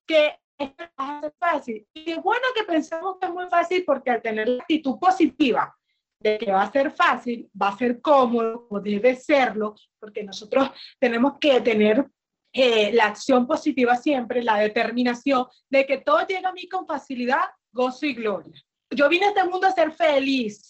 que 0.05 0.39
ser 0.57 1.33
fácil. 1.39 1.87
Y 1.93 2.11
es 2.11 2.21
bueno 2.21 2.43
que 2.55 2.63
pensemos 2.63 3.17
que 3.19 3.27
es 3.27 3.33
muy 3.33 3.47
fácil 3.47 3.83
porque 3.85 4.11
al 4.11 4.21
tener 4.21 4.47
la 4.47 4.61
actitud 4.61 4.97
positiva 4.99 5.75
de 6.19 6.37
que 6.37 6.51
va 6.51 6.63
a 6.63 6.71
ser 6.71 6.91
fácil, 6.91 7.49
va 7.59 7.69
a 7.69 7.77
ser 7.77 8.01
cómodo, 8.01 8.67
o 8.69 8.79
debe 8.79 9.15
serlo, 9.15 9.75
porque 9.99 10.23
nosotros 10.23 10.71
tenemos 10.99 11.37
que 11.39 11.61
tener 11.61 12.07
eh, 12.53 12.91
la 12.93 13.07
acción 13.07 13.45
positiva 13.45 13.95
siempre, 13.95 14.41
la 14.41 14.57
determinación 14.57 15.45
de 15.69 15.85
que 15.85 15.97
todo 15.99 16.25
llega 16.25 16.49
a 16.49 16.53
mí 16.53 16.67
con 16.69 16.87
facilidad, 16.87 17.43
gozo 17.71 18.05
y 18.05 18.13
gloria. 18.13 18.59
Yo 18.89 19.09
vine 19.09 19.25
a 19.25 19.29
este 19.29 19.43
mundo 19.43 19.67
a 19.67 19.71
ser 19.71 19.91
feliz. 19.91 20.69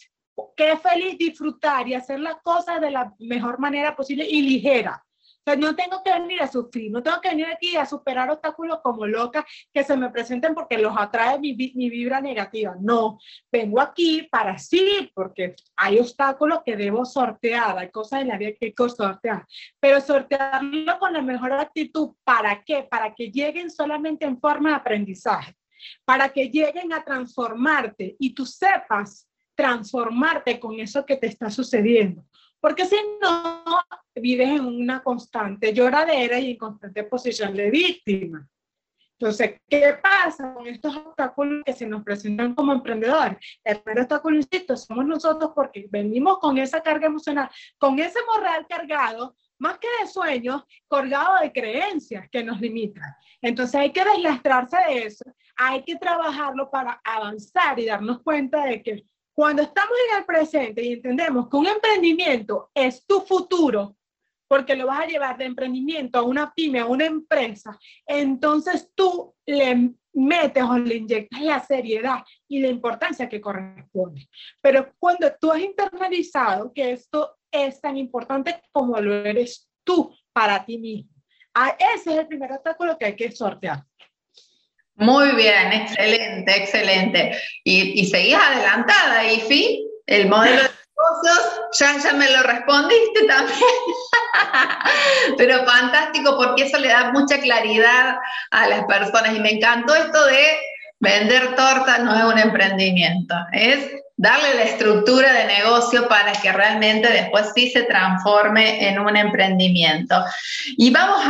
Qué 0.58 0.76
feliz 0.78 1.18
disfrutar 1.18 1.88
y 1.88 1.94
hacer 1.94 2.20
las 2.20 2.38
cosas 2.42 2.82
de 2.82 2.92
la 2.92 3.14
mejor 3.20 3.60
manera 3.60 3.96
posible 3.96 4.28
y 4.28 4.42
ligera 4.42 5.05
no 5.58 5.76
tengo 5.76 6.02
que 6.04 6.12
venir 6.12 6.42
a 6.42 6.48
sufrir, 6.48 6.92
no 6.92 7.04
tengo 7.04 7.22
que 7.22 7.30
venir 7.30 7.46
aquí 7.46 7.76
a 7.76 7.86
superar 7.86 8.30
obstáculos 8.32 8.80
como 8.82 9.06
loca 9.06 9.46
que 9.72 9.84
se 9.84 9.96
me 9.96 10.10
presenten 10.10 10.56
porque 10.56 10.78
los 10.78 10.96
atrae 10.98 11.40
mi, 11.40 11.54
mi 11.54 11.90
vibra 11.90 12.20
negativa. 12.20 12.76
No, 12.80 13.20
vengo 13.52 13.80
aquí 13.80 14.28
para 14.32 14.58
sí, 14.58 15.12
porque 15.14 15.56
hay 15.76 16.00
obstáculos 16.00 16.62
que 16.66 16.76
debo 16.76 17.06
sortear, 17.06 17.78
hay 17.78 17.92
cosas 17.92 18.22
en 18.22 18.30
la 18.30 18.38
vida 18.38 18.52
que 18.60 18.66
hay 18.68 18.74
que 18.74 18.90
sortear, 18.90 19.46
pero 19.80 20.02
sortearlo 20.02 20.98
con 21.00 21.14
la 21.14 21.22
mejor 21.22 21.54
actitud. 21.54 22.16
¿Para 22.24 22.64
qué? 22.64 22.84
Para 22.90 23.14
que 23.14 23.30
lleguen 23.30 23.70
solamente 23.70 24.26
en 24.26 24.40
forma 24.40 24.70
de 24.70 24.76
aprendizaje, 24.76 25.56
para 26.06 26.30
que 26.30 26.50
lleguen 26.50 26.92
a 26.92 27.04
transformarte 27.04 28.16
y 28.20 28.34
tú 28.34 28.46
sepas 28.46 29.30
transformarte 29.56 30.60
con 30.60 30.80
eso 30.80 31.06
que 31.06 31.16
te 31.16 31.28
está 31.28 31.50
sucediendo. 31.50 32.26
Porque 32.66 32.88
si 32.88 32.96
no, 33.22 33.64
vives 34.16 34.50
en 34.50 34.66
una 34.66 35.04
constante 35.04 35.72
lloradera 35.72 36.40
y 36.40 36.50
en 36.50 36.58
constante 36.58 37.04
posición 37.04 37.54
de 37.54 37.70
víctima. 37.70 38.50
Entonces, 39.20 39.62
¿qué 39.70 40.00
pasa 40.02 40.52
con 40.52 40.66
estos 40.66 40.98
obstáculos 40.98 41.62
que 41.64 41.74
se 41.74 41.86
nos 41.86 42.04
presentan 42.04 42.56
como 42.56 42.74
emprendedores? 42.74 43.38
El 43.64 43.82
primer 43.82 44.02
obstáculo, 44.02 44.38
insisto, 44.38 44.76
somos 44.76 45.06
nosotros 45.06 45.52
porque 45.54 45.86
venimos 45.92 46.40
con 46.40 46.58
esa 46.58 46.82
carga 46.82 47.06
emocional, 47.06 47.52
con 47.78 48.00
ese 48.00 48.18
moral 48.34 48.66
cargado, 48.68 49.36
más 49.60 49.78
que 49.78 49.88
de 50.02 50.08
sueños, 50.08 50.64
cargado 50.90 51.42
de 51.44 51.54
creencias 51.54 52.28
que 52.32 52.44
nos 52.44 52.60
limitan. 52.60 53.14
Entonces 53.44 53.76
hay 53.76 53.92
que 53.92 54.04
deslastrarse 54.04 54.78
de 54.88 55.04
eso, 55.04 55.26
hay 55.56 55.84
que 55.84 55.98
trabajarlo 55.98 56.72
para 56.72 57.00
avanzar 57.04 57.80
y 57.80 57.86
darnos 57.86 58.24
cuenta 58.24 58.66
de 58.66 58.82
que 58.82 59.06
cuando 59.36 59.62
estamos 59.62 59.92
en 60.10 60.18
el 60.20 60.26
presente 60.26 60.82
y 60.82 60.94
entendemos 60.94 61.50
que 61.50 61.58
un 61.58 61.68
emprendimiento 61.68 62.72
es 62.74 63.06
tu 63.06 63.20
futuro, 63.20 63.98
porque 64.48 64.76
lo 64.76 64.88
vas 64.88 65.02
a 65.02 65.08
llevar 65.08 65.38
de 65.38 65.46
emprendimiento 65.46 66.18
a 66.18 66.24
una 66.24 66.54
pyme, 66.54 66.80
a 66.80 66.86
una 66.86 67.06
empresa, 67.06 67.78
entonces 68.08 68.92
tú 68.96 69.36
le 69.46 69.94
metes 70.14 70.64
o 70.64 70.78
le 70.78 70.96
inyectas 70.96 71.42
la 71.42 71.60
seriedad 71.60 72.24
y 72.48 72.60
la 72.60 72.70
importancia 72.70 73.28
que 73.28 73.42
corresponde. 73.42 74.30
Pero 74.62 74.94
cuando 74.98 75.30
tú 75.40 75.52
has 75.52 75.60
internalizado 75.60 76.72
que 76.72 76.94
esto 76.94 77.36
es 77.52 77.82
tan 77.82 77.98
importante 77.98 78.62
como 78.72 78.98
lo 79.02 79.14
eres 79.14 79.70
tú 79.84 80.16
para 80.32 80.64
ti 80.64 80.78
mismo, 80.78 81.12
ese 81.96 82.12
es 82.14 82.20
el 82.20 82.28
primer 82.28 82.52
obstáculo 82.54 82.98
que 82.98 83.06
hay 83.06 83.16
que 83.16 83.32
sortear. 83.32 83.84
Muy 84.96 85.32
bien, 85.36 85.74
excelente, 85.74 86.58
excelente. 86.58 87.40
Y, 87.64 88.00
y 88.02 88.06
seguís 88.06 88.36
adelantada, 88.36 89.26
Ifi, 89.26 89.86
el 90.08 90.28
modelo 90.30 90.62
de 90.64 90.70
ya, 91.74 91.98
ya 91.98 92.14
me 92.14 92.30
lo 92.30 92.44
respondiste 92.44 93.26
también. 93.28 93.60
Pero 95.38 95.66
fantástico 95.66 96.38
porque 96.38 96.64
eso 96.64 96.78
le 96.78 96.88
da 96.88 97.12
mucha 97.12 97.40
claridad 97.40 98.16
a 98.52 98.68
las 98.68 98.86
personas 98.86 99.36
y 99.36 99.40
me 99.40 99.52
encantó 99.52 99.96
esto 99.96 100.26
de 100.26 100.58
vender 101.00 101.56
torta 101.56 102.00
no 102.00 102.16
es 102.16 102.24
un 102.34 102.40
emprendimiento, 102.40 103.36
es 103.52 103.80
darle 104.18 104.56
la 104.56 104.64
estructura 104.64 105.34
de 105.34 105.46
negocio 105.46 106.08
para 106.08 106.32
que 106.32 106.52
realmente 106.52 107.12
después 107.12 107.52
sí 107.54 107.70
se 107.70 107.84
transforme 107.84 108.88
en 108.88 109.00
un 109.00 109.16
emprendimiento. 109.18 110.24
Y 110.78 110.90
vamos 110.92 111.22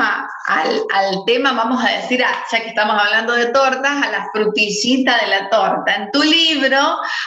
al, 0.46 1.26
tema, 1.26 1.54
vamos 1.54 1.84
a 1.84 1.90
decir, 1.98 2.24
ah, 2.24 2.44
ya 2.52 2.62
que 2.62 2.70
estamos 2.70 2.96
hablando 3.02 3.34
de 3.34 3.48
tortas, 3.48 4.06
a 4.06 4.12
la 4.12 4.28
frutillita 4.32 5.18
de 5.20 5.28
la 5.28 5.50
torta. 5.50 5.96
En 5.96 6.12
tu 6.12 6.22
libro 6.22 6.78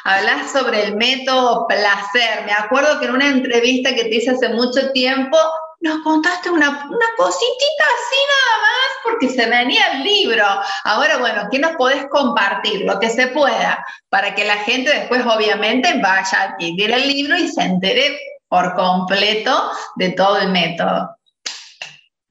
hablas 0.04 0.52
sobre 0.52 0.84
el 0.84 0.96
método 0.96 1.66
placer. 1.66 2.44
Me 2.46 2.52
acuerdo 2.52 3.00
que 3.00 3.06
en 3.06 3.14
una 3.14 3.28
entrevista 3.28 3.94
que 3.94 4.04
te 4.04 4.16
hice 4.16 4.30
hace 4.30 4.50
mucho 4.50 4.92
tiempo, 4.92 5.36
nos 5.80 6.02
contaste 6.02 6.50
una, 6.50 6.68
una 6.68 7.06
cositita 7.16 7.84
así 7.84 8.16
nada 8.28 8.62
más 8.62 8.88
porque 9.04 9.28
se 9.28 9.48
venía 9.48 9.92
el 9.92 10.02
libro. 10.02 10.44
Ahora, 10.84 11.18
bueno, 11.18 11.48
¿qué 11.50 11.58
nos 11.58 11.72
podés 11.76 12.06
compartir? 12.06 12.84
Lo 12.84 12.98
que 12.98 13.10
se 13.10 13.28
pueda, 13.28 13.84
para 14.08 14.34
que 14.34 14.44
la 14.44 14.56
gente 14.58 14.90
después 14.90 15.24
obviamente 15.24 15.94
vaya 16.00 16.38
a 16.38 16.42
adquirir 16.50 16.90
el 16.90 17.08
libro 17.08 17.36
y 17.36 17.48
se 17.48 17.62
entere 17.62 18.18
por 18.48 18.74
completo 18.74 19.70
de 19.96 20.10
todo 20.10 20.38
el 20.38 20.50
método. 20.50 21.16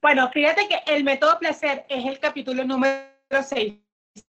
Bueno, 0.02 0.30
fíjate 0.30 0.68
que 0.68 0.82
el 0.86 1.04
método 1.04 1.38
placer 1.38 1.84
es 1.88 2.04
el 2.04 2.18
capítulo 2.18 2.64
número 2.64 3.08
6 3.30 3.74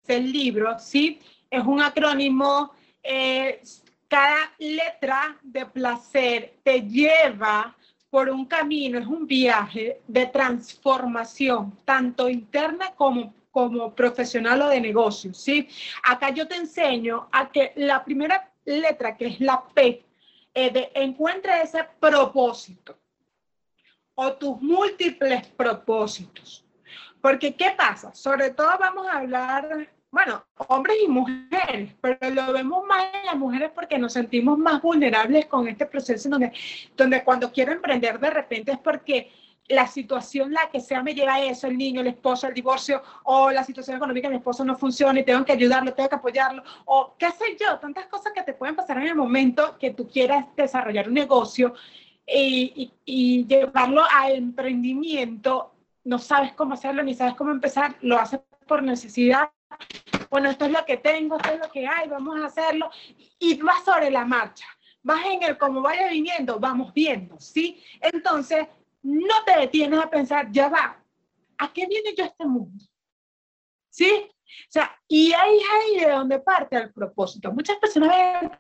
del 0.05 0.33
libro, 0.33 0.79
¿sí? 0.79 1.21
Es 1.51 1.65
un 1.65 1.81
acrónimo, 1.81 2.73
eh, 3.03 3.63
cada 4.09 4.53
letra 4.59 5.37
de 5.43 5.67
placer 5.67 6.55
te 6.63 6.83
lleva 6.83 7.77
por 8.17 8.31
un 8.31 8.47
camino, 8.47 8.99
es 8.99 9.07
un 9.07 9.27
viaje 9.27 10.01
de 10.09 10.25
transformación, 10.25 11.77
tanto 11.85 12.31
interna 12.31 12.95
como, 12.95 13.35
como 13.51 13.95
profesional 13.95 14.63
o 14.63 14.69
de 14.71 14.81
negocio, 14.81 15.35
¿sí? 15.35 15.69
Acá 16.03 16.31
yo 16.31 16.49
te 16.49 16.57
enseño 16.57 17.29
a 17.31 17.51
que 17.53 17.75
la 17.77 18.03
primera 18.03 18.51
letra, 18.65 19.19
que 19.19 19.27
es 19.27 19.41
la 19.41 19.63
P, 19.63 20.03
eh, 20.55 20.71
de 20.71 20.91
encuentre 20.95 21.61
ese 21.61 21.87
propósito 22.01 22.97
o 24.15 24.33
tus 24.33 24.63
múltiples 24.63 25.49
propósitos. 25.49 26.65
Porque, 27.21 27.55
¿qué 27.55 27.75
pasa? 27.77 28.15
Sobre 28.15 28.49
todo 28.49 28.79
vamos 28.81 29.07
a 29.09 29.19
hablar 29.19 29.91
bueno, 30.11 30.45
hombres 30.69 30.97
y 31.05 31.09
mujeres, 31.09 31.95
pero 32.01 32.31
lo 32.31 32.53
vemos 32.53 32.85
más 32.87 33.05
en 33.13 33.27
las 33.27 33.37
mujeres 33.37 33.71
porque 33.75 33.99
nos 33.99 34.13
sentimos 34.13 34.59
más 34.59 34.81
vulnerables 34.81 35.47
con 35.47 35.69
este 35.69 35.87
proceso 35.87 36.29
donde, 36.29 36.53
donde 36.97 37.23
cuando 37.25 37.53
quiero 37.53 37.73
emprender 37.73 38.19
de 38.19 38.31
repente 38.31 38.73
es 38.73 38.79
porque 38.79 39.31
la 39.69 39.87
situación, 39.87 40.53
la 40.53 40.71
que 40.71 40.81
sea, 40.81 41.03
me 41.03 41.15
lleva 41.15 41.35
a 41.35 41.43
eso, 41.43 41.67
el 41.67 41.77
niño, 41.77 42.01
el 42.01 42.07
esposo, 42.07 42.47
el 42.47 42.55
divorcio, 42.55 43.03
o 43.25 43.51
la 43.51 43.65
situación 43.65 43.97
económica 43.97 44.29
de 44.29 44.35
mi 44.35 44.39
esposo 44.39 44.65
no 44.65 44.77
funciona 44.77 45.19
y 45.19 45.25
tengo 45.25 45.45
que 45.45 45.53
ayudarlo, 45.53 45.93
tengo 45.93 46.09
que 46.09 46.15
apoyarlo, 46.15 46.63
o 46.85 47.15
qué 47.19 47.31
sé 47.33 47.57
yo, 47.59 47.79
tantas 47.79 48.07
cosas 48.07 48.33
que 48.33 48.43
te 48.43 48.55
pueden 48.55 48.77
pasar 48.77 48.99
en 48.99 49.09
el 49.09 49.15
momento 49.15 49.77
que 49.79 49.91
tú 49.91 50.09
quieras 50.09 50.47
desarrollar 50.57 51.09
un 51.09 51.15
negocio 51.15 51.75
y, 52.27 52.73
y, 52.77 52.93
y 53.05 53.47
llevarlo 53.47 54.03
a 54.09 54.31
emprendimiento, 54.31 55.73
no 56.05 56.19
sabes 56.19 56.53
cómo 56.53 56.75
hacerlo 56.75 57.03
ni 57.03 57.15
sabes 57.15 57.35
cómo 57.35 57.51
empezar, 57.51 57.97
lo 58.03 58.19
haces 58.19 58.41
por 58.67 58.83
necesidad 58.83 59.51
bueno, 60.31 60.51
esto 60.51 60.65
es 60.67 60.73
lo 60.73 60.85
que 60.85 60.97
tengo, 60.97 61.37
esto 61.37 61.51
es 61.51 61.61
lo 61.61 61.71
que 61.71 61.87
hay, 61.87 62.09
vamos 62.09 62.39
a 62.39 62.47
hacerlo, 62.47 62.91
y 63.39 63.61
vas 63.63 63.85
sobre 63.85 64.11
la 64.11 64.25
marcha, 64.25 64.67
vas 65.03 65.25
en 65.27 65.43
el 65.43 65.59
como 65.59 65.83
vaya 65.83 66.09
viniendo, 66.09 66.59
vamos 66.59 66.93
viendo, 66.93 67.39
¿sí? 67.39 67.83
Entonces, 68.01 68.67
no 69.03 69.45
te 69.45 69.59
detienes 69.61 70.01
a 70.01 70.11
pensar, 70.11 70.51
ya 70.51 70.69
va, 70.69 71.03
¿a 71.59 71.73
qué 71.73 71.87
viene 71.87 72.15
yo 72.17 72.25
a 72.25 72.29
este 72.29 72.45
mundo? 72.45 72.85
¿Sí? 73.89 74.31
O 74.31 74.71
sea, 74.71 74.97
y 75.09 75.33
ahí 75.33 75.57
es 75.57 75.65
ahí 75.73 76.01
de 76.01 76.13
donde 76.13 76.39
parte 76.39 76.77
el 76.77 76.93
propósito. 76.93 77.53
Muchas 77.53 77.79
personas 77.79 78.11
ven 78.11 78.51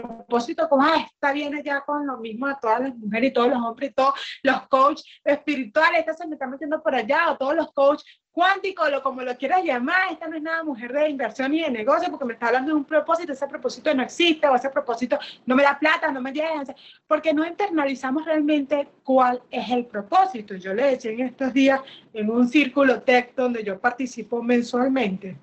propósito 0.00 0.68
como, 0.68 0.82
ah, 0.82 1.06
está 1.12 1.32
bien 1.32 1.62
ya 1.62 1.80
con 1.82 2.06
lo 2.06 2.18
mismo 2.18 2.46
a 2.46 2.58
todas 2.58 2.80
las 2.80 2.96
mujeres 2.96 3.30
y 3.30 3.32
todos 3.32 3.48
los 3.48 3.58
hombres 3.58 3.90
y 3.90 3.94
todos 3.94 4.14
los 4.42 4.68
coaches 4.68 5.04
espirituales, 5.22 6.00
esta 6.00 6.14
se 6.14 6.26
me 6.26 6.34
está 6.34 6.46
metiendo 6.46 6.82
por 6.82 6.94
allá, 6.94 7.32
o 7.32 7.36
todos 7.36 7.54
los 7.54 7.72
coaches 7.72 8.04
cuánticos, 8.34 8.90
lo 8.90 9.00
como 9.00 9.22
lo 9.22 9.36
quieras 9.38 9.62
llamar, 9.62 10.10
esta 10.10 10.26
no 10.26 10.36
es 10.36 10.42
nada 10.42 10.64
mujer 10.64 10.92
de 10.92 11.08
inversión 11.08 11.52
ni 11.52 11.62
de 11.62 11.70
negocio, 11.70 12.10
porque 12.10 12.24
me 12.24 12.32
está 12.32 12.48
hablando 12.48 12.72
de 12.72 12.76
un 12.76 12.84
propósito, 12.84 13.32
ese 13.32 13.46
propósito 13.46 13.94
no 13.94 14.02
existe, 14.02 14.48
o 14.48 14.56
ese 14.56 14.70
propósito 14.70 15.16
no 15.46 15.54
me 15.54 15.62
da 15.62 15.78
plata, 15.78 16.10
no 16.10 16.20
me 16.20 16.32
llega, 16.32 16.64
porque 17.06 17.32
no 17.32 17.46
internalizamos 17.46 18.24
realmente 18.24 18.88
cuál 19.04 19.40
es 19.52 19.70
el 19.70 19.86
propósito. 19.86 20.56
Yo 20.56 20.74
le 20.74 20.82
decía 20.82 21.12
en 21.12 21.20
estos 21.20 21.52
días 21.52 21.80
en 22.12 22.28
un 22.28 22.48
círculo 22.48 23.02
tech 23.02 23.36
donde 23.36 23.62
yo 23.62 23.78
participo 23.78 24.42
mensualmente, 24.42 25.36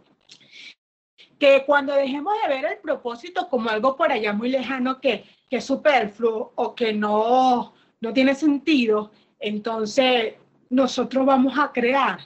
que 1.40 1.64
cuando 1.66 1.96
dejemos 1.96 2.34
de 2.42 2.54
ver 2.54 2.66
el 2.66 2.78
propósito 2.80 3.48
como 3.48 3.70
algo 3.70 3.96
por 3.96 4.12
allá 4.12 4.34
muy 4.34 4.50
lejano 4.50 5.00
que, 5.00 5.24
que 5.50 5.58
es 5.58 5.64
superfluo 5.64 6.52
o 6.56 6.76
que 6.76 6.92
no, 6.92 7.74
no 8.02 8.14
tiene 8.14 8.36
sentido, 8.36 9.12
entonces 9.40 10.34
nosotros 10.70 11.26
vamos 11.26 11.58
a 11.58 11.72
crear 11.72 12.20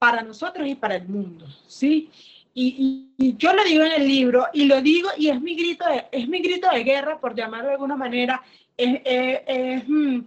para 0.00 0.22
nosotros 0.22 0.66
y 0.66 0.74
para 0.74 0.96
el 0.96 1.06
mundo, 1.06 1.46
¿sí? 1.68 2.10
Y, 2.52 3.06
yo 3.36 3.52
lo 3.52 3.62
digo 3.62 3.84
en 3.84 3.92
el 3.92 4.08
libro 4.08 4.46
y 4.52 4.64
lo 4.64 4.82
digo 4.82 5.10
y 5.16 5.28
es 5.28 5.40
mi 5.40 5.54
grito 5.54 5.86
de, 5.86 6.06
es 6.10 6.26
mi 6.26 6.40
grito 6.40 6.68
de 6.68 6.82
guerra, 6.82 7.20
por 7.20 7.36
llamarlo 7.36 7.68
de 7.68 7.74
alguna 7.74 7.96
manera, 7.96 8.42
es, 8.76 9.00
es, 9.04 9.88
mm, 9.88 10.20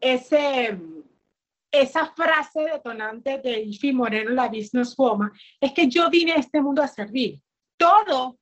ese, 0.00 0.78
esa 1.70 2.06
frase 2.14 2.60
detonante 2.60 3.38
de 3.38 3.60
Ifi 3.60 3.92
Moreno, 3.92 4.30
la 4.30 4.48
business 4.48 4.96
woman, 4.96 5.30
es 5.60 5.72
que 5.72 5.86
yo 5.88 6.08
vine 6.08 6.32
a 6.32 6.36
este 6.36 6.62
mundo 6.62 6.82
a 6.82 6.88
servir 6.88 7.38
todo 7.76 8.38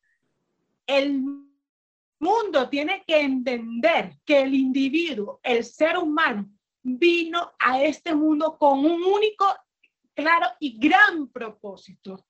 el 0.87 1.23
mundo 2.21 2.69
tiene 2.69 3.05
que 3.07 3.21
entender 3.21 4.19
que 4.25 4.43
el 4.43 4.55
individuo, 4.55 5.41
el 5.43 5.65
ser 5.65 5.99
humano, 5.99 6.49
vino 6.83 7.53
a 7.59 7.83
este 7.83 8.15
mundo 8.15 8.57
con 8.59 8.81
un 8.81 9.03
único, 9.03 9.47
claro 10.15 10.47
y 10.61 10.79
gran 10.79 11.29
propósito, 11.29 12.27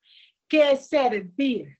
que 0.47 0.71
es 0.71 0.87
servir. 0.87 1.77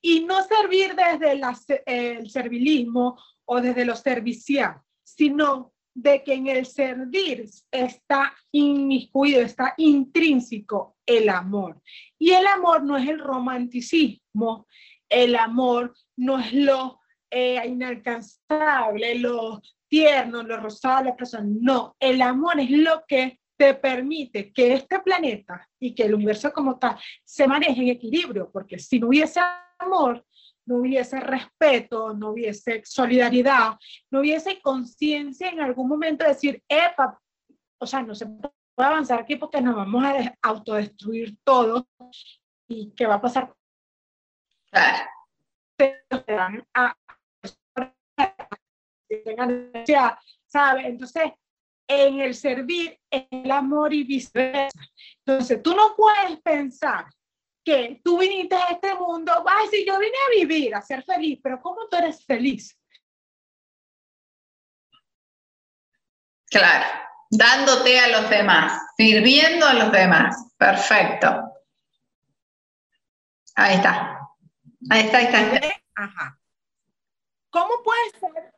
Y 0.00 0.24
no 0.24 0.42
servir 0.44 0.94
desde 0.94 1.40
el 1.84 2.30
servilismo 2.30 3.18
o 3.44 3.60
desde 3.60 3.84
lo 3.84 3.94
servicial, 3.94 4.80
sino 5.02 5.74
de 5.94 6.22
que 6.22 6.34
en 6.34 6.46
el 6.46 6.66
servir 6.66 7.46
está 7.70 8.34
inmiscuido, 8.52 9.40
está 9.40 9.74
intrínseco 9.78 10.96
el 11.06 11.28
amor. 11.30 11.80
Y 12.18 12.32
el 12.32 12.46
amor 12.46 12.82
no 12.84 12.98
es 12.98 13.08
el 13.08 13.18
romanticismo, 13.18 14.66
el 15.08 15.36
amor 15.36 15.94
no 16.16 16.38
es 16.38 16.52
lo 16.52 17.00
eh, 17.30 17.62
inalcanzable, 17.66 19.18
lo 19.18 19.62
tierno, 19.88 20.42
lo 20.42 20.58
rosado, 20.58 21.04
la 21.04 21.16
persona. 21.16 21.46
No, 21.48 21.96
el 21.98 22.20
amor 22.20 22.60
es 22.60 22.70
lo 22.70 23.04
que 23.06 23.40
te 23.56 23.74
permite 23.74 24.52
que 24.52 24.74
este 24.74 25.00
planeta 25.00 25.68
y 25.78 25.94
que 25.94 26.04
el 26.04 26.14
universo 26.14 26.52
como 26.52 26.78
tal 26.78 26.96
se 27.24 27.46
maneje 27.46 27.82
en 27.82 27.88
equilibrio, 27.88 28.50
porque 28.52 28.78
si 28.78 28.98
no 29.00 29.08
hubiese 29.08 29.40
amor, 29.78 30.24
no 30.66 30.76
hubiese 30.76 31.20
respeto, 31.20 32.12
no 32.12 32.30
hubiese 32.30 32.82
solidaridad, 32.84 33.76
no 34.10 34.20
hubiese 34.20 34.60
conciencia 34.60 35.48
en 35.48 35.60
algún 35.60 35.88
momento 35.88 36.24
de 36.24 36.30
decir, 36.30 36.62
epa, 36.68 37.20
o 37.78 37.86
sea, 37.86 38.02
no 38.02 38.14
se 38.14 38.26
puede 38.26 38.52
avanzar 38.88 39.20
aquí 39.20 39.36
porque 39.36 39.60
nos 39.60 39.76
vamos 39.76 40.04
a 40.04 40.34
autodestruir 40.42 41.36
todo 41.44 41.88
y 42.68 42.92
qué 42.94 43.06
va 43.06 43.14
a 43.14 43.20
pasar. 43.20 43.54
¿sabe? 50.46 50.88
Entonces, 50.88 51.32
en 51.88 52.20
el 52.20 52.34
servir, 52.34 52.98
el 53.10 53.50
amor 53.50 53.92
y 53.94 54.04
viceversa. 54.04 54.80
Entonces, 55.24 55.62
tú 55.62 55.74
no 55.74 55.94
puedes 55.96 56.40
pensar 56.40 57.06
que 57.64 58.00
tú 58.04 58.18
viniste 58.18 58.54
a 58.54 58.68
este 58.68 58.94
mundo, 58.94 59.32
ay, 59.46 59.66
si 59.68 59.84
yo 59.84 59.98
vine 59.98 60.16
a 60.26 60.30
vivir, 60.38 60.74
a 60.74 60.82
ser 60.82 61.02
feliz, 61.04 61.40
pero 61.42 61.60
¿cómo 61.60 61.88
tú 61.88 61.96
eres 61.96 62.24
feliz? 62.24 62.78
Claro, 66.48 66.86
dándote 67.28 67.98
a 67.98 68.08
los 68.08 68.30
demás, 68.30 68.80
sirviendo 68.96 69.66
a 69.66 69.74
los 69.74 69.90
demás. 69.90 70.54
Perfecto. 70.56 71.52
Ahí 73.56 73.76
está. 73.76 74.20
Ahí 74.90 75.00
está, 75.06 75.18
ahí 75.18 75.24
está. 75.24 75.60
Ajá. 75.96 76.38
¿Cómo 77.50 77.82
puedes 77.82 78.12
ser? 78.12 78.55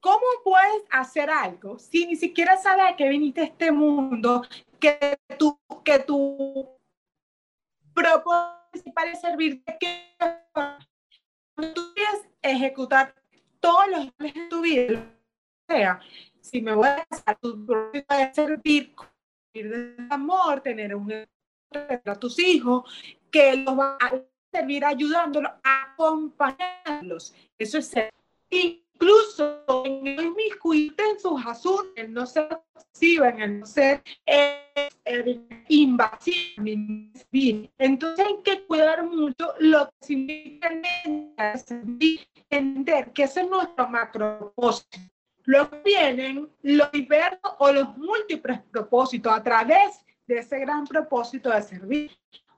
¿Cómo 0.00 0.24
puedes 0.42 0.84
hacer 0.90 1.28
algo 1.28 1.78
si 1.78 2.06
ni 2.06 2.16
siquiera 2.16 2.56
sabes 2.56 2.96
que 2.96 3.08
viniste 3.08 3.42
a 3.42 3.44
este 3.44 3.70
mundo, 3.70 4.42
que 4.78 5.18
tú, 5.38 5.60
que 5.84 5.98
tú 5.98 6.66
propósito 7.92 8.56
principal 8.70 9.08
es 9.08 9.20
servir 9.20 9.62
de 9.64 9.78
que 9.78 10.16
tú 11.74 11.92
quieres 11.94 12.28
ejecutar 12.40 13.14
todos 13.60 13.88
los 13.90 14.10
planes 14.12 14.34
de 14.34 14.48
tu 14.48 14.60
vida, 14.62 14.98
o 15.68 15.72
sea, 15.72 16.00
si 16.40 16.62
me 16.62 16.74
voy 16.74 16.88
a 16.88 17.04
casar, 17.04 17.38
tu 17.38 17.66
propósito 17.66 18.14
es 18.14 18.34
servir, 18.34 18.94
servir 19.52 19.96
de 19.96 20.06
amor, 20.08 20.60
tener 20.62 20.94
un 20.94 21.12
a 21.72 22.14
tus 22.14 22.38
hijos, 22.38 22.84
que 23.30 23.56
los 23.56 23.78
va 23.78 23.98
a 24.00 24.12
servir 24.50 24.84
ayudándolos, 24.84 25.52
acompañarlos. 25.62 27.34
Eso 27.58 27.78
es 27.78 27.86
ser. 27.86 28.10
Incluso 29.00 29.64
en 29.84 30.06
el 30.06 30.34
miscuite 30.34 31.02
en 31.02 31.18
sus 31.18 31.44
asuntos, 31.46 31.92
en 31.96 32.12
no 32.12 32.26
ser 32.26 32.48
en 33.00 33.40
el 33.40 33.60
no 33.60 33.66
ser 33.66 34.02
eh, 34.26 35.40
invasivo. 35.68 36.64
Entonces 37.78 38.26
hay 38.26 38.42
que 38.44 38.66
cuidar 38.66 39.04
mucho 39.04 39.54
lo 39.58 39.86
que 39.86 40.06
significa 40.06 40.70
entender 42.50 43.12
que 43.12 43.22
ese 43.22 43.40
es 43.40 43.50
nuestro 43.50 43.88
macro 43.88 44.38
propósito. 44.38 44.98
Luego 45.44 45.70
vienen 45.82 46.50
los 46.62 46.92
diversos 46.92 47.52
o 47.58 47.72
los 47.72 47.96
múltiples 47.96 48.60
propósitos 48.70 49.32
a 49.32 49.42
través 49.42 50.04
de 50.26 50.38
ese 50.38 50.58
gran 50.58 50.86
propósito 50.86 51.50
de 51.50 51.62
servir 51.62 52.10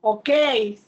ok, 0.03 0.29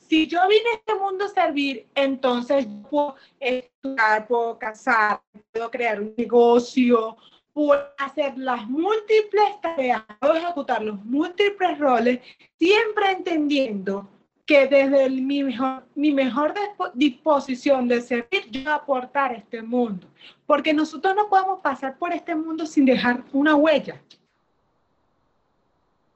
si 0.08 0.26
yo 0.26 0.40
vine 0.48 0.70
a 0.72 0.76
este 0.76 0.94
mundo 0.96 1.24
a 1.24 1.28
servir, 1.28 1.86
entonces 1.94 2.66
puedo 2.90 3.14
estudiar, 3.38 4.26
puedo 4.26 4.58
casar, 4.58 5.22
puedo 5.52 5.70
crear 5.70 6.00
un 6.00 6.12
negocio, 6.16 7.16
puedo 7.52 7.80
hacer 7.96 8.36
las 8.36 8.68
múltiples 8.68 9.60
tareas, 9.62 10.02
puedo 10.20 10.34
ejecutar 10.34 10.82
los 10.82 11.02
múltiples 11.04 11.78
roles, 11.78 12.20
siempre 12.58 13.12
entendiendo 13.12 14.08
que 14.44 14.66
desde 14.66 15.08
mi, 15.08 15.44
mejor, 15.44 15.86
mi 15.94 16.12
mejor 16.12 16.52
disposición 16.92 17.86
de 17.86 18.00
servir, 18.00 18.50
yo 18.50 18.70
aportar 18.70 19.30
a 19.30 19.36
este 19.36 19.62
mundo. 19.62 20.08
Porque 20.44 20.74
nosotros 20.74 21.14
no 21.14 21.28
podemos 21.28 21.60
pasar 21.60 21.96
por 21.96 22.12
este 22.12 22.34
mundo 22.34 22.66
sin 22.66 22.84
dejar 22.84 23.22
una 23.32 23.54
huella. 23.54 24.02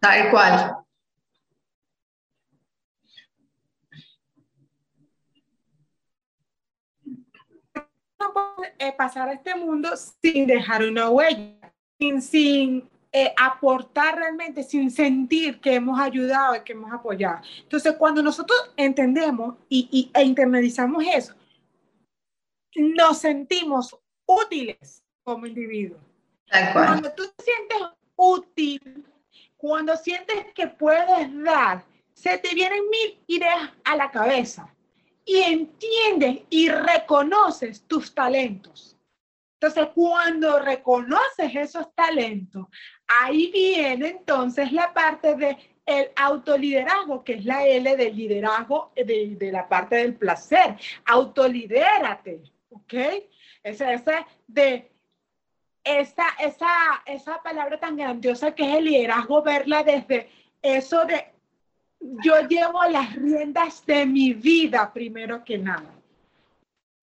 Tal 0.00 0.30
cual. 0.30 0.87
Eh, 8.78 8.92
pasar 8.92 9.28
a 9.28 9.32
este 9.32 9.54
mundo 9.54 9.90
sin 9.96 10.46
dejar 10.46 10.84
una 10.84 11.10
huella, 11.10 11.72
sin, 11.98 12.22
sin 12.22 12.88
eh, 13.12 13.34
aportar 13.36 14.16
realmente, 14.16 14.62
sin 14.62 14.90
sentir 14.90 15.60
que 15.60 15.74
hemos 15.74 15.98
ayudado 15.98 16.56
y 16.56 16.60
que 16.60 16.72
hemos 16.72 16.92
apoyado. 16.92 17.40
Entonces, 17.62 17.94
cuando 17.98 18.22
nosotros 18.22 18.72
entendemos 18.76 19.56
y, 19.68 20.10
e 20.14 20.22
internalizamos 20.22 21.04
eso, 21.12 21.34
nos 22.76 23.18
sentimos 23.18 23.96
útiles 24.26 25.02
como 25.24 25.46
individuos. 25.46 26.00
Cuando 26.72 27.12
tú 27.12 27.24
te 27.36 27.44
sientes 27.44 27.78
útil, 28.14 29.04
cuando 29.56 29.96
sientes 29.96 30.46
que 30.54 30.68
puedes 30.68 31.42
dar, 31.42 31.84
se 32.14 32.38
te 32.38 32.54
vienen 32.54 32.88
mil 32.90 33.18
ideas 33.26 33.70
a 33.84 33.96
la 33.96 34.10
cabeza 34.10 34.72
y 35.28 35.42
entiendes 35.42 36.44
y 36.48 36.70
reconoces 36.70 37.86
tus 37.86 38.14
talentos. 38.14 38.96
Entonces, 39.60 39.88
cuando 39.94 40.58
reconoces 40.60 41.54
esos 41.54 41.94
talentos, 41.94 42.66
ahí 43.06 43.50
viene 43.52 44.08
entonces 44.08 44.72
la 44.72 44.94
parte 44.94 45.34
de 45.34 45.56
el 45.84 46.10
autoliderazgo, 46.16 47.24
que 47.24 47.34
es 47.34 47.44
la 47.44 47.66
L 47.66 47.96
del 47.96 48.16
liderazgo 48.16 48.92
de, 48.94 49.36
de 49.36 49.52
la 49.52 49.68
parte 49.68 49.96
del 49.96 50.14
placer. 50.14 50.76
Autolidérate, 51.06 52.42
¿ok? 52.70 52.94
Ese, 53.62 53.92
ese 53.92 54.26
de 54.46 54.92
esa, 55.84 56.26
esa, 56.40 56.68
esa 57.06 57.42
palabra 57.42 57.78
tan 57.80 57.96
grandiosa 57.96 58.54
que 58.54 58.68
es 58.70 58.76
el 58.76 58.84
liderazgo, 58.84 59.42
verla 59.42 59.82
desde 59.82 60.30
eso 60.62 61.04
de 61.04 61.37
yo 62.00 62.40
llevo 62.48 62.84
las 62.84 63.14
riendas 63.14 63.84
de 63.86 64.06
mi 64.06 64.32
vida 64.32 64.92
primero 64.92 65.44
que 65.44 65.58
nada, 65.58 65.94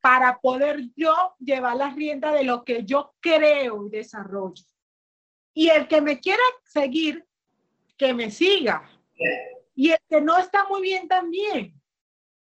para 0.01 0.37
poder 0.39 0.81
yo 0.95 1.35
llevar 1.39 1.75
las 1.75 1.95
riendas 1.95 2.33
de 2.33 2.43
lo 2.43 2.63
que 2.63 2.83
yo 2.83 3.13
creo 3.19 3.87
y 3.87 3.89
desarrollo. 3.89 4.63
Y 5.53 5.69
el 5.69 5.87
que 5.87 6.01
me 6.01 6.19
quiera 6.19 6.43
seguir, 6.63 7.25
que 7.97 8.13
me 8.13 8.29
siga. 8.29 8.89
Y 9.73 9.91
el 9.91 9.99
que 10.09 10.21
no 10.21 10.37
está 10.37 10.67
muy 10.67 10.81
bien 10.81 11.07
también. 11.07 11.73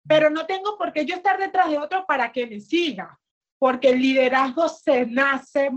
Pero 0.08 0.30
no 0.30 0.46
tengo 0.46 0.76
por 0.78 0.92
qué 0.92 1.04
yo 1.04 1.14
estar 1.14 1.38
detrás 1.38 1.70
de 1.70 1.78
otro 1.78 2.04
para 2.06 2.32
que 2.32 2.46
me 2.46 2.58
siga 2.60 3.18
porque 3.62 3.90
el 3.90 4.02
liderazgo 4.02 4.68
se 4.68 5.06
nace 5.06 5.70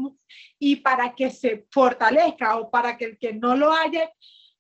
y 0.57 0.77
para 0.77 1.13
que 1.13 1.29
se 1.29 1.67
fortalezca 1.69 2.57
o 2.57 2.71
para 2.71 2.97
que 2.97 3.05
el 3.05 3.17
que 3.19 3.31
no 3.31 3.55
lo 3.55 3.71
haya, 3.71 4.11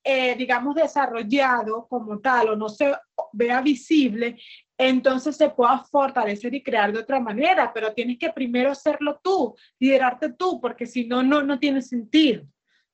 eh, 0.07 0.35
digamos, 0.35 0.75
desarrollado 0.75 1.87
como 1.87 2.19
tal 2.19 2.49
o 2.49 2.55
no 2.55 2.69
se 2.69 2.93
vea 3.33 3.59
visible, 3.59 4.39
entonces 4.77 5.35
se 5.35 5.49
pueda 5.49 5.79
fortalecer 5.79 6.53
y 6.53 6.61
crear 6.61 6.93
de 6.93 6.99
otra 6.99 7.19
manera, 7.19 7.71
pero 7.73 7.91
tienes 7.91 8.19
que 8.19 8.31
primero 8.31 8.69
hacerlo 8.69 9.19
tú, 9.23 9.55
liderarte 9.79 10.33
tú, 10.33 10.61
porque 10.61 10.85
si 10.85 11.07
no, 11.07 11.23
no, 11.23 11.41
no 11.41 11.57
tiene 11.57 11.81
sentido. 11.81 12.45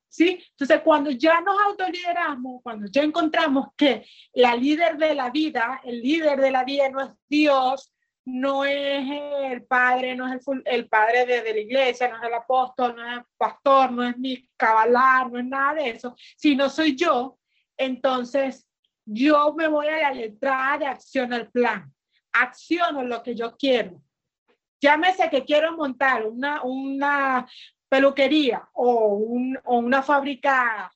¿Sí? 0.07 0.41
Entonces, 0.51 0.81
cuando 0.83 1.09
ya 1.11 1.39
nos 1.41 1.55
autolideramos, 1.61 2.61
cuando 2.63 2.87
ya 2.89 3.01
encontramos 3.01 3.69
que 3.77 4.05
la 4.33 4.55
líder 4.55 4.97
de 4.97 5.15
la 5.15 5.29
vida, 5.29 5.81
el 5.83 6.01
líder 6.01 6.39
de 6.39 6.51
la 6.51 6.63
vida 6.63 6.89
no 6.89 7.01
es 7.01 7.11
Dios, 7.29 7.90
no 8.25 8.63
es 8.65 9.07
el 9.51 9.63
padre, 9.63 10.15
no 10.15 10.31
es 10.31 10.47
el, 10.47 10.61
el 10.65 10.87
padre 10.87 11.25
de, 11.25 11.53
la 11.53 11.59
iglesia, 11.59 12.07
no 12.07 12.17
es 12.17 12.23
el 12.23 12.33
apóstol, 12.33 12.95
no 12.95 13.05
es 13.05 13.17
el 13.17 13.25
pastor, 13.37 13.91
no 13.91 14.03
es 14.03 14.17
mi 14.17 14.47
cabalar, 14.55 15.31
no 15.31 15.39
es 15.39 15.45
nada 15.45 15.73
de 15.75 15.89
eso, 15.89 16.15
sino 16.37 16.69
soy 16.69 16.95
yo, 16.95 17.39
entonces 17.77 18.67
yo 19.05 19.53
me 19.55 19.67
voy 19.67 19.87
a 19.87 20.01
la 20.01 20.13
letra 20.13 20.77
de 20.79 20.85
acción 20.85 21.33
al 21.33 21.49
plan, 21.49 21.91
acciono 22.31 23.03
lo 23.03 23.23
que 23.23 23.35
yo 23.35 23.57
quiero. 23.57 24.01
Llámese 24.79 25.29
que 25.29 25.43
quiero 25.43 25.75
montar 25.75 26.25
una, 26.25 26.63
una 26.63 27.47
peluquería 27.89 28.67
o, 28.73 29.15
un, 29.15 29.59
o 29.65 29.77
una 29.77 30.01
fábrica, 30.01 30.91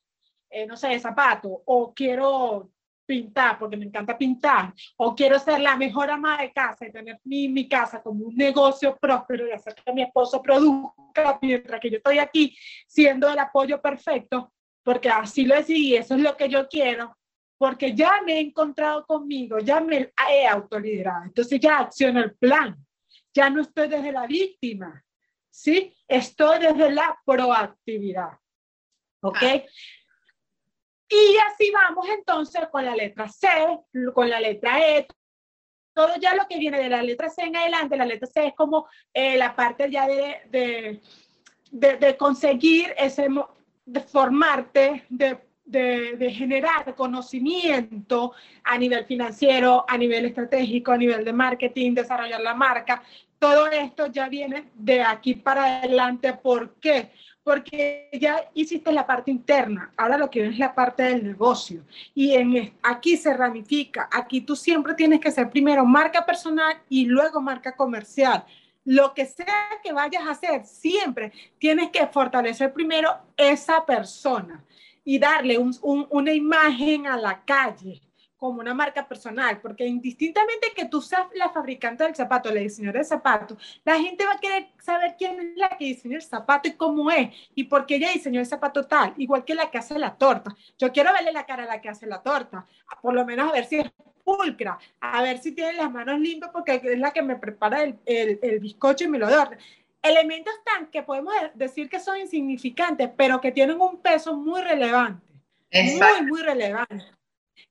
eh, 0.50 0.66
no 0.66 0.76
sé, 0.76 0.88
de 0.88 0.98
zapatos, 1.00 1.52
o 1.66 1.92
quiero 1.94 2.70
pintar 3.06 3.58
porque 3.58 3.76
me 3.76 3.86
encanta 3.86 4.18
pintar, 4.18 4.74
o 4.96 5.14
quiero 5.14 5.38
ser 5.38 5.60
la 5.60 5.76
mejor 5.76 6.10
ama 6.10 6.38
de 6.38 6.52
casa 6.52 6.86
y 6.86 6.92
tener 6.92 7.20
mi, 7.24 7.48
mi 7.48 7.68
casa 7.68 8.02
como 8.02 8.26
un 8.26 8.36
negocio 8.36 8.96
próspero 8.96 9.46
y 9.48 9.52
hacer 9.52 9.74
que 9.74 9.92
mi 9.92 10.02
esposo 10.02 10.42
produzca 10.42 11.38
mientras 11.40 11.80
que 11.80 11.90
yo 11.90 11.96
estoy 11.98 12.18
aquí 12.18 12.56
siendo 12.86 13.30
el 13.30 13.38
apoyo 13.38 13.80
perfecto, 13.80 14.52
porque 14.82 15.08
así 15.08 15.44
lo 15.44 15.54
decidí, 15.54 15.96
eso 15.96 16.14
es 16.14 16.20
lo 16.20 16.36
que 16.36 16.48
yo 16.48 16.68
quiero, 16.68 17.16
porque 17.58 17.94
ya 17.94 18.20
me 18.24 18.34
he 18.34 18.40
encontrado 18.40 19.06
conmigo, 19.06 19.58
ya 19.58 19.80
me 19.80 20.12
he 20.28 20.46
autoliderado, 20.46 21.24
entonces 21.24 21.58
ya 21.60 21.78
acciono 21.78 22.20
el 22.20 22.34
plan, 22.36 22.76
ya 23.32 23.48
no 23.50 23.62
estoy 23.62 23.88
desde 23.88 24.12
la 24.12 24.26
víctima, 24.26 25.04
¿sí? 25.50 25.94
Estoy 26.06 26.58
desde 26.60 26.90
la 26.90 27.18
proactividad, 27.24 28.38
¿ok? 29.22 29.42
Ah. 29.42 29.62
Y 31.08 31.36
así 31.48 31.70
vamos 31.70 32.06
entonces 32.08 32.68
con 32.70 32.84
la 32.84 32.96
letra 32.96 33.28
C, 33.28 33.48
con 34.12 34.28
la 34.28 34.40
letra 34.40 34.78
E, 34.80 35.06
todo 35.94 36.14
ya 36.20 36.34
lo 36.34 36.46
que 36.48 36.58
viene 36.58 36.78
de 36.78 36.88
la 36.88 37.02
letra 37.02 37.30
C 37.30 37.42
en 37.42 37.56
adelante, 37.56 37.96
la 37.96 38.04
letra 38.04 38.26
C 38.26 38.48
es 38.48 38.54
como 38.54 38.86
eh, 39.14 39.36
la 39.36 39.54
parte 39.54 39.90
ya 39.90 40.06
de, 40.06 40.40
de, 40.50 41.00
de, 41.70 41.96
de 41.96 42.16
conseguir 42.16 42.92
ese, 42.98 43.28
de 43.84 44.00
formarte, 44.00 45.06
de, 45.08 45.40
generar 46.30 46.94
conocimiento 46.94 48.32
a 48.62 48.78
nivel 48.78 49.04
financiero, 49.04 49.84
a 49.88 49.96
nivel 49.96 50.26
estratégico, 50.26 50.92
a 50.92 50.98
nivel 50.98 51.24
de 51.24 51.32
marketing, 51.32 51.94
desarrollar 51.94 52.40
la 52.40 52.54
marca. 52.54 53.02
Todo 53.38 53.66
esto 53.68 54.06
ya 54.06 54.28
viene 54.28 54.70
de 54.74 55.02
aquí 55.02 55.34
para 55.34 55.78
adelante. 55.78 56.34
¿Por 56.34 56.78
qué? 56.78 57.10
porque 57.10 57.12
ya 58.12 58.50
hiciste 58.54 58.90
la 58.92 59.06
parte 59.06 59.30
interna, 59.30 59.92
ahora 59.96 60.18
lo 60.18 60.30
que 60.30 60.42
ves 60.42 60.52
es 60.52 60.58
la 60.58 60.74
parte 60.74 61.04
del 61.04 61.22
negocio. 61.22 61.84
Y 62.14 62.34
en, 62.34 62.74
aquí 62.82 63.16
se 63.16 63.32
ramifica, 63.34 64.08
aquí 64.12 64.40
tú 64.40 64.56
siempre 64.56 64.94
tienes 64.94 65.20
que 65.20 65.30
ser 65.30 65.48
primero 65.48 65.84
marca 65.84 66.26
personal 66.26 66.76
y 66.88 67.04
luego 67.04 67.40
marca 67.40 67.76
comercial. 67.76 68.44
Lo 68.84 69.14
que 69.14 69.26
sea 69.26 69.68
que 69.82 69.92
vayas 69.92 70.24
a 70.24 70.30
hacer, 70.30 70.64
siempre 70.64 71.32
tienes 71.58 71.90
que 71.90 72.06
fortalecer 72.06 72.72
primero 72.72 73.10
esa 73.36 73.84
persona 73.84 74.64
y 75.04 75.18
darle 75.18 75.58
una 75.82 76.32
imagen 76.32 77.06
a 77.06 77.16
la 77.16 77.44
calle 77.44 78.00
como 78.36 78.60
una 78.60 78.74
marca 78.74 79.06
personal, 79.06 79.60
porque 79.60 79.86
indistintamente 79.86 80.72
que 80.74 80.84
tú 80.86 81.00
seas 81.00 81.26
la 81.34 81.50
fabricante 81.50 82.04
del 82.04 82.14
zapato, 82.14 82.52
la 82.52 82.60
diseñadora 82.60 82.98
del 82.98 83.06
zapato, 83.06 83.56
la 83.84 83.98
gente 83.98 84.24
va 84.24 84.32
a 84.32 84.40
querer 84.40 84.68
saber 84.78 85.14
quién 85.18 85.40
es 85.40 85.56
la 85.56 85.70
que 85.70 85.86
diseñó 85.86 86.16
el 86.16 86.22
zapato 86.22 86.68
y 86.68 86.72
cómo 86.72 87.10
es, 87.10 87.30
y 87.54 87.64
por 87.64 87.86
qué 87.86 87.96
ella 87.96 88.12
diseñó 88.12 88.40
el 88.40 88.46
zapato 88.46 88.84
tal, 88.86 89.14
igual 89.16 89.44
que 89.44 89.54
la 89.54 89.70
que 89.70 89.78
hace 89.78 89.98
la 89.98 90.14
torta. 90.16 90.54
Yo 90.78 90.92
quiero 90.92 91.12
verle 91.12 91.32
la 91.32 91.46
cara 91.46 91.64
a 91.64 91.66
la 91.66 91.80
que 91.80 91.88
hace 91.88 92.06
la 92.06 92.22
torta, 92.22 92.66
por 93.00 93.14
lo 93.14 93.24
menos 93.24 93.48
a 93.48 93.52
ver 93.52 93.64
si 93.64 93.78
es 93.78 93.90
pulcra, 94.22 94.78
a 95.00 95.22
ver 95.22 95.38
si 95.38 95.52
tiene 95.52 95.74
las 95.74 95.90
manos 95.90 96.18
limpias, 96.18 96.50
porque 96.52 96.80
es 96.82 96.98
la 96.98 97.12
que 97.12 97.22
me 97.22 97.36
prepara 97.36 97.84
el, 97.84 97.98
el, 98.04 98.38
el 98.42 98.58
bizcocho 98.58 99.04
y 99.04 99.08
me 99.08 99.18
lo 99.18 99.28
da. 99.30 99.50
Elementos 100.02 100.54
tan 100.64 100.86
que 100.88 101.02
podemos 101.02 101.32
decir 101.54 101.88
que 101.88 102.00
son 102.00 102.18
insignificantes, 102.18 103.10
pero 103.16 103.40
que 103.40 103.50
tienen 103.50 103.80
un 103.80 104.00
peso 104.00 104.36
muy 104.36 104.60
relevante. 104.60 105.24
Muy, 105.72 106.26
muy 106.26 106.42
relevante. 106.42 107.04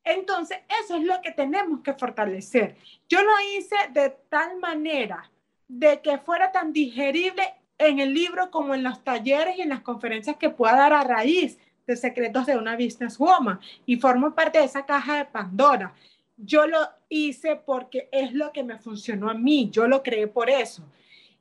Entonces, 0.04 0.60
eso 0.84 0.96
es 0.96 1.04
lo 1.04 1.22
que 1.22 1.32
tenemos 1.32 1.82
que 1.82 1.94
fortalecer. 1.94 2.76
Yo 3.10 3.22
lo 3.24 3.32
hice 3.56 3.76
de 3.92 4.10
tal 4.30 4.58
manera 4.60 5.30
de 5.68 6.02
que 6.02 6.18
fuera 6.20 6.52
tan 6.52 6.74
digerible 6.74 7.44
en 7.78 8.00
el 8.00 8.14
libro 8.14 8.52
como 8.52 8.74
en 8.74 8.84
los 8.84 9.04
talleres 9.04 9.58
y 9.58 9.62
en 9.62 9.70
las 9.70 9.82
conferencias 9.82 10.38
que 10.38 10.50
pueda 10.50 10.76
dar 10.76 10.94
a 10.94 11.04
raíz 11.04 11.58
de 11.86 11.96
secretos 11.96 12.46
de 12.46 12.58
una 12.58 12.76
business 12.76 13.18
woman 13.18 13.60
y 13.86 13.98
formo 13.98 14.34
parte 14.34 14.60
de 14.60 14.66
esa 14.66 14.86
caja 14.86 15.18
de 15.18 15.26
Pandora. 15.26 15.94
Yo 16.38 16.68
lo 16.68 16.80
hice 17.10 17.56
porque 17.56 18.10
es 18.12 18.34
lo 18.34 18.52
que 18.52 18.64
me 18.64 18.78
funcionó 18.78 19.30
a 19.30 19.34
mí, 19.34 19.70
yo 19.72 19.88
lo 19.88 20.04
creé 20.04 20.28
por 20.28 20.50
eso. 20.50 20.84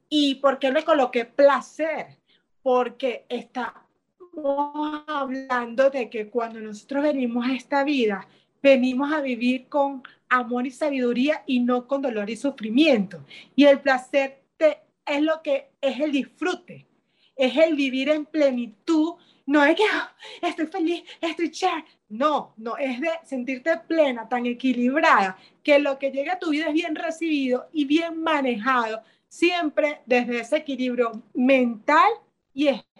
¿Y 0.08 0.36
por 0.36 0.58
qué 0.58 0.70
le 0.70 0.84
coloqué 0.84 1.24
placer? 1.24 2.18
Porque 2.62 3.24
estamos 4.36 5.02
hablando 5.06 5.90
de 5.90 6.10
que 6.10 6.28
cuando 6.28 6.60
nosotros 6.60 7.04
venimos 7.04 7.46
a 7.46 7.54
esta 7.54 7.84
vida, 7.84 8.26
venimos 8.62 9.12
a 9.12 9.20
vivir 9.20 9.68
con 9.68 10.02
amor 10.28 10.66
y 10.66 10.70
sabiduría 10.70 11.42
y 11.46 11.60
no 11.60 11.86
con 11.86 12.02
dolor 12.02 12.28
y 12.28 12.36
sufrimiento. 12.36 13.24
Y 13.54 13.64
el 13.64 13.80
placer 13.80 14.42
te, 14.56 14.78
es 15.06 15.22
lo 15.22 15.40
que 15.42 15.70
es 15.80 16.00
el 16.00 16.12
disfrute, 16.12 16.86
es 17.36 17.56
el 17.56 17.74
vivir 17.74 18.08
en 18.08 18.26
plenitud. 18.26 19.14
No 19.46 19.62
es 19.64 19.76
que 19.76 19.84
ah, 19.92 20.12
estoy 20.42 20.66
feliz, 20.66 21.04
estoy 21.20 21.50
chévere. 21.50 21.84
No, 22.08 22.54
no, 22.56 22.76
es 22.76 23.00
de 23.00 23.10
sentirte 23.24 23.76
plena, 23.86 24.28
tan 24.28 24.46
equilibrada, 24.46 25.36
que 25.62 25.78
lo 25.78 25.98
que 25.98 26.10
llega 26.10 26.34
a 26.34 26.38
tu 26.38 26.50
vida 26.50 26.68
es 26.68 26.74
bien 26.74 26.94
recibido 26.94 27.68
y 27.72 27.84
bien 27.84 28.22
manejado, 28.22 29.02
siempre 29.28 30.00
desde 30.06 30.40
ese 30.40 30.56
equilibrio 30.58 31.22
mental 31.34 32.10
y 32.52 32.68
espiritual 32.68 32.93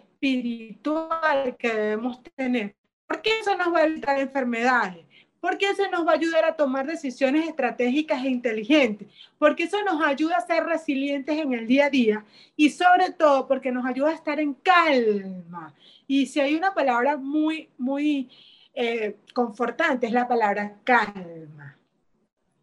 que 1.57 1.73
debemos 1.73 2.21
tener. 2.35 2.75
Porque 3.07 3.39
eso 3.39 3.55
nos 3.55 3.73
va 3.73 3.79
a 3.79 3.85
evitar 3.85 4.19
enfermedades 4.19 5.05
porque 5.45 5.69
eso 5.69 5.83
nos 5.91 6.07
va 6.07 6.13
a 6.13 6.15
ayudar 6.15 6.43
a 6.43 6.55
tomar 6.55 6.87
decisiones 6.87 7.47
estratégicas 7.47 8.23
e 8.23 8.29
inteligentes, 8.29 9.07
porque 9.37 9.65
eso 9.65 9.77
nos 9.83 10.03
ayuda 10.03 10.37
a 10.37 10.47
ser 10.47 10.63
resilientes 10.63 11.37
en 11.37 11.53
el 11.53 11.67
día 11.67 11.85
a 11.85 11.89
día 11.91 12.25
y 12.55 12.71
sobre 12.71 13.11
todo 13.11 13.47
porque 13.47 13.71
nos 13.71 13.85
ayuda 13.85 14.09
a 14.09 14.15
estar 14.15 14.39
en 14.39 14.55
calma. 14.55 15.71
Y 16.07 16.25
si 16.25 16.39
hay 16.39 16.55
una 16.55 16.73
palabra 16.73 17.15
muy, 17.15 17.69
muy 17.77 18.27
eh, 18.73 19.17
confortante, 19.35 20.07
es 20.07 20.13
la 20.13 20.27
palabra 20.27 20.79
calma. 20.83 21.77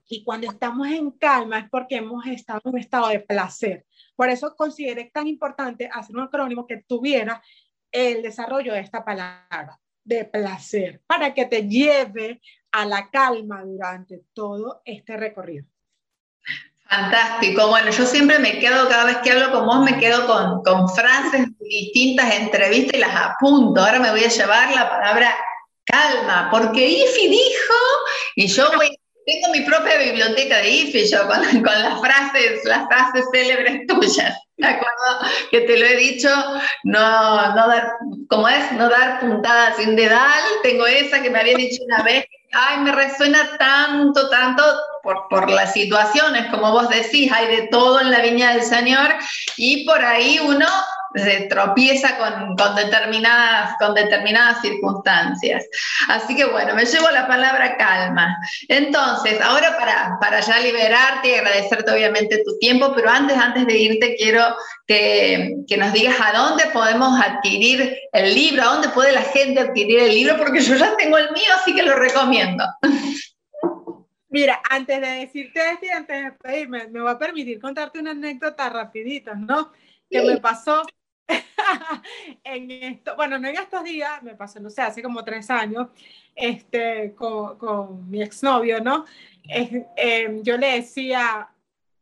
Y 0.09 0.25
cuando 0.25 0.51
estamos 0.51 0.89
en 0.89 1.13
calma 1.13 1.61
es 1.61 1.71
porque 1.71 1.99
hemos 1.99 2.27
estado 2.27 2.63
en 2.65 2.73
un 2.73 2.79
estado 2.81 3.11
de 3.11 3.21
placer. 3.21 3.85
Por 4.23 4.31
eso 4.31 4.55
consideré 4.55 5.11
tan 5.13 5.27
importante 5.27 5.91
hacer 5.93 6.15
un 6.15 6.23
acrónimo 6.23 6.65
que 6.65 6.77
tuviera 6.77 7.43
el 7.91 8.23
desarrollo 8.23 8.73
de 8.73 8.79
esta 8.79 9.05
palabra 9.05 9.81
de 10.05 10.25
placer, 10.27 11.03
para 11.09 11.35
que 11.35 11.47
te 11.47 11.67
lleve 11.67 12.41
a 12.71 12.87
la 12.87 13.11
calma 13.11 13.65
durante 13.65 14.23
todo 14.33 14.81
este 14.85 15.17
recorrido. 15.17 15.67
Fantástico. 16.89 17.67
Bueno, 17.67 17.91
yo 17.91 18.07
siempre 18.07 18.39
me 18.39 18.61
quedo, 18.61 18.89
cada 18.89 19.07
vez 19.07 19.17
que 19.25 19.33
hablo 19.33 19.51
con 19.51 19.67
vos, 19.67 19.81
me 19.91 19.99
quedo 19.99 20.25
con, 20.29 20.63
con 20.63 20.89
frases 20.89 21.47
de 21.59 21.67
distintas 21.67 22.33
entrevistas 22.33 22.95
y 22.95 23.01
las 23.01 23.17
apunto. 23.17 23.81
Ahora 23.81 23.99
me 23.99 24.13
voy 24.13 24.23
a 24.23 24.29
llevar 24.29 24.73
la 24.73 24.89
palabra 24.89 25.35
calma, 25.85 26.49
porque 26.49 26.87
Ifi 26.87 27.27
dijo, 27.27 27.75
y 28.37 28.47
yo 28.47 28.71
voy, 28.77 28.97
tengo 29.27 29.49
mi 29.53 29.61
propia 29.61 29.99
biblioteca 29.99 30.59
de 30.59 30.71
Ifi, 30.71 31.11
yo 31.11 31.27
con, 31.27 31.41
con 31.63 31.83
las 31.83 32.01
frases, 32.01 32.65
las 32.65 32.87
frases 32.89 33.25
célebres 33.33 33.87
tuyas. 33.89 34.39
¿De 34.57 34.69
acuerdo? 34.69 35.29
Que 35.51 35.63
te 35.63 35.77
lo 35.77 35.87
he 35.87 35.97
dicho, 35.97 36.29
no, 36.85 37.55
no 37.55 37.69
dar, 37.69 37.95
como 38.29 38.49
es, 38.49 38.71
no 38.73 38.89
dar 38.89 39.19
puntadas 39.19 39.77
sin 39.77 39.97
dedal. 39.97 40.41
Tengo 40.63 40.87
esa 40.87 41.21
que 41.21 41.31
me 41.31 41.41
había 41.41 41.57
dicho 41.57 41.83
una 41.85 42.03
vez. 42.03 42.25
Ay, 42.53 42.79
me 42.81 42.93
resuena 42.93 43.57
tanto, 43.59 44.29
tanto 44.29 44.63
por, 45.03 45.27
por 45.29 45.51
las 45.51 45.73
situaciones, 45.73 46.47
como 46.51 46.71
vos 46.71 46.89
decís, 46.91 47.33
hay 47.33 47.47
de 47.49 47.69
todo 47.69 48.01
en 48.01 48.11
la 48.11 48.21
viña 48.21 48.53
del 48.53 48.63
Señor 48.63 49.17
y 49.57 49.85
por 49.87 50.05
ahí 50.05 50.39
uno 50.45 50.67
se 51.15 51.43
tropieza 51.43 52.17
con, 52.17 52.57
con, 52.57 52.75
determinadas, 52.75 53.77
con 53.79 53.95
determinadas 53.95 54.61
circunstancias. 54.61 55.67
Así 56.09 56.35
que 56.35 56.45
bueno, 56.45 56.75
me 56.75 56.85
llevo 56.85 57.11
la 57.11 57.27
palabra 57.27 57.77
calma. 57.77 58.37
Entonces, 58.69 59.41
ahora 59.41 59.77
para, 59.77 60.19
para 60.21 60.41
ya 60.41 60.59
liberarte 60.61 61.31
y 61.31 61.35
agradecerte 61.35 61.93
obviamente 61.93 62.43
tu 62.45 62.59
tiempo, 62.59 62.93
pero 62.95 63.11
antes, 63.11 63.37
antes 63.37 63.67
de 63.67 63.79
irte 63.79 64.17
quiero 64.17 64.57
que, 64.87 65.57
que, 65.69 65.77
nos 65.77 65.93
digas 65.93 66.17
a 66.21 66.37
dónde 66.37 66.65
podemos 66.73 67.21
adquirir 67.21 67.97
el 68.13 68.35
libro, 68.35 68.63
a 68.63 68.67
dónde 68.67 68.89
puede 68.91 69.13
la 69.13 69.23
gente 69.23 69.61
adquirir 69.61 70.01
el 70.01 70.15
libro, 70.15 70.37
porque 70.37 70.61
yo 70.61 70.75
ya 70.77 70.97
tengo 70.97 71.19
el 71.19 71.31
mío, 71.33 71.51
así 71.61 71.75
que 71.75 71.83
lo 71.83 71.97
recomiendo. 71.97 72.65
Mira, 74.33 74.63
antes 74.71 74.99
de 74.99 75.07
decirte 75.07 75.61
esto 75.73 75.85
y 75.85 75.91
antes 75.91 76.17
de 76.17 76.31
despedirme, 76.31 76.89
me 76.89 77.03
voy 77.03 77.11
a 77.11 77.19
permitir 77.19 77.61
contarte 77.61 77.99
una 77.99 78.13
anécdota 78.13 78.71
rapidita, 78.71 79.35
¿no? 79.35 79.73
Que 80.09 80.23
me 80.23 80.39
pasó 80.39 80.83
en 82.45 82.71
esto, 82.71 83.17
bueno, 83.17 83.39
no 83.39 83.49
en 83.49 83.57
estos 83.57 83.85
días, 83.85 84.23
me 84.23 84.35
pasó, 84.35 84.61
no 84.61 84.71
sé, 84.71 84.83
hace 84.83 85.03
como 85.03 85.25
tres 85.25 85.51
años, 85.51 85.89
este, 86.35 87.15
con, 87.15 87.59
con 87.59 88.11
mi 88.11 88.23
exnovio, 88.23 88.81
¿no? 88.81 89.05
Eh, 89.49 90.41
yo 90.43 90.57
le 90.57 90.77
decía, 90.77 91.49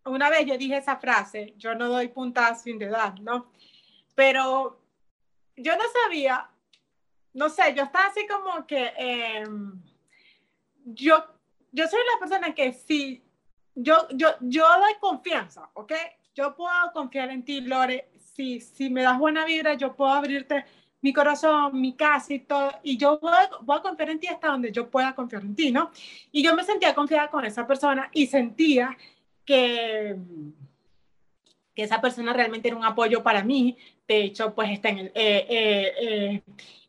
una 0.04 0.30
vez 0.30 0.46
yo 0.46 0.58
dije 0.58 0.76
esa 0.76 0.96
frase, 0.96 1.54
yo 1.56 1.74
no 1.74 1.88
doy 1.88 2.08
puntadas 2.08 2.62
sin 2.62 2.80
edad, 2.82 3.14
¿no? 3.20 3.50
Pero 4.14 4.80
yo 5.56 5.76
no 5.76 5.84
sabía, 6.04 6.48
no 7.34 7.48
sé, 7.48 7.74
yo 7.74 7.84
estaba 7.84 8.06
así 8.06 8.26
como 8.26 8.66
que, 8.66 8.92
eh, 8.98 9.44
yo, 10.84 11.24
yo 11.72 11.86
soy 11.86 12.00
la 12.12 12.18
persona 12.18 12.54
que 12.54 12.72
sí, 12.72 13.22
yo, 13.74 14.08
yo, 14.12 14.28
yo 14.40 14.66
doy 14.66 14.94
confianza, 15.00 15.70
¿ok? 15.74 15.92
Yo 16.34 16.54
puedo 16.54 16.92
confiar 16.92 17.30
en 17.30 17.44
ti, 17.44 17.60
Lore, 17.60 18.10
si, 18.41 18.91
me 18.91 19.03
das 19.03 19.18
buena 19.18 19.45
vibra, 19.45 19.74
yo 19.74 19.95
puedo 19.95 20.12
abrirte 20.12 20.64
mi 21.03 21.12
corazón, 21.12 21.80
mi 21.80 21.95
casa 21.95 22.34
y 22.34 22.41
todo, 22.41 22.72
y 22.82 22.97
yo 22.97 23.18
voy, 23.20 23.32
voy, 23.62 23.78
a 23.78 23.82
confiar 23.82 24.11
en 24.11 24.20
ti 24.20 24.26
hasta 24.26 24.49
donde 24.49 24.70
yo 24.70 24.91
pueda 24.91 25.14
confiar 25.14 25.43
en 25.43 25.55
ti, 25.55 25.72
¿no? 25.72 25.91
Y 26.30 26.43
yo 26.43 26.55
me 26.55 26.62
sentía 26.62 26.95
confiada 26.95 27.28
con 27.28 27.45
esa 27.45 27.66
persona 27.66 28.11
y 28.12 28.26
sentía 28.26 28.97
que, 29.45 30.16
que 31.74 31.82
esa 31.82 32.01
persona 32.01 32.32
realmente 32.32 32.68
era 32.68 32.76
un 32.76 32.84
apoyo 32.84 33.22
para 33.22 33.43
mí. 33.43 33.76
De 34.07 34.24
hecho, 34.24 34.55
pues 34.55 34.70
está 34.70 34.91
en 34.91 34.99
el, 34.99 35.07
eh, 35.14 35.47
eh, 36.05 36.43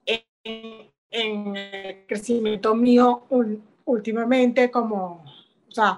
eh, 0.06 0.92
en, 1.12 1.56
el 1.56 2.06
crecimiento 2.08 2.76
mío 2.76 3.24
últimamente, 3.86 4.70
como, 4.72 5.24
o 5.68 5.72
sea, 5.72 5.98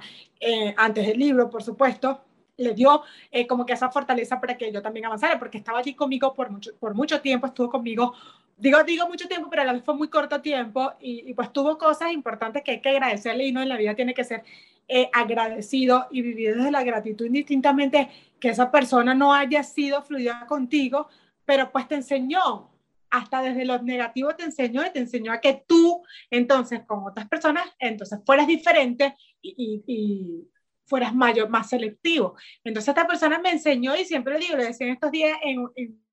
antes 0.78 1.08
del 1.08 1.20
libro, 1.20 1.49
por 1.49 1.64
supuesto 1.64 2.22
le 2.58 2.74
dio 2.74 3.04
eh, 3.32 3.47
como 3.47 3.66
que 3.66 3.74
esa 3.74 3.89
fortaleza 3.89 4.39
para 4.39 4.58
que 4.58 4.72
yo 4.72 4.82
también 4.82 5.06
avanzara, 5.06 5.39
porque 5.39 5.58
estaba 5.58 5.80
allí 5.80 5.93
conmigo 5.95 6.34
por 6.34 6.49
mucho, 6.49 6.72
por 6.80 6.93
mucho 6.93 7.22
tiempo, 7.22 7.47
estuvo 7.47 7.70
conmigo, 7.70 8.14
digo, 8.58 8.84
digo 8.84 9.08
mucho 9.08 9.28
tiempo, 9.28 9.49
pero 9.49 9.64
a 9.64 9.66
la 9.66 9.74
vez 9.74 9.84
fue 9.84 9.95
muy 9.95 10.08
corto 10.10 10.41
tiempo 10.41 10.93
y, 10.99 11.34
pues 11.34 11.51
tuvo 11.51 11.78
cosas 11.78 12.12
importantes 12.12 12.64
que 12.64 12.72
hay 12.72 12.82
que 12.82 12.89
agradecerle 12.89 13.47
y 13.47 13.51
no 13.51 13.62
en 13.62 13.70
la 13.70 13.78
vida 13.78 13.95
tiene 13.95 14.14
que 14.14 14.24
ser 14.24 14.43
eh, 14.88 15.10
agradecido 15.14 16.08
y 16.12 16.22
vivir 16.22 16.56
desde 16.56 16.72
la 16.72 16.84
gratitud 16.84 17.26
indistintamente 17.26 18.10
que 18.39 18.49
esa 18.49 18.70
persona 18.70 19.14
no 19.14 19.34
haya 19.34 19.64
sido 19.64 20.04
fluida 20.04 20.45
contigo, 20.47 21.08
pero 21.45 21.72
pues 21.72 21.88
te 21.88 21.95
enseñó, 21.95 22.70
hasta 23.10 23.41
desde 23.41 23.64
lo 23.64 23.80
negativo 23.82 24.36
te 24.36 24.43
enseñó 24.43 24.84
y 24.86 24.89
te 24.89 24.99
enseñó 24.99 25.32
a 25.32 25.39
que 25.39 25.64
tú, 25.68 26.04
entonces, 26.32 26.82
con 26.86 27.06
otras 27.06 27.28
personas, 27.28 27.64
entonces 27.78 28.20
fueras 28.26 28.47
diferente 28.47 29.16
y, 29.39 29.84
y, 29.86 30.47
fueras 30.86 31.13
mayor, 31.13 31.49
más 31.49 31.69
selectivo. 31.69 32.36
Entonces 32.63 32.89
esta 32.89 33.07
persona 33.07 33.39
me 33.39 33.51
enseñó 33.51 33.95
y 33.95 34.05
siempre 34.05 34.38
digo, 34.38 34.57
le 34.57 34.65
decía 34.65 34.88
en 34.88 34.93
estos 34.93 35.11
días 35.11 35.38
en, 35.43 35.67
en, 35.75 36.03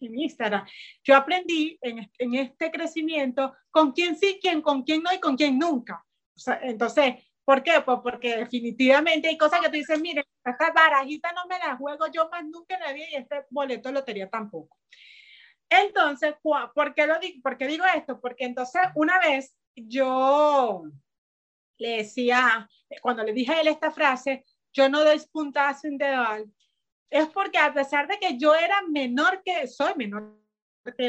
en 0.00 0.18
Instagram, 0.18 0.66
yo 1.04 1.16
aprendí 1.16 1.78
en, 1.82 2.10
en, 2.18 2.34
este 2.34 2.70
crecimiento 2.70 3.54
con 3.70 3.92
quién 3.92 4.16
sí, 4.16 4.38
quién, 4.40 4.62
con 4.62 4.82
quién 4.82 5.02
no 5.02 5.12
y 5.12 5.20
con 5.20 5.36
quién 5.36 5.58
nunca. 5.58 6.04
O 6.34 6.38
sea, 6.38 6.60
entonces, 6.62 7.16
¿por 7.44 7.62
qué? 7.62 7.80
Pues 7.84 7.98
porque 8.02 8.36
definitivamente 8.36 9.28
hay 9.28 9.36
cosas 9.36 9.60
que 9.60 9.68
tú 9.68 9.74
dices, 9.74 10.00
mire, 10.00 10.24
esta 10.44 10.72
barajita 10.72 11.32
no 11.32 11.46
me 11.46 11.58
la 11.58 11.76
juego 11.76 12.06
yo 12.12 12.28
más 12.30 12.44
nunca 12.44 12.74
en 12.74 12.80
la 12.80 12.92
vida 12.92 13.06
y 13.10 13.16
este 13.16 13.44
boleto 13.50 13.88
de 13.88 13.94
lotería 13.94 14.28
tampoco. 14.28 14.78
Entonces, 15.70 16.34
¿por 16.42 16.94
qué, 16.94 17.06
lo 17.06 17.18
digo, 17.18 17.40
¿por 17.42 17.58
qué 17.58 17.66
digo 17.66 17.84
esto? 17.94 18.20
Porque 18.20 18.44
entonces 18.44 18.80
una 18.94 19.18
vez 19.18 19.54
yo 19.74 20.84
le 21.78 21.98
decía, 21.98 22.68
cuando 23.02 23.22
le 23.24 23.32
dije 23.32 23.52
a 23.52 23.60
él 23.60 23.68
esta 23.68 23.90
frase, 23.90 24.44
yo 24.72 24.88
no 24.88 25.04
doy 25.04 25.20
puntadas 25.32 25.80
sin 25.80 25.96
dedo, 25.96 26.24
es 27.10 27.26
porque 27.28 27.58
a 27.58 27.72
pesar 27.72 28.06
de 28.06 28.18
que 28.18 28.38
yo 28.38 28.54
era 28.54 28.82
menor 28.88 29.42
que, 29.44 29.66
soy 29.66 29.92
menor 29.96 30.38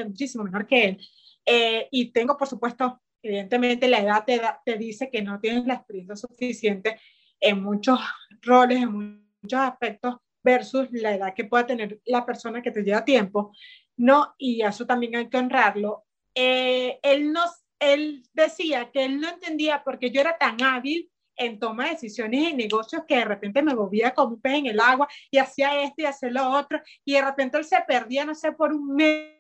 muchísimo 0.06 0.44
menor 0.44 0.68
que 0.68 0.86
él, 0.86 1.08
eh, 1.46 1.88
y 1.92 2.12
tengo, 2.12 2.38
por 2.38 2.48
supuesto, 2.48 3.02
evidentemente 3.22 3.88
la 3.88 4.00
edad 4.00 4.24
te, 4.26 4.42
te 4.66 4.78
dice 4.78 5.10
que 5.10 5.22
no 5.22 5.40
tienes 5.40 5.66
la 5.66 5.76
experiencia 5.76 6.16
suficiente 6.16 7.00
en 7.40 7.64
muchos 7.64 8.00
roles, 8.42 8.82
en 8.82 9.26
muchos 9.42 9.60
aspectos, 9.60 10.18
versus 10.44 10.92
la 10.92 11.16
edad 11.16 11.34
que 11.34 11.46
pueda 11.46 11.66
tener 11.66 12.02
la 12.06 12.26
persona 12.26 12.62
que 12.62 12.72
te 12.72 12.84
lleva 12.84 13.04
tiempo, 13.04 13.54
¿no? 13.98 14.36
Y 14.38 14.62
eso 14.62 14.86
también 14.86 15.16
hay 15.16 15.30
que 15.30 15.38
honrarlo. 15.38 16.06
Eh, 16.34 17.00
él 17.04 17.32
nos 17.32 17.50
él 17.80 18.24
decía 18.34 18.92
que 18.92 19.06
él 19.06 19.20
no 19.20 19.30
entendía 19.30 19.84
por 19.84 20.00
qué 20.00 20.12
yo 20.12 20.22
era 20.22 20.38
tan 20.38 20.62
hábil 20.62 21.10
en 21.36 21.58
toma 21.58 21.86
de 21.86 21.92
decisiones 21.92 22.50
en 22.50 22.58
negocios 22.58 23.04
que 23.08 23.16
de 23.16 23.26
repente 23.26 23.62
me 23.62 23.74
movía 23.74 24.14
como 24.14 24.36
un 24.36 24.42
pez 24.42 24.56
en 24.56 24.66
el 24.68 24.80
agua 24.80 25.08
y 25.32 25.38
hacía 25.38 25.82
esto 25.82 26.02
y 26.02 26.06
hacía 26.06 26.30
lo 26.30 26.50
otro 26.50 26.82
y 27.06 27.14
de 27.14 27.22
repente 27.22 27.58
él 27.58 27.64
se 27.64 27.80
perdía, 27.88 28.26
no 28.26 28.36
sé, 28.36 28.52
por 28.52 28.74
un 28.74 28.96
mes, 28.96 29.36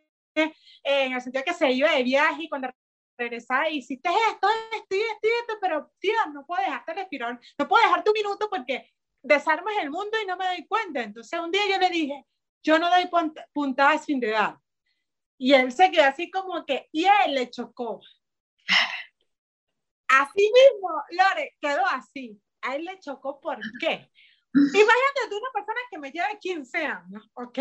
en 0.84 1.14
el 1.14 1.22
sentido 1.22 1.44
que 1.44 1.54
se 1.54 1.70
iba 1.72 1.92
de 1.92 2.04
viaje 2.04 2.44
y 2.44 2.50
cuando 2.50 2.70
regresaba 3.18 3.70
hiciste 3.70 4.10
esto, 4.10 4.48
esto 4.74 4.96
y 4.96 5.00
esto, 5.00 5.28
esto, 5.42 5.54
pero 5.60 5.92
tío, 6.00 6.14
no 6.34 6.46
puedo 6.46 6.62
dejarte 6.62 6.94
respirar, 6.94 7.38
no 7.58 7.68
puedo 7.68 7.84
dejarte 7.84 8.10
un 8.10 8.14
minuto 8.14 8.50
porque 8.50 8.90
desarmas 9.22 9.74
el 9.82 9.92
mundo 9.92 10.18
y 10.24 10.26
no 10.26 10.38
me 10.38 10.46
doy 10.46 10.66
cuenta. 10.68 11.02
Entonces 11.02 11.38
un 11.40 11.52
día 11.52 11.62
yo 11.70 11.78
le 11.78 11.90
dije, 11.90 12.26
yo 12.64 12.80
no 12.80 12.90
doy 12.90 13.10
puntadas 13.54 14.06
sin 14.06 14.24
edad. 14.24 14.56
Y 15.38 15.54
él 15.54 15.72
se 15.72 15.90
quedó 15.92 16.04
así 16.04 16.30
como 16.30 16.66
que, 16.66 16.90
y 16.92 17.06
él 17.06 17.36
le 17.36 17.50
chocó. 17.50 18.02
Así 20.08 20.52
mismo, 20.52 20.90
Lore, 21.12 21.56
quedó 21.62 21.86
así. 21.86 22.42
A 22.62 22.76
él 22.76 22.86
le 22.86 23.00
chocó, 23.00 23.40
¿por 23.40 23.58
qué? 23.80 24.10
Imagínate 24.54 25.30
tú 25.30 25.38
una 25.38 25.52
persona 25.54 25.80
que 25.92 26.00
me 26.00 26.12
lleva 26.12 26.28
15 26.40 26.78
años, 26.86 27.30
¿ok? 27.36 27.60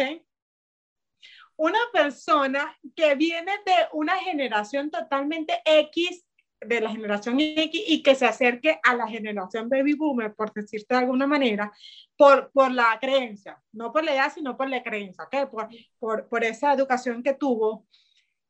Una 1.56 1.78
persona 1.92 2.76
que 2.96 3.14
viene 3.14 3.52
de 3.66 3.74
una 3.92 4.16
generación 4.18 4.90
totalmente 4.90 5.60
X, 5.64 6.24
de 6.60 6.80
la 6.80 6.90
generación 6.90 7.38
X, 7.38 7.82
y 7.86 8.02
que 8.02 8.14
se 8.14 8.26
acerque 8.26 8.80
a 8.82 8.94
la 8.94 9.06
generación 9.06 9.68
baby 9.68 9.94
boomer, 9.94 10.34
por 10.34 10.52
decirte 10.52 10.94
de 10.94 11.00
alguna 11.00 11.26
manera, 11.26 11.72
por, 12.16 12.50
por 12.52 12.72
la 12.72 12.98
creencia, 13.00 13.62
no 13.72 13.92
por 13.92 14.04
la 14.04 14.14
edad, 14.14 14.32
sino 14.32 14.56
por 14.56 14.70
la 14.70 14.82
creencia, 14.82 15.24
¿ok? 15.24 15.50
Por, 15.50 15.68
por, 15.98 16.28
por 16.28 16.44
esa 16.44 16.72
educación 16.72 17.22
que 17.22 17.34
tuvo. 17.34 17.86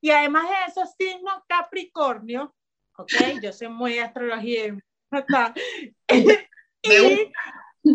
Y 0.00 0.10
además 0.10 0.48
de 0.48 0.54
eso, 0.68 0.86
signo 0.98 1.44
Capricornio, 1.48 2.54
¿ok? 2.96 3.40
Yo 3.42 3.52
sé 3.52 3.68
muy 3.68 3.94
de 3.94 4.00
astrología, 4.00 4.76
y 6.82 7.32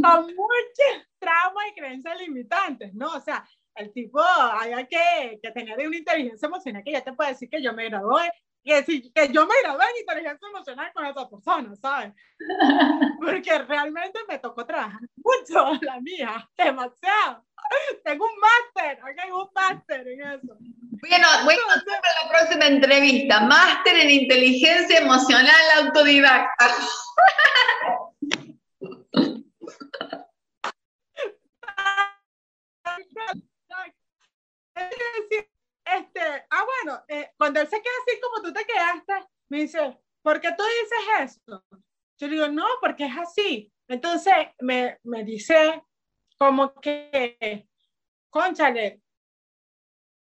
con 0.01 0.25
muchos 0.25 1.07
traumas 1.19 1.65
y 1.71 1.79
creencias 1.79 2.19
limitantes, 2.19 2.93
¿no? 2.93 3.13
O 3.13 3.19
sea, 3.19 3.47
el 3.75 3.91
tipo, 3.91 4.21
hay 4.21 4.87
que, 4.87 5.39
que 5.41 5.51
tener 5.51 5.87
una 5.87 5.97
inteligencia 5.97 6.47
emocional 6.47 6.83
que 6.83 6.91
ya 6.91 7.03
te 7.03 7.13
puede 7.13 7.31
decir 7.31 7.49
que 7.49 7.61
yo 7.61 7.73
me 7.73 7.85
gradué, 7.89 8.29
que, 8.63 8.83
si, 8.83 9.11
que 9.11 9.31
yo 9.31 9.45
me 9.45 9.53
gradué 9.61 9.85
en 9.85 10.01
inteligencia 10.01 10.47
emocional 10.47 10.91
con 10.93 11.05
esa 11.05 11.29
persona, 11.29 11.75
¿sabes? 11.75 12.13
Porque 13.19 13.59
realmente 13.59 14.19
me 14.27 14.39
tocó 14.39 14.65
trabajar 14.65 15.01
mucho 15.15 15.73
la 15.81 15.99
mía, 15.99 16.49
demasiado. 16.57 17.45
Tengo 18.03 18.25
un 18.25 18.39
máster, 18.39 18.99
ok, 19.03 19.35
un 19.35 19.49
máster 19.53 20.07
en 20.07 20.21
eso. 20.21 20.57
Bueno, 20.99 21.27
voy 21.43 21.55
a 21.55 21.73
hacer 21.73 22.01
para 22.01 22.23
la 22.23 22.29
próxima 22.29 22.65
entrevista, 22.67 23.41
máster 23.41 23.97
en 23.97 24.09
inteligencia 24.09 24.99
emocional 24.99 25.55
autodidacta. 25.77 26.67
este, 35.85 36.21
ah, 36.49 36.65
bueno, 36.65 37.03
eh, 37.07 37.31
cuando 37.37 37.59
él 37.61 37.67
se 37.67 37.81
queda 37.81 37.93
así 38.05 38.19
como 38.21 38.41
tú 38.41 38.53
te 38.53 38.65
quedaste, 38.65 39.27
me 39.49 39.61
dice, 39.61 39.97
¿por 40.21 40.39
qué 40.39 40.49
tú 40.57 40.63
dices 40.63 41.37
eso? 41.47 41.63
Yo 42.17 42.27
digo, 42.27 42.47
no, 42.47 42.65
porque 42.81 43.05
es 43.05 43.17
así. 43.17 43.71
Entonces 43.87 44.33
me, 44.59 44.99
me 45.03 45.23
dice 45.23 45.83
como 46.37 46.73
que, 46.75 47.67
conchale, 48.29 49.01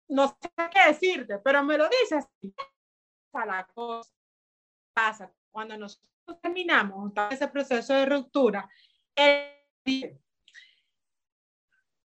no 0.08 0.28
sé 0.28 0.50
qué 0.70 0.88
decirte, 0.88 1.38
pero 1.38 1.62
me 1.62 1.78
lo 1.78 1.88
dice 1.88 2.16
así. 2.16 2.54
La 3.32 3.66
cosa 3.74 4.10
pasa 4.92 5.32
cuando 5.50 5.76
nosotros 5.76 6.40
terminamos 6.40 7.12
ese 7.30 7.48
proceso 7.48 7.94
de 7.94 8.06
ruptura. 8.06 8.68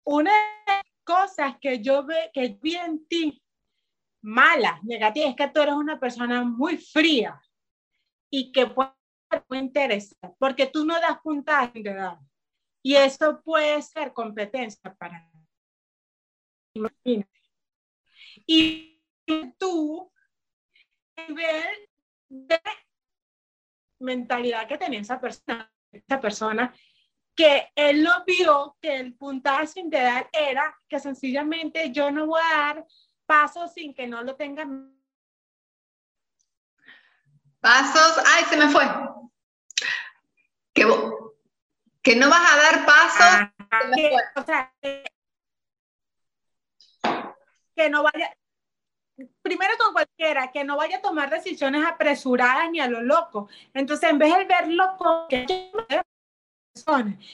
Una 0.03 0.31
de 0.31 0.73
las 0.73 0.83
cosas 1.09 1.57
que 1.59 1.81
yo 1.81 2.05
ve, 2.05 2.29
que 2.31 2.55
vi 2.61 2.75
en 2.75 3.07
ti 3.07 3.43
malas, 4.21 4.83
negativas, 4.83 5.31
es 5.31 5.35
que 5.35 5.47
tú 5.47 5.61
eres 5.61 5.73
una 5.73 5.99
persona 5.99 6.43
muy 6.43 6.77
fría 6.77 7.41
y 8.31 8.51
que 8.51 8.67
puede 8.67 8.91
muy 9.47 9.57
interesar, 9.57 10.35
porque 10.37 10.67
tú 10.67 10.85
no 10.85 10.93
das 10.99 11.17
edad. 11.73 12.19
Y 12.83 12.95
eso 12.95 13.41
puede 13.41 13.81
ser 13.81 14.13
competencia 14.13 14.93
para 14.93 15.31
Imagínate. 16.75 17.39
Y 18.45 19.01
tú, 19.57 20.11
nivel 21.27 21.89
de 22.29 22.61
mentalidad 23.99 24.67
que 24.67 24.77
tenía 24.77 25.01
esa 25.01 25.19
persona, 25.19 25.73
esa 25.91 26.21
persona, 26.21 26.73
que 27.39 27.71
él 27.73 28.03
lo 28.03 28.25
vio 28.25 28.75
que 28.81 28.97
el 28.97 29.13
puntaje 29.13 29.67
sin 29.67 29.93
edad 29.93 30.27
era 30.33 30.77
que 30.89 30.99
sencillamente 30.99 31.89
yo 31.89 32.11
no 32.11 32.25
voy 32.25 32.41
a 32.43 32.57
dar 32.57 32.87
pasos 33.25 33.71
sin 33.71 33.93
que 33.93 34.07
no 34.07 34.21
lo 34.23 34.35
tengan. 34.35 34.93
Pasos, 37.61 38.21
ay, 38.27 38.43
se 38.43 38.57
me 38.57 38.67
fue. 38.67 38.83
Que, 40.73 40.85
que 42.01 42.15
no 42.17 42.29
vas 42.29 42.51
a 42.51 42.57
dar 42.57 42.85
pasos. 42.85 43.49
Ah, 43.71 43.91
que, 43.95 44.11
o 44.35 44.43
sea, 44.43 44.73
que, 44.81 45.05
que 47.73 47.89
no 47.89 48.03
vaya, 48.03 48.37
primero 49.41 49.77
con 49.77 49.93
cualquiera, 49.93 50.51
que 50.51 50.65
no 50.65 50.75
vaya 50.75 50.97
a 50.97 51.01
tomar 51.01 51.29
decisiones 51.29 51.85
apresuradas 51.85 52.69
ni 52.69 52.81
a 52.81 52.87
lo 52.87 53.01
loco. 53.01 53.47
Entonces, 53.73 54.09
en 54.09 54.19
vez 54.19 54.35
de 54.35 54.43
verlo 54.43 54.97
como 54.97 55.25
que 55.29 55.45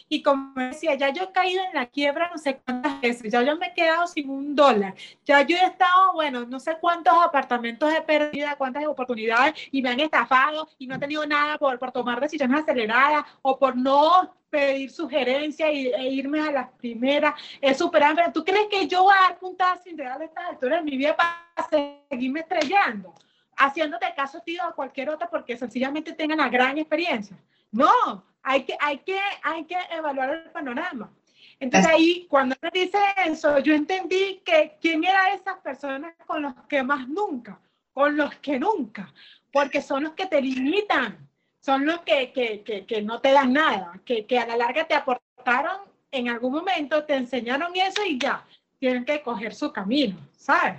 y 0.10 0.22
como 0.22 0.54
decía, 0.56 0.96
ya 0.96 1.10
yo 1.10 1.24
he 1.24 1.32
caído 1.32 1.64
en 1.64 1.74
la 1.74 1.86
quiebra 1.88 2.30
no 2.32 2.38
sé 2.38 2.62
cuántas 2.64 3.02
veces, 3.02 3.32
ya 3.32 3.42
yo 3.42 3.56
me 3.58 3.68
he 3.68 3.74
quedado 3.74 4.08
sin 4.08 4.30
un 4.30 4.56
dólar, 4.56 4.94
ya 5.26 5.42
yo 5.42 5.58
he 5.58 5.66
estado, 5.66 6.14
bueno, 6.14 6.46
no 6.46 6.60
sé 6.60 6.78
cuántos 6.80 7.14
apartamentos 7.14 7.92
he 7.94 8.02
perdido, 8.02 8.48
cuántas 8.58 8.86
oportunidades 8.86 9.54
y 9.72 9.82
me 9.82 9.90
han 9.90 10.00
estafado 10.00 10.68
y 10.78 10.88
no 10.88 10.96
he 10.96 11.00
tenido 11.00 11.26
nada 11.26 11.58
por, 11.58 11.78
por 11.80 11.92
tomar 11.92 12.20
decisiones 12.20 12.62
aceleradas 12.62 13.26
o 13.42 13.58
por 13.58 13.76
no 13.76 14.34
pedir 14.50 14.90
sugerencias 14.90 15.70
y, 15.74 15.88
e 15.88 16.10
irme 16.14 16.40
a 16.40 16.52
las 16.52 16.72
primeras, 16.72 17.34
es 17.60 17.78
súper 17.78 18.04
pero 18.16 18.32
¿tú 18.32 18.44
crees 18.46 18.68
que 18.70 18.88
yo 18.88 19.04
voy 19.04 19.14
a 19.18 19.30
dar 19.30 19.40
puntadas 19.40 19.84
sin 19.84 19.98
real 19.98 20.22
a 20.22 20.26
estas 20.26 20.46
alturas 20.46 20.80
de 20.80 20.92
mi 20.92 20.98
vida 20.98 21.16
para 21.16 21.70
seguirme 22.10 22.42
estrellando? 22.42 23.14
Haciéndote 23.58 24.06
caso, 24.16 24.42
tío, 24.46 24.64
a 24.64 24.74
cualquier 24.74 25.10
otra 25.10 25.30
porque 25.30 25.58
sencillamente 25.58 26.14
tengan 26.14 26.38
la 26.38 26.50
gran 26.50 26.78
experiencia. 26.78 27.38
No, 27.72 28.24
hay 28.46 28.64
que, 28.64 28.78
hay 28.80 29.00
que, 29.00 29.20
hay 29.44 29.66
que 29.66 29.78
evaluar 29.92 30.30
el 30.30 30.52
panorama. 30.52 31.12
Entonces 31.60 31.92
ahí, 31.92 32.28
cuando 32.30 32.56
me 32.62 32.70
dice 32.72 32.98
eso, 33.26 33.60
yo 33.60 33.74
entendí 33.74 34.42
que 34.46 34.78
quién 34.80 35.04
eran 35.04 35.34
esas 35.34 35.58
personas 35.60 36.14
con 36.28 36.44
los 36.44 36.54
que 36.70 36.84
más 36.84 37.08
nunca, 37.08 37.60
con 37.92 38.16
los 38.16 38.36
que 38.36 38.60
nunca, 38.60 39.12
porque 39.52 39.82
son 39.82 40.04
los 40.04 40.14
que 40.14 40.28
te 40.28 40.42
limitan, 40.42 41.28
son 41.60 41.86
los 41.86 42.02
que, 42.02 42.32
que, 42.32 42.62
que, 42.62 42.86
que 42.86 43.02
no 43.02 43.20
te 43.20 43.32
dan 43.32 43.54
nada, 43.54 44.00
que, 44.06 44.26
que 44.26 44.38
a 44.38 44.46
la 44.46 44.58
larga 44.58 44.86
te 44.86 44.94
aportaron 44.94 45.82
en 46.12 46.30
algún 46.30 46.54
momento, 46.54 47.04
te 47.04 47.16
enseñaron 47.16 47.76
eso 47.76 48.06
y 48.06 48.20
ya, 48.20 48.46
tienen 48.78 49.06
que 49.06 49.24
coger 49.24 49.56
su 49.56 49.72
camino, 49.72 50.18
¿sabes? 50.38 50.76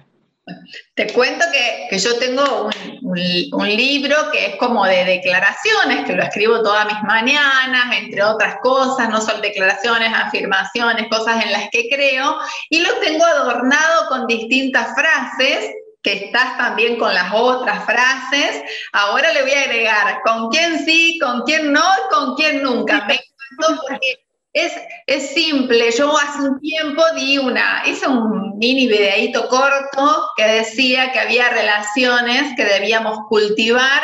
Te 0.95 1.13
cuento 1.13 1.45
que, 1.53 1.89
que 1.91 1.99
yo 1.99 2.19
tengo 2.19 2.71
un, 3.03 3.19
un, 3.53 3.69
libro 3.69 4.31
que 4.31 4.47
es 4.47 4.57
como 4.57 4.85
de 4.85 5.05
declaraciones, 5.05 6.05
que 6.07 6.13
lo 6.13 6.23
escribo 6.23 6.63
todas 6.63 6.87
mis 6.87 7.03
mañanas, 7.03 7.97
entre 7.97 8.23
otras 8.23 8.57
cosas, 8.63 9.09
no 9.09 9.21
son 9.21 9.41
declaraciones, 9.41 10.13
afirmaciones, 10.15 11.09
cosas 11.11 11.45
en 11.45 11.51
las 11.51 11.69
que 11.71 11.89
creo, 11.89 12.39
y 12.71 12.79
lo 12.79 12.95
tengo 13.01 13.25
adornado 13.25 14.09
con 14.09 14.29
distintas 14.29 14.95
frases 14.95 15.75
que 16.07 16.13
estás 16.13 16.57
también 16.57 16.97
con 16.97 17.13
las 17.13 17.33
otras 17.33 17.85
frases. 17.85 18.63
Ahora 18.93 19.33
le 19.33 19.43
voy 19.43 19.53
a 19.53 19.63
agregar 19.63 20.21
con 20.25 20.49
quién 20.51 20.85
sí, 20.85 21.19
con 21.21 21.43
quién 21.43 21.73
no 21.73 21.85
con 22.11 22.37
quién 22.37 22.63
nunca. 22.63 23.05
Me 23.07 23.15
encantó 23.15 23.83
porque 23.89 24.26
es, 24.57 24.73
es, 25.07 25.35
simple, 25.35 25.91
yo 25.93 26.17
hace 26.19 26.49
un 26.49 26.59
tiempo 26.61 27.03
di 27.15 27.37
una, 27.37 27.83
hice 27.85 28.09
un 28.09 28.57
mini 28.57 28.87
videíto 28.87 29.49
corto 29.49 30.31
que 30.35 30.45
decía 30.45 31.13
que 31.13 31.19
había 31.19 31.51
relaciones 31.51 32.55
que 32.57 32.65
debíamos 32.65 33.19
cultivar, 33.29 34.03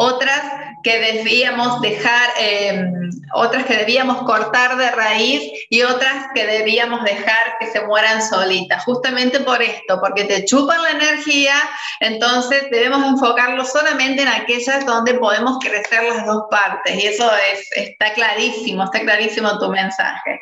otras 0.00 0.40
que 0.84 0.96
debíamos 1.00 1.80
dejar, 1.80 2.30
eh, 2.38 2.88
otras 3.34 3.64
que 3.64 3.78
debíamos 3.78 4.22
cortar 4.22 4.76
de 4.76 4.92
raíz 4.92 5.42
y 5.70 5.82
otras 5.82 6.26
que 6.36 6.46
debíamos 6.46 7.02
dejar 7.02 7.58
que 7.58 7.66
se 7.66 7.80
mueran 7.80 8.22
solitas, 8.22 8.84
justamente 8.84 9.40
por 9.40 9.60
esto, 9.60 9.98
porque 10.00 10.22
te 10.22 10.44
chupan 10.44 10.80
la 10.82 10.90
energía, 10.90 11.54
entonces 11.98 12.70
debemos 12.70 13.04
enfocarlo 13.04 13.64
solamente 13.64 14.22
en 14.22 14.28
aquellas 14.28 14.86
donde 14.86 15.14
podemos 15.14 15.58
crecer 15.58 16.04
las 16.04 16.24
dos 16.26 16.44
partes, 16.48 16.94
y 16.94 17.08
eso 17.08 17.28
es, 17.52 17.68
está 17.74 18.12
clarísimo, 18.12 18.84
está 18.84 19.00
clarísimo 19.00 19.58
tu 19.58 19.68
mensaje. 19.68 20.40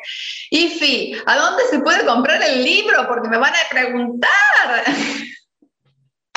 Ifi, 0.51 1.17
¿a 1.25 1.35
dónde 1.35 1.63
se 1.71 1.79
puede 1.79 2.05
comprar 2.05 2.43
el 2.43 2.63
libro? 2.63 3.07
Porque 3.07 3.27
me 3.27 3.39
van 3.39 3.53
a 3.53 3.69
preguntar. 3.71 4.83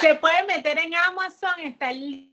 Se 0.00 0.14
puede 0.14 0.42
meter 0.44 0.78
en 0.78 0.94
Amazon, 0.94 1.60
está 1.62 1.90
el 1.90 2.29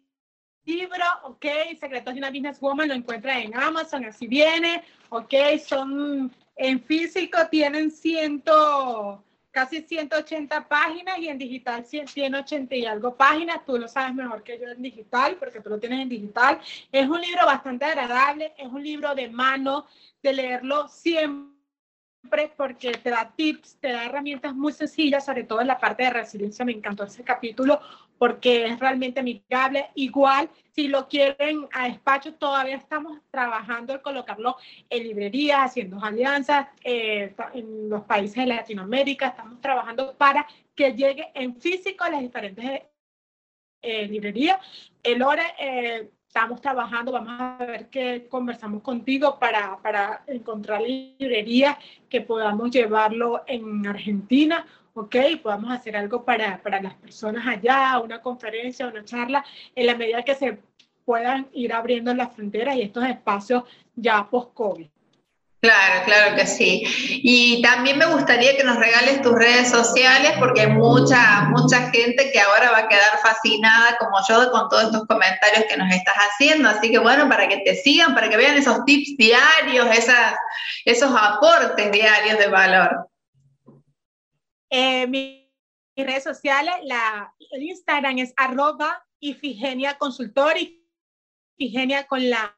libro, 0.68 1.04
ok, 1.24 1.46
Secretos 1.80 2.14
de 2.14 2.20
una 2.20 2.30
Businesswoman 2.30 2.90
lo 2.90 2.94
encuentra 2.94 3.40
en 3.40 3.56
Amazon, 3.56 4.06
así 4.06 4.28
viene, 4.28 4.84
ok, 5.10 5.34
son 5.66 6.32
en 6.56 6.84
físico 6.84 7.38
tienen 7.50 7.90
ciento, 7.90 9.24
casi 9.52 9.82
180 9.82 10.68
páginas 10.68 11.18
y 11.20 11.30
en 11.30 11.38
digital 11.38 11.86
180 11.86 12.76
y 12.76 12.86
algo 12.86 13.16
páginas, 13.16 13.66
tú 13.66 13.78
lo 13.78 13.88
sabes 13.88 14.14
mejor 14.14 14.44
que 14.44 14.60
yo 14.60 14.68
en 14.68 14.82
digital, 14.82 15.38
porque 15.40 15.62
tú 15.62 15.70
lo 15.70 15.80
tienes 15.80 16.02
en 16.02 16.10
digital. 16.10 16.60
Es 16.92 17.08
un 17.08 17.22
libro 17.22 17.46
bastante 17.46 17.86
agradable, 17.86 18.54
es 18.58 18.68
un 18.68 18.84
libro 18.84 19.16
de 19.16 19.30
mano, 19.30 19.86
de 20.22 20.34
leerlo 20.34 20.88
siempre 20.88 21.57
porque 22.56 22.92
te 22.92 23.10
da 23.10 23.32
tips, 23.36 23.78
te 23.80 23.92
da 23.92 24.06
herramientas 24.06 24.54
muy 24.54 24.74
sencillas, 24.74 25.26
sobre 25.26 25.44
todo 25.44 25.62
en 25.62 25.68
la 25.68 25.80
parte 25.80 26.04
de 26.04 26.10
resiliencia. 26.10 26.66
Me 26.66 26.74
encantó 26.74 27.04
ese 27.04 27.24
capítulo 27.24 27.80
porque 28.18 28.66
es 28.66 28.80
realmente 28.80 29.20
amigable. 29.20 29.90
Igual, 29.96 30.50
si 30.72 30.88
lo 30.88 31.08
quieren 31.08 31.68
a 31.74 31.88
despacho, 31.88 32.34
todavía 32.34 32.76
estamos 32.76 33.20
trabajando 33.32 33.94
en 33.94 34.00
colocarlo 34.00 34.58
en 34.90 35.04
librerías, 35.04 35.60
haciendo 35.72 36.04
alianzas 36.04 36.68
eh, 36.84 37.34
en 37.54 37.90
los 37.90 38.04
países 38.04 38.38
de 38.38 38.48
Latinoamérica. 38.48 39.28
Estamos 39.28 39.62
trabajando 39.62 40.16
para 40.18 40.46
que 40.76 40.94
llegue 40.94 41.32
en 41.34 41.56
físico 41.60 42.04
a 42.04 42.10
las 42.10 42.22
diferentes 42.22 42.82
eh, 43.82 44.08
librerías. 44.08 44.60
El 45.04 45.22
hora 45.22 45.44
eh, 45.60 46.10
estamos 46.28 46.62
trabajando, 46.62 47.12
vamos 47.12 47.34
a 47.40 47.58
ver 47.66 47.90
qué 47.90 48.28
conversamos 48.30 48.82
contigo 48.82 49.40
para, 49.40 49.78
para 49.82 50.24
encontrar 50.28 50.82
librerías 50.82 51.78
que 52.10 52.22
podamos 52.22 52.70
llevarlo 52.70 53.44
en 53.48 53.88
Argentina, 53.88 54.66
¿ok? 54.94 55.16
Podamos 55.42 55.72
hacer 55.72 55.96
algo 55.96 56.24
para, 56.24 56.62
para 56.62 56.82
las 56.82 56.94
personas 56.96 57.48
allá, 57.48 58.00
una 58.00 58.22
conferencia, 58.22 58.88
una 58.88 59.04
charla, 59.04 59.44
en 59.76 59.86
la 59.88 59.96
medida 59.96 60.24
que 60.24 60.36
se 60.36 60.60
puedan 61.06 61.48
ir 61.54 61.74
abriendo 61.74 62.14
las 62.14 62.34
fronteras 62.34 62.76
y 62.76 62.82
estos 62.82 63.06
espacios 63.06 63.64
ya 63.96 64.30
post-COVID. 64.30 64.88
Claro, 65.60 66.06
claro 66.06 66.36
que 66.36 66.46
sí. 66.46 66.84
Y 67.24 67.62
también 67.64 67.98
me 67.98 68.06
gustaría 68.06 68.56
que 68.56 68.64
nos 68.64 68.78
regales 68.78 69.24
tus 69.24 69.34
redes 69.34 69.70
sociales 69.70 70.34
porque 70.38 70.62
hay 70.62 70.68
mucha, 70.68 71.46
mucha 71.50 71.90
gente 71.90 72.32
que 72.32 72.40
ahora 72.40 72.72
va 72.72 72.78
a 72.80 72.88
quedar 72.88 73.18
fascinada 73.24 73.98
como 73.98 74.18
yo 74.30 74.52
con 74.52 74.70
todos 74.70 74.84
estos 74.84 75.08
comentarios 75.08 75.66
que 75.68 75.78
nos 75.78 75.92
estás 75.92 76.16
haciendo. 76.16 76.70
Así 76.70 76.92
que 76.92 77.00
bueno, 77.00 77.28
para 77.28 77.48
que 77.48 77.58
te 77.58 77.76
sigan, 77.76 78.14
para 78.14 78.30
que 78.30 78.38
vean 78.38 78.56
esos 78.56 78.86
tips 78.86 79.18
diarios, 79.18 79.88
esas, 79.98 80.36
esos 80.86 81.12
aportes 81.20 81.92
diarios 81.92 82.38
de 82.38 82.48
valor. 82.48 83.10
Eh, 84.70 85.08
mis, 85.08 85.48
redes 85.96 86.24
sociales, 86.24 86.76
la, 86.84 87.34
el 87.52 87.64
Instagram 87.64 88.20
es 88.20 88.32
arroba 88.38 89.04
Ifigenia 89.20 89.98
Consultor, 89.98 90.54
Ifigenia 91.58 92.06
con 92.06 92.30
la 92.30 92.57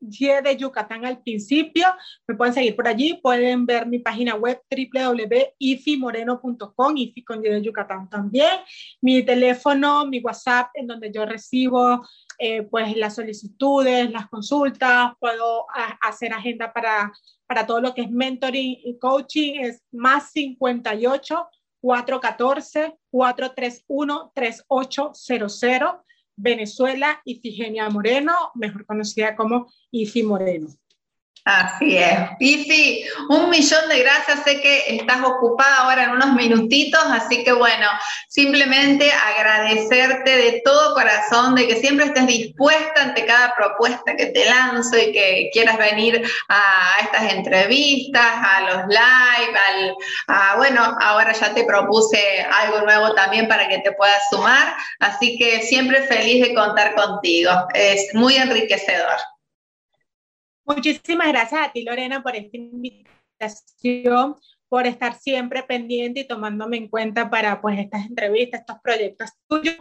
Y 0.00 0.26
de 0.26 0.56
Yucatán 0.56 1.04
al 1.04 1.22
principio. 1.22 1.86
Me 2.26 2.34
pueden 2.34 2.54
seguir 2.54 2.74
por 2.74 2.88
allí, 2.88 3.20
pueden 3.22 3.66
ver 3.66 3.86
mi 3.86 3.98
página 3.98 4.34
web 4.34 4.58
www.ifimoreno.com, 4.70 6.96
Ifi 6.96 7.22
con 7.24 7.44
Y 7.44 7.48
de 7.48 7.60
Yucatán 7.62 8.08
también. 8.08 8.60
Mi 9.00 9.22
teléfono, 9.22 10.06
mi 10.06 10.20
WhatsApp, 10.20 10.70
en 10.74 10.86
donde 10.86 11.10
yo 11.12 11.26
recibo 11.26 12.06
eh, 12.38 12.62
pues 12.62 12.96
las 12.96 13.16
solicitudes, 13.16 14.10
las 14.10 14.28
consultas, 14.28 15.12
puedo 15.18 15.66
hacer 16.00 16.32
agenda 16.32 16.72
para, 16.72 17.12
para 17.46 17.66
todo 17.66 17.80
lo 17.80 17.92
que 17.94 18.02
es 18.02 18.10
mentoring 18.10 18.78
y 18.84 18.96
coaching, 18.98 19.54
es 19.60 19.82
más 19.92 20.30
58 20.32 21.48
414 21.80 22.98
431 23.10 24.32
3800 24.34 25.96
Venezuela, 26.40 27.20
Ifigenia 27.24 27.88
Moreno, 27.90 28.32
mejor 28.54 28.86
conocida 28.86 29.36
como 29.36 29.66
Ifi 29.90 30.22
Moreno. 30.22 30.68
Así 31.44 31.96
es. 31.96 32.18
Ifi, 32.38 33.04
un 33.30 33.48
millón 33.48 33.88
de 33.88 34.00
gracias. 34.00 34.44
Sé 34.44 34.60
que 34.60 34.96
estás 34.96 35.22
ocupada 35.24 35.78
ahora 35.78 36.04
en 36.04 36.10
unos 36.10 36.34
minutitos, 36.34 37.02
así 37.10 37.42
que 37.42 37.52
bueno, 37.52 37.86
simplemente 38.28 39.10
agradecerte 39.10 40.36
de 40.36 40.62
todo 40.64 40.94
corazón 40.94 41.54
de 41.54 41.66
que 41.66 41.76
siempre 41.76 42.06
estés 42.06 42.26
dispuesta 42.26 43.02
ante 43.02 43.24
cada 43.24 43.54
propuesta 43.54 44.14
que 44.16 44.26
te 44.26 44.44
lanzo 44.44 44.98
y 44.98 45.12
que 45.12 45.50
quieras 45.52 45.78
venir 45.78 46.22
a 46.48 46.96
estas 47.02 47.32
entrevistas, 47.32 48.22
a 48.22 48.60
los 48.60 48.86
live, 48.88 49.58
al, 49.68 50.56
bueno, 50.58 50.96
ahora 51.00 51.32
ya 51.32 51.54
te 51.54 51.64
propuse 51.64 52.46
algo 52.52 52.82
nuevo 52.82 53.14
también 53.14 53.48
para 53.48 53.66
que 53.66 53.78
te 53.78 53.92
puedas 53.92 54.22
sumar, 54.30 54.74
así 54.98 55.38
que 55.38 55.62
siempre 55.62 56.02
feliz 56.02 56.46
de 56.46 56.54
contar 56.54 56.94
contigo. 56.94 57.50
Es 57.74 58.14
muy 58.14 58.36
enriquecedor. 58.36 59.16
Muchísimas 60.76 61.26
gracias 61.26 61.60
a 61.60 61.72
ti, 61.72 61.82
Lorena, 61.82 62.22
por 62.22 62.36
esta 62.36 62.56
invitación, 62.56 64.36
por 64.68 64.86
estar 64.86 65.18
siempre 65.18 65.64
pendiente 65.64 66.20
y 66.20 66.28
tomándome 66.28 66.76
en 66.76 66.88
cuenta 66.88 67.28
para 67.28 67.60
pues 67.60 67.80
estas 67.80 68.06
entrevistas, 68.06 68.60
estos 68.60 68.76
proyectos 68.80 69.30
tuyos. 69.48 69.76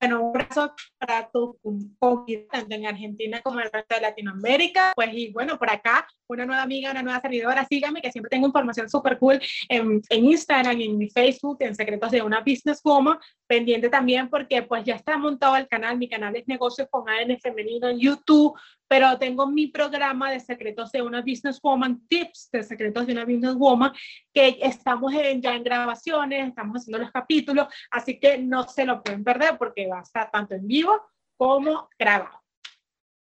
Bueno, 0.00 0.20
un 0.20 0.28
abrazo 0.30 0.74
para 0.98 1.30
tu 1.30 1.56
comunidad, 1.62 2.48
tanto 2.50 2.74
en 2.74 2.86
Argentina 2.86 3.40
como 3.40 3.60
en 3.60 3.66
el 3.66 3.72
resto 3.72 3.94
de 3.94 4.00
Latinoamérica. 4.00 4.92
Pues, 4.96 5.10
y 5.12 5.30
bueno, 5.30 5.56
por 5.60 5.70
acá, 5.70 6.08
una 6.26 6.44
nueva 6.44 6.62
amiga, 6.62 6.90
una 6.90 7.04
nueva 7.04 7.20
servidora, 7.20 7.64
síganme, 7.64 8.02
que 8.02 8.10
siempre 8.10 8.30
tengo 8.30 8.48
información 8.48 8.90
súper 8.90 9.18
cool 9.20 9.40
en, 9.68 10.02
en 10.10 10.24
Instagram, 10.24 10.80
en 10.80 10.98
mi 10.98 11.08
Facebook, 11.08 11.58
en 11.60 11.76
Secretos 11.76 12.10
de 12.10 12.20
una 12.20 12.40
Business 12.40 12.80
Woman, 12.82 13.16
pendiente 13.46 13.88
también 13.88 14.28
porque 14.28 14.64
pues 14.64 14.82
ya 14.82 14.96
está 14.96 15.16
montado 15.16 15.54
el 15.56 15.68
canal, 15.68 15.96
mi 15.96 16.08
canal 16.08 16.34
es 16.34 16.48
Negocios 16.48 16.88
con 16.90 17.08
AN 17.08 17.38
Femenino 17.38 17.88
en 17.88 18.00
YouTube, 18.00 18.58
pero 18.92 19.16
tengo 19.16 19.46
mi 19.46 19.68
programa 19.68 20.30
de 20.30 20.38
secretos 20.38 20.92
de 20.92 21.00
una 21.00 21.22
businesswoman, 21.22 22.06
tips 22.08 22.50
de 22.52 22.62
secretos 22.62 23.06
de 23.06 23.14
una 23.14 23.24
businesswoman, 23.24 23.90
que 24.34 24.58
estamos 24.60 25.14
ya 25.14 25.54
en 25.54 25.64
grabaciones, 25.64 26.48
estamos 26.48 26.76
haciendo 26.76 26.98
los 26.98 27.10
capítulos, 27.10 27.68
así 27.90 28.20
que 28.20 28.36
no 28.36 28.68
se 28.68 28.84
lo 28.84 29.02
pueden 29.02 29.24
perder 29.24 29.56
porque 29.56 29.88
va 29.88 30.00
a 30.00 30.02
estar 30.02 30.30
tanto 30.30 30.54
en 30.56 30.66
vivo 30.66 31.08
como 31.38 31.88
grabado. 31.98 32.38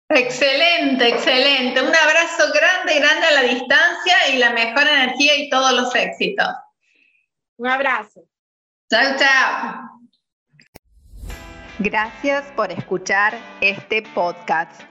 Excelente, 0.08 1.06
excelente. 1.06 1.80
Un 1.80 1.94
abrazo 1.94 2.52
grande, 2.52 2.98
grande 2.98 3.26
a 3.28 3.30
la 3.30 3.42
distancia 3.42 4.16
y 4.32 4.38
la 4.38 4.50
mejor 4.50 4.88
energía 4.88 5.36
y 5.36 5.48
todos 5.50 5.72
los 5.72 5.94
éxitos. 5.94 6.48
Un 7.58 7.68
abrazo. 7.68 8.24
Chao, 8.90 9.16
chao. 9.16 10.00
Gracias 11.78 12.50
por 12.56 12.72
escuchar 12.72 13.38
este 13.60 14.02
podcast. 14.02 14.90